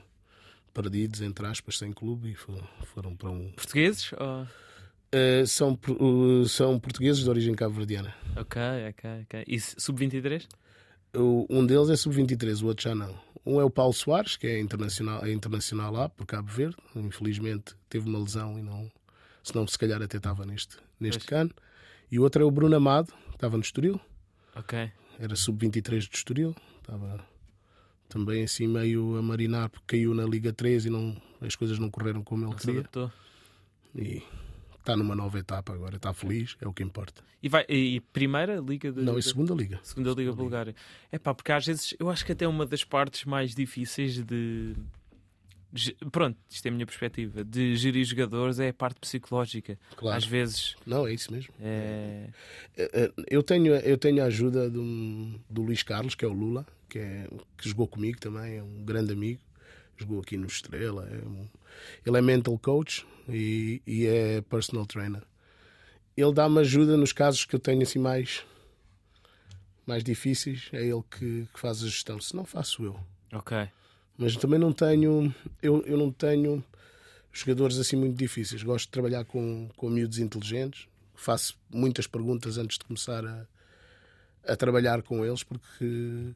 perdidos, 0.82 1.20
entre 1.20 1.44
aspas, 1.44 1.76
sem 1.76 1.92
clube 1.92 2.30
e 2.30 2.34
foram, 2.36 2.68
foram 2.94 3.16
para 3.16 3.30
um. 3.30 3.50
Portugueses? 3.50 4.12
Ou... 4.12 4.42
Uh, 4.42 5.46
são, 5.46 5.78
uh, 5.88 6.44
são 6.46 6.78
portugueses 6.78 7.24
de 7.24 7.28
origem 7.28 7.54
cabo-verdiana. 7.54 8.14
Ok, 8.36 8.62
ok, 8.90 9.10
ok. 9.22 9.44
E 9.48 9.58
sub-23? 9.58 10.46
Um 11.14 11.66
deles 11.66 11.90
é 11.90 11.96
sub-23, 11.96 12.62
o 12.62 12.66
outro 12.66 12.84
já 12.84 12.94
não. 12.94 13.18
Um 13.44 13.60
é 13.60 13.64
o 13.64 13.70
Paulo 13.70 13.92
Soares, 13.92 14.36
que 14.36 14.46
é 14.46 14.60
internacional, 14.60 15.24
é 15.24 15.32
internacional 15.32 15.92
lá, 15.92 16.08
por 16.08 16.26
Cabo 16.26 16.48
Verde. 16.48 16.76
Infelizmente 16.94 17.74
teve 17.88 18.08
uma 18.08 18.18
lesão 18.18 18.58
e 18.58 18.62
não. 18.62 18.88
Senão, 19.42 19.66
se 19.66 19.78
calhar, 19.78 20.00
até 20.00 20.18
estava 20.18 20.44
neste, 20.44 20.76
neste 21.00 21.24
cano. 21.24 21.50
E 22.10 22.18
o 22.18 22.22
outro 22.22 22.42
é 22.42 22.44
o 22.44 22.50
Bruno 22.50 22.76
Amado, 22.76 23.12
que 23.30 23.34
estava 23.34 23.56
no 23.56 23.62
Estoril. 23.62 23.98
Ok. 24.54 24.92
Era 25.18 25.34
sub-23 25.34 26.08
de 26.08 26.16
Estoril. 26.16 26.54
Estava 26.80 27.24
também 28.08 28.42
assim 28.42 28.66
meio 28.66 29.16
a 29.16 29.22
marinar, 29.22 29.68
porque 29.68 29.98
caiu 29.98 30.14
na 30.14 30.24
Liga 30.24 30.52
3 30.52 30.86
e 30.86 30.90
não, 30.90 31.16
as 31.40 31.54
coisas 31.54 31.78
não 31.78 31.90
correram 31.90 32.22
como 32.22 32.44
ele 32.44 32.50
não 32.50 32.56
queria. 32.56 32.88
E 33.94 34.22
está 34.78 34.96
numa 34.96 35.14
nova 35.14 35.38
etapa 35.38 35.72
agora, 35.72 35.96
está 35.96 36.14
feliz, 36.14 36.56
é 36.60 36.66
o 36.66 36.72
que 36.72 36.82
importa. 36.82 37.22
E, 37.42 37.48
vai, 37.48 37.64
e 37.68 38.00
primeira 38.00 38.56
liga? 38.56 38.90
De, 38.90 39.02
Não, 39.02 39.18
e 39.18 39.22
segunda 39.22 39.54
liga. 39.54 39.78
Segunda 39.82 40.10
liga 40.12 40.32
bulgária. 40.32 40.74
É 41.12 41.18
pá, 41.18 41.34
porque 41.34 41.52
às 41.52 41.66
vezes 41.66 41.94
eu 41.98 42.10
acho 42.10 42.24
que 42.24 42.32
até 42.32 42.48
uma 42.48 42.66
das 42.66 42.82
partes 42.82 43.24
mais 43.24 43.54
difíceis 43.54 44.14
de. 44.24 44.74
de 45.72 45.94
pronto, 46.10 46.36
isto 46.50 46.66
é 46.66 46.68
a 46.68 46.72
minha 46.72 46.86
perspectiva. 46.86 47.44
De 47.44 47.76
gerir 47.76 48.04
jogadores 48.04 48.58
é 48.58 48.70
a 48.70 48.74
parte 48.74 48.98
psicológica. 48.98 49.78
Claro. 49.96 50.16
Às 50.16 50.24
vezes. 50.24 50.74
Não, 50.84 51.06
é 51.06 51.12
isso 51.12 51.32
mesmo. 51.32 51.54
É... 51.60 52.30
é, 52.76 53.04
é 53.04 53.12
eu, 53.28 53.42
tenho, 53.42 53.76
eu 53.76 53.96
tenho 53.96 54.20
a 54.22 54.26
ajuda 54.26 54.68
do, 54.68 55.38
do 55.48 55.62
Luís 55.62 55.84
Carlos, 55.84 56.16
que 56.16 56.24
é 56.24 56.28
o 56.28 56.32
Lula, 56.32 56.66
que, 56.88 56.98
é, 56.98 57.28
que 57.56 57.68
jogou 57.68 57.86
comigo 57.86 58.18
também, 58.18 58.58
é 58.58 58.62
um 58.62 58.84
grande 58.84 59.12
amigo. 59.12 59.40
Jogou 59.96 60.20
aqui 60.20 60.36
no 60.36 60.46
Estrela. 60.46 61.08
É 61.10 61.26
um, 61.26 61.48
ele 62.06 62.18
é 62.18 62.22
mental 62.22 62.58
coach 62.58 63.06
e, 63.28 63.82
e 63.86 64.06
é 64.06 64.40
personal 64.42 64.86
trainer. 64.86 65.22
Ele 66.16 66.32
dá-me 66.32 66.60
ajuda 66.60 66.96
nos 66.96 67.12
casos 67.12 67.44
que 67.44 67.54
eu 67.54 67.60
tenho 67.60 67.82
assim 67.82 67.98
mais 67.98 68.44
mais 69.86 70.04
difíceis. 70.04 70.68
É 70.72 70.82
ele 70.82 71.02
que, 71.10 71.48
que 71.52 71.60
faz 71.60 71.82
a 71.82 71.86
gestão. 71.86 72.20
Se 72.20 72.36
não 72.36 72.44
faço 72.44 72.84
eu. 72.84 72.98
Ok. 73.32 73.56
Mas 74.16 74.36
também 74.36 74.58
não 74.58 74.72
tenho 74.72 75.34
eu, 75.62 75.82
eu 75.86 75.96
não 75.96 76.10
tenho 76.10 76.62
jogadores 77.32 77.78
assim 77.78 77.96
muito 77.96 78.16
difíceis. 78.16 78.62
Gosto 78.62 78.86
de 78.86 78.90
trabalhar 78.92 79.24
com, 79.24 79.68
com 79.76 79.88
miúdos 79.88 80.18
inteligentes. 80.18 80.88
Faço 81.14 81.56
muitas 81.72 82.06
perguntas 82.06 82.58
antes 82.58 82.78
de 82.78 82.84
começar 82.84 83.24
a, 83.24 83.46
a 84.46 84.56
trabalhar 84.56 85.02
com 85.02 85.24
eles 85.24 85.42
porque 85.42 86.32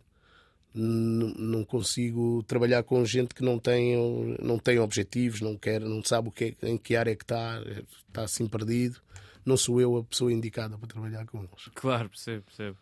não 0.74 1.64
consigo 1.64 2.42
trabalhar 2.44 2.82
com 2.82 3.04
gente 3.04 3.34
que 3.34 3.42
não 3.42 3.58
tem, 3.58 3.94
não 4.40 4.58
tem 4.58 4.78
objetivos, 4.78 5.40
não 5.40 5.56
quer, 5.56 5.80
não 5.80 6.02
sabe 6.02 6.28
o 6.28 6.32
que 6.32 6.56
é, 6.62 6.68
em 6.68 6.78
que 6.78 6.96
área 6.96 7.10
é 7.10 7.16
que 7.16 7.24
está, 7.24 7.62
está 8.08 8.22
assim 8.22 8.46
perdido. 8.46 9.00
Não 9.44 9.56
sou 9.56 9.80
eu 9.80 9.96
a 9.96 10.04
pessoa 10.04 10.32
indicada 10.32 10.78
para 10.78 10.86
trabalhar 10.86 11.26
com 11.26 11.38
eles. 11.38 11.68
Claro, 11.74 12.08
percebo, 12.08 12.44
percebo. 12.44 12.78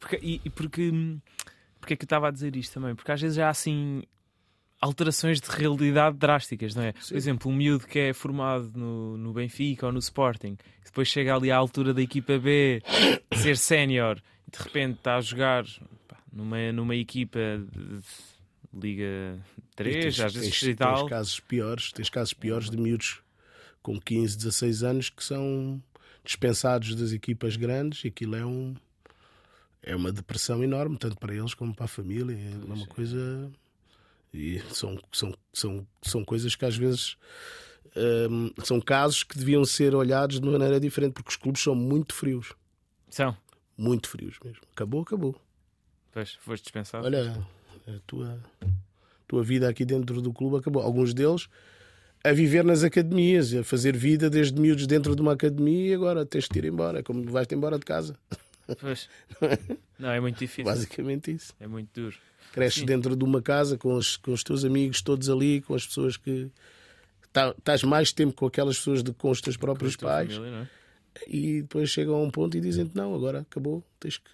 Porque, 0.00 0.18
e, 0.22 0.40
e 0.44 0.50
porque, 0.50 0.90
porque 1.78 1.94
é 1.94 1.96
que 1.96 2.04
eu 2.04 2.06
estava 2.06 2.28
a 2.28 2.30
dizer 2.30 2.56
isto 2.56 2.74
também? 2.74 2.94
Porque 2.94 3.12
às 3.12 3.20
vezes 3.20 3.38
há 3.38 3.48
assim 3.48 4.02
alterações 4.80 5.40
de 5.40 5.48
realidade 5.50 6.16
drásticas, 6.16 6.74
não 6.74 6.82
é? 6.82 6.92
Sim. 7.00 7.08
Por 7.08 7.16
exemplo, 7.16 7.50
um 7.50 7.54
miúdo 7.54 7.86
que 7.86 7.98
é 7.98 8.12
formado 8.12 8.72
no, 8.74 9.18
no 9.18 9.32
Benfica 9.32 9.86
ou 9.86 9.92
no 9.92 9.98
Sporting, 9.98 10.56
depois 10.84 11.08
chega 11.08 11.34
ali 11.34 11.50
à 11.50 11.56
altura 11.56 11.92
da 11.92 12.00
equipa 12.00 12.38
B, 12.38 12.82
ser 13.36 13.56
sénior, 13.56 14.22
e 14.46 14.50
de 14.50 14.62
repente 14.62 14.98
está 14.98 15.16
a 15.16 15.20
jogar 15.20 15.64
numa, 16.32 16.72
numa 16.72 16.96
equipa 16.96 17.38
de 17.72 18.00
Liga 18.72 19.38
3, 19.76 19.94
tens, 20.04 20.20
às 20.20 20.34
vezes 20.34 20.60
tens, 20.60 20.76
tal. 20.76 20.96
Tens 20.96 21.08
casos 21.08 21.40
piores, 21.40 21.92
tens 21.92 22.10
casos 22.10 22.34
piores 22.34 22.70
de 22.70 22.76
miúdos 22.76 23.20
com 23.82 23.98
15, 23.98 24.36
16 24.36 24.82
anos 24.82 25.10
que 25.10 25.24
são 25.24 25.82
dispensados 26.24 26.94
das 26.94 27.12
equipas 27.12 27.56
grandes 27.56 28.04
e 28.04 28.08
aquilo 28.08 28.36
é 28.36 28.44
um 28.44 28.74
é 29.82 29.96
uma 29.96 30.12
depressão 30.12 30.62
enorme, 30.62 30.98
tanto 30.98 31.16
para 31.16 31.34
eles 31.34 31.54
como 31.54 31.74
para 31.74 31.86
a 31.86 31.88
família. 31.88 32.34
É 32.34 32.72
uma 32.72 32.86
coisa. 32.86 33.50
E 34.34 34.60
são, 34.70 34.98
são, 35.10 35.34
são, 35.52 35.86
são 36.02 36.24
coisas 36.24 36.54
que 36.54 36.64
às 36.64 36.76
vezes 36.76 37.16
hum, 38.30 38.50
são 38.62 38.80
casos 38.80 39.22
que 39.22 39.38
deviam 39.38 39.64
ser 39.64 39.94
olhados 39.94 40.40
de 40.40 40.46
maneira 40.46 40.78
diferente, 40.78 41.14
porque 41.14 41.30
os 41.30 41.36
clubes 41.36 41.62
são 41.62 41.74
muito 41.74 42.14
frios. 42.14 42.52
São. 43.08 43.34
Muito 43.76 44.08
frios 44.08 44.36
mesmo. 44.44 44.60
Acabou, 44.72 45.02
acabou. 45.02 45.40
Pois, 46.18 46.34
foste 46.40 46.64
dispensado. 46.64 47.06
Olha, 47.06 47.32
a 47.86 48.00
tua, 48.04 48.40
tua 49.28 49.44
vida 49.44 49.68
aqui 49.68 49.84
dentro 49.84 50.20
do 50.20 50.32
clube 50.32 50.56
acabou. 50.56 50.82
Alguns 50.82 51.14
deles 51.14 51.48
a 52.24 52.32
viver 52.32 52.64
nas 52.64 52.82
academias, 52.82 53.54
a 53.54 53.62
fazer 53.62 53.96
vida 53.96 54.28
desde 54.28 54.60
miúdos 54.60 54.88
dentro 54.88 55.14
de 55.14 55.22
uma 55.22 55.34
academia 55.34 55.90
e 55.90 55.94
agora 55.94 56.26
tens 56.26 56.48
de 56.48 56.58
ir 56.58 56.64
embora, 56.64 57.04
como 57.04 57.22
vais-te 57.30 57.54
embora 57.54 57.78
de 57.78 57.84
casa. 57.84 58.18
Pois. 58.80 59.08
Não, 59.96 60.10
é 60.10 60.18
muito 60.18 60.40
difícil. 60.40 60.64
Basicamente 60.64 61.30
isso. 61.30 61.54
É 61.60 61.68
muito 61.68 61.88
duro. 61.94 62.16
Cresces 62.52 62.80
Sim. 62.80 62.86
dentro 62.86 63.14
de 63.14 63.22
uma 63.22 63.40
casa 63.40 63.78
com 63.78 63.94
os, 63.94 64.16
com 64.16 64.32
os 64.32 64.42
teus 64.42 64.64
amigos 64.64 65.00
todos 65.00 65.30
ali, 65.30 65.60
com 65.60 65.76
as 65.76 65.86
pessoas 65.86 66.16
que. 66.16 66.50
Tá, 67.32 67.54
estás 67.56 67.84
mais 67.84 68.12
tempo 68.12 68.32
com 68.34 68.46
aquelas 68.46 68.76
pessoas 68.76 69.04
do 69.04 69.12
que 69.12 69.20
com 69.20 69.30
os 69.30 69.40
teus 69.40 69.56
próprios 69.56 69.94
pais. 69.94 70.34
Família, 70.34 70.68
é? 71.16 71.30
E 71.30 71.62
depois 71.62 71.90
chegam 71.90 72.16
a 72.16 72.20
um 72.20 72.30
ponto 72.30 72.56
e 72.56 72.60
dizem-te: 72.60 72.96
não, 72.96 73.14
agora 73.14 73.42
acabou, 73.42 73.84
tens 74.00 74.18
que 74.18 74.28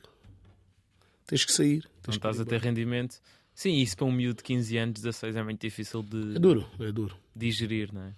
tens 1.26 1.44
que 1.44 1.52
sair. 1.52 1.82
Tens 2.02 2.08
não 2.08 2.14
estás 2.14 2.40
a 2.40 2.44
ter 2.44 2.60
rendimento. 2.60 3.20
Sim, 3.54 3.74
isso 3.76 3.96
para 3.96 4.06
um 4.06 4.12
miúdo 4.12 4.38
de 4.38 4.42
15 4.42 4.76
anos, 4.78 5.00
16 5.00 5.36
é 5.36 5.42
muito 5.42 5.60
difícil 5.60 6.02
de. 6.02 6.36
É 6.36 6.38
duro, 6.38 6.66
é 6.80 6.90
duro. 6.90 7.16
Digerir, 7.34 7.92
não 7.92 8.02
é? 8.02 8.12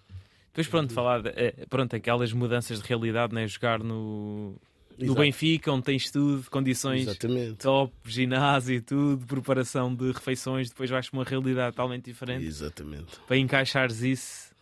Depois, 0.49 0.67
pronto, 0.69 0.91
é 0.91 0.95
falar. 0.95 1.23
De, 1.23 1.29
é, 1.29 1.53
pronto, 1.69 1.95
aquelas 1.95 2.33
mudanças 2.33 2.81
de 2.81 2.89
realidade, 2.89 3.35
né? 3.35 3.47
Jogar 3.47 3.81
no. 3.81 4.55
no 4.99 5.15
Benfica, 5.15 5.71
onde 5.71 5.85
tens 5.85 6.11
tudo, 6.11 6.51
condições 6.51 7.03
Exatamente. 7.03 7.59
top, 7.59 7.93
ginásio 8.07 8.77
e 8.77 8.81
tudo, 8.81 9.27
preparação 9.27 9.95
de 9.95 10.11
refeições, 10.13 10.71
depois 10.71 10.89
vais 10.89 11.11
para 11.11 11.19
uma 11.19 11.25
realidade 11.25 11.77
totalmente 11.77 12.07
diferente. 12.07 12.47
Exatamente. 12.47 13.19
Para 13.27 13.37
encaixares 13.37 14.01
isso. 14.01 14.57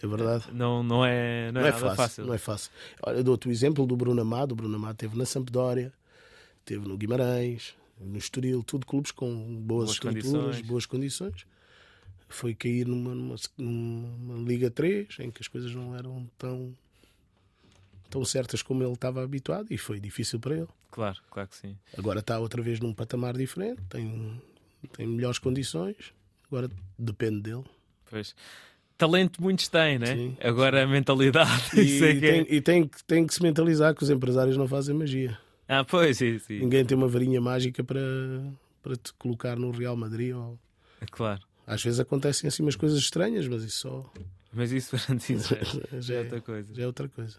É 0.00 0.06
verdade. 0.06 0.44
Não, 0.52 0.84
não 0.84 1.04
é, 1.04 1.50
não 1.50 1.60
é, 1.60 1.62
não 1.62 1.68
é 1.68 1.72
nada 1.72 1.78
fácil, 1.78 1.96
fácil, 1.96 2.26
Não 2.26 2.34
é 2.34 2.38
fácil. 2.38 2.70
Olha, 3.02 3.24
dou-te 3.24 3.48
o 3.48 3.50
exemplo 3.50 3.84
do 3.86 3.96
Bruno 3.96 4.20
Amado. 4.20 4.52
O 4.52 4.54
Bruno 4.54 4.76
Amado 4.76 4.92
esteve 4.92 5.16
na 5.16 5.24
Sampdoria, 5.24 5.92
esteve 6.66 6.88
no 6.88 6.96
Guimarães, 6.96 7.74
no 8.00 8.18
Estoril, 8.18 8.62
tudo 8.62 8.84
clubes 8.84 9.12
com 9.12 9.28
boas, 9.28 9.66
boas 9.66 9.90
estruturas, 9.92 10.24
condições. 10.24 10.66
boas 10.66 10.86
condições. 10.86 11.46
Foi 12.28 12.54
cair 12.54 12.86
numa, 12.86 13.14
numa, 13.14 13.36
numa 13.56 14.48
Liga 14.48 14.68
3, 14.68 15.20
em 15.20 15.30
que 15.30 15.40
as 15.40 15.46
coisas 15.46 15.72
não 15.72 15.96
eram 15.96 16.28
tão 16.36 16.74
tão 18.08 18.24
certas 18.24 18.62
como 18.62 18.84
ele 18.84 18.92
estava 18.92 19.22
habituado 19.22 19.66
e 19.70 19.76
foi 19.76 19.98
difícil 19.98 20.38
para 20.38 20.56
ele. 20.56 20.68
Claro, 20.90 21.18
claro 21.28 21.48
que 21.48 21.56
sim. 21.56 21.76
Agora 21.98 22.20
está 22.20 22.38
outra 22.38 22.62
vez 22.62 22.78
num 22.78 22.94
patamar 22.94 23.36
diferente, 23.36 23.80
tem, 23.88 24.40
tem 24.92 25.06
melhores 25.06 25.38
condições, 25.38 26.12
agora 26.46 26.70
depende 26.98 27.40
dele. 27.42 27.64
Pois. 28.08 28.34
Talento 28.96 29.42
muitos 29.42 29.68
têm, 29.68 29.98
né? 29.98 30.14
Sim. 30.14 30.36
Agora 30.40 30.82
a 30.82 30.86
mentalidade. 30.86 31.70
E, 31.76 32.02
é 32.02 32.14
tem, 32.14 32.40
é... 32.40 32.54
e 32.54 32.60
tem, 32.60 32.90
tem 33.06 33.26
que 33.26 33.34
se 33.34 33.42
mentalizar 33.42 33.94
que 33.94 34.02
os 34.02 34.10
empresários 34.10 34.56
não 34.56 34.68
fazem 34.68 34.94
magia. 34.94 35.36
Ah, 35.68 35.84
pois, 35.84 36.18
sim, 36.18 36.38
sim. 36.38 36.60
Ninguém 36.60 36.84
tem 36.84 36.96
uma 36.96 37.08
varinha 37.08 37.40
mágica 37.40 37.82
para, 37.82 38.00
para 38.82 38.96
te 38.96 39.12
colocar 39.14 39.56
no 39.56 39.70
Real 39.70 39.96
Madrid. 39.96 40.34
Ou... 40.34 40.58
Claro. 41.10 41.42
Às 41.66 41.82
vezes 41.82 41.98
acontecem 41.98 42.46
assim 42.48 42.62
umas 42.62 42.76
coisas 42.76 42.98
estranhas, 42.98 43.48
mas 43.48 43.64
isso 43.64 43.80
só. 43.80 44.12
Mas 44.52 44.70
isso 44.72 44.96
para 44.96 45.16
ti 45.16 45.36
já, 45.38 46.00
já, 46.00 46.14
é 46.14 46.18
outra 46.20 46.40
coisa. 46.40 46.74
Já 46.74 46.82
é 46.82 46.86
outra 46.86 47.08
coisa. 47.08 47.38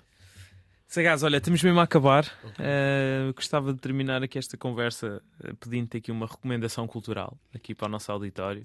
Sagaz, 0.87 1.21
olha, 1.23 1.37
estamos 1.37 1.61
mesmo 1.61 1.79
a 1.79 1.83
acabar. 1.83 2.25
Okay. 2.43 2.65
Uh, 2.65 3.33
gostava 3.33 3.73
de 3.73 3.79
terminar 3.79 4.23
aqui 4.23 4.37
esta 4.37 4.55
conversa 4.55 5.21
uh, 5.43 5.55
pedindo-te 5.57 5.97
aqui 5.97 6.11
uma 6.11 6.25
recomendação 6.25 6.87
cultural 6.87 7.37
aqui 7.53 7.75
para 7.75 7.87
o 7.87 7.89
nosso 7.89 8.11
auditório. 8.11 8.63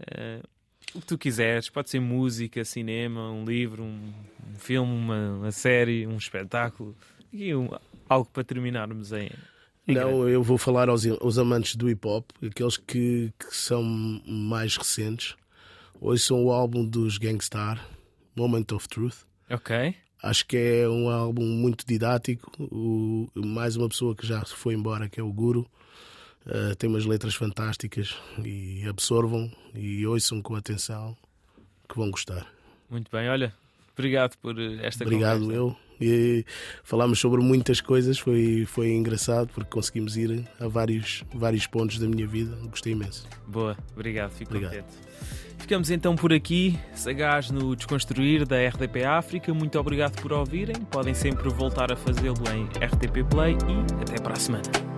Uh, 0.00 0.46
o 0.94 1.00
que 1.00 1.06
tu 1.06 1.18
quiseres, 1.18 1.68
pode 1.68 1.90
ser 1.90 2.00
música, 2.00 2.64
cinema, 2.64 3.30
um 3.30 3.44
livro, 3.44 3.82
um, 3.82 4.12
um 4.52 4.58
filme, 4.58 4.92
uma, 4.92 5.32
uma, 5.32 5.52
série, 5.52 6.06
um 6.06 6.16
espetáculo. 6.16 6.96
E 7.34 7.52
um, 7.52 7.68
algo 8.08 8.30
para 8.32 8.44
terminarmos 8.44 9.12
em. 9.12 9.28
Não, 9.88 10.28
eu 10.28 10.40
vou 10.40 10.56
falar 10.56 10.88
aos, 10.88 11.04
aos 11.04 11.36
amantes 11.36 11.74
do 11.74 11.90
hip 11.90 12.06
hop, 12.06 12.30
aqueles 12.40 12.76
que, 12.76 13.32
que 13.36 13.54
são 13.54 13.82
mais 13.82 14.76
recentes. 14.76 15.34
Hoje 16.00 16.22
são 16.22 16.44
o 16.44 16.52
álbum 16.52 16.86
dos 16.86 17.18
Gangstar, 17.18 17.84
Moment 18.36 18.66
of 18.72 18.88
Truth. 18.88 19.26
Ok. 19.50 19.94
Acho 20.22 20.46
que 20.46 20.56
é 20.56 20.88
um 20.88 21.10
álbum 21.10 21.44
muito 21.44 21.84
didático. 21.84 22.50
O, 22.58 23.28
mais 23.34 23.76
uma 23.76 23.88
pessoa 23.88 24.14
que 24.14 24.26
já 24.26 24.42
foi 24.44 24.74
embora, 24.74 25.08
que 25.08 25.20
é 25.20 25.22
o 25.22 25.32
Guru. 25.32 25.68
Uh, 26.46 26.74
tem 26.76 26.88
umas 26.88 27.04
letras 27.04 27.34
fantásticas 27.34 28.16
e 28.42 28.86
absorvam 28.88 29.50
e 29.74 30.06
ouçam 30.06 30.40
com 30.40 30.54
atenção 30.54 31.16
que 31.88 31.96
vão 31.96 32.10
gostar. 32.10 32.46
Muito 32.88 33.10
bem, 33.10 33.28
olha, 33.28 33.52
obrigado 33.92 34.36
por 34.38 34.58
esta 34.58 35.04
obrigado 35.04 35.40
conversa. 35.40 35.56
eu. 35.56 35.83
E 36.00 36.44
falámos 36.82 37.18
sobre 37.18 37.40
muitas 37.40 37.80
coisas, 37.80 38.18
foi, 38.18 38.64
foi 38.66 38.92
engraçado 38.92 39.48
porque 39.54 39.70
conseguimos 39.70 40.16
ir 40.16 40.44
a 40.60 40.68
vários, 40.68 41.24
vários 41.32 41.66
pontos 41.66 41.98
da 41.98 42.06
minha 42.06 42.26
vida. 42.26 42.56
Gostei 42.70 42.92
imenso. 42.92 43.26
Boa, 43.46 43.76
obrigado, 43.94 44.30
fico 44.32 44.54
obrigado. 44.54 44.82
contente. 44.82 45.04
Ficamos 45.58 45.90
então 45.90 46.14
por 46.14 46.32
aqui, 46.32 46.78
sagaz 46.94 47.50
no 47.50 47.74
Desconstruir 47.74 48.46
da 48.46 48.56
RTP 48.68 49.04
África. 49.06 49.54
Muito 49.54 49.78
obrigado 49.78 50.20
por 50.20 50.32
ouvirem. 50.32 50.76
Podem 50.90 51.14
sempre 51.14 51.48
voltar 51.48 51.90
a 51.90 51.96
fazê-lo 51.96 52.36
em 52.52 52.64
RTP 52.84 53.26
Play 53.30 53.54
e 53.54 54.02
até 54.02 54.20
para 54.20 54.34
a 54.34 54.36
semana. 54.36 54.93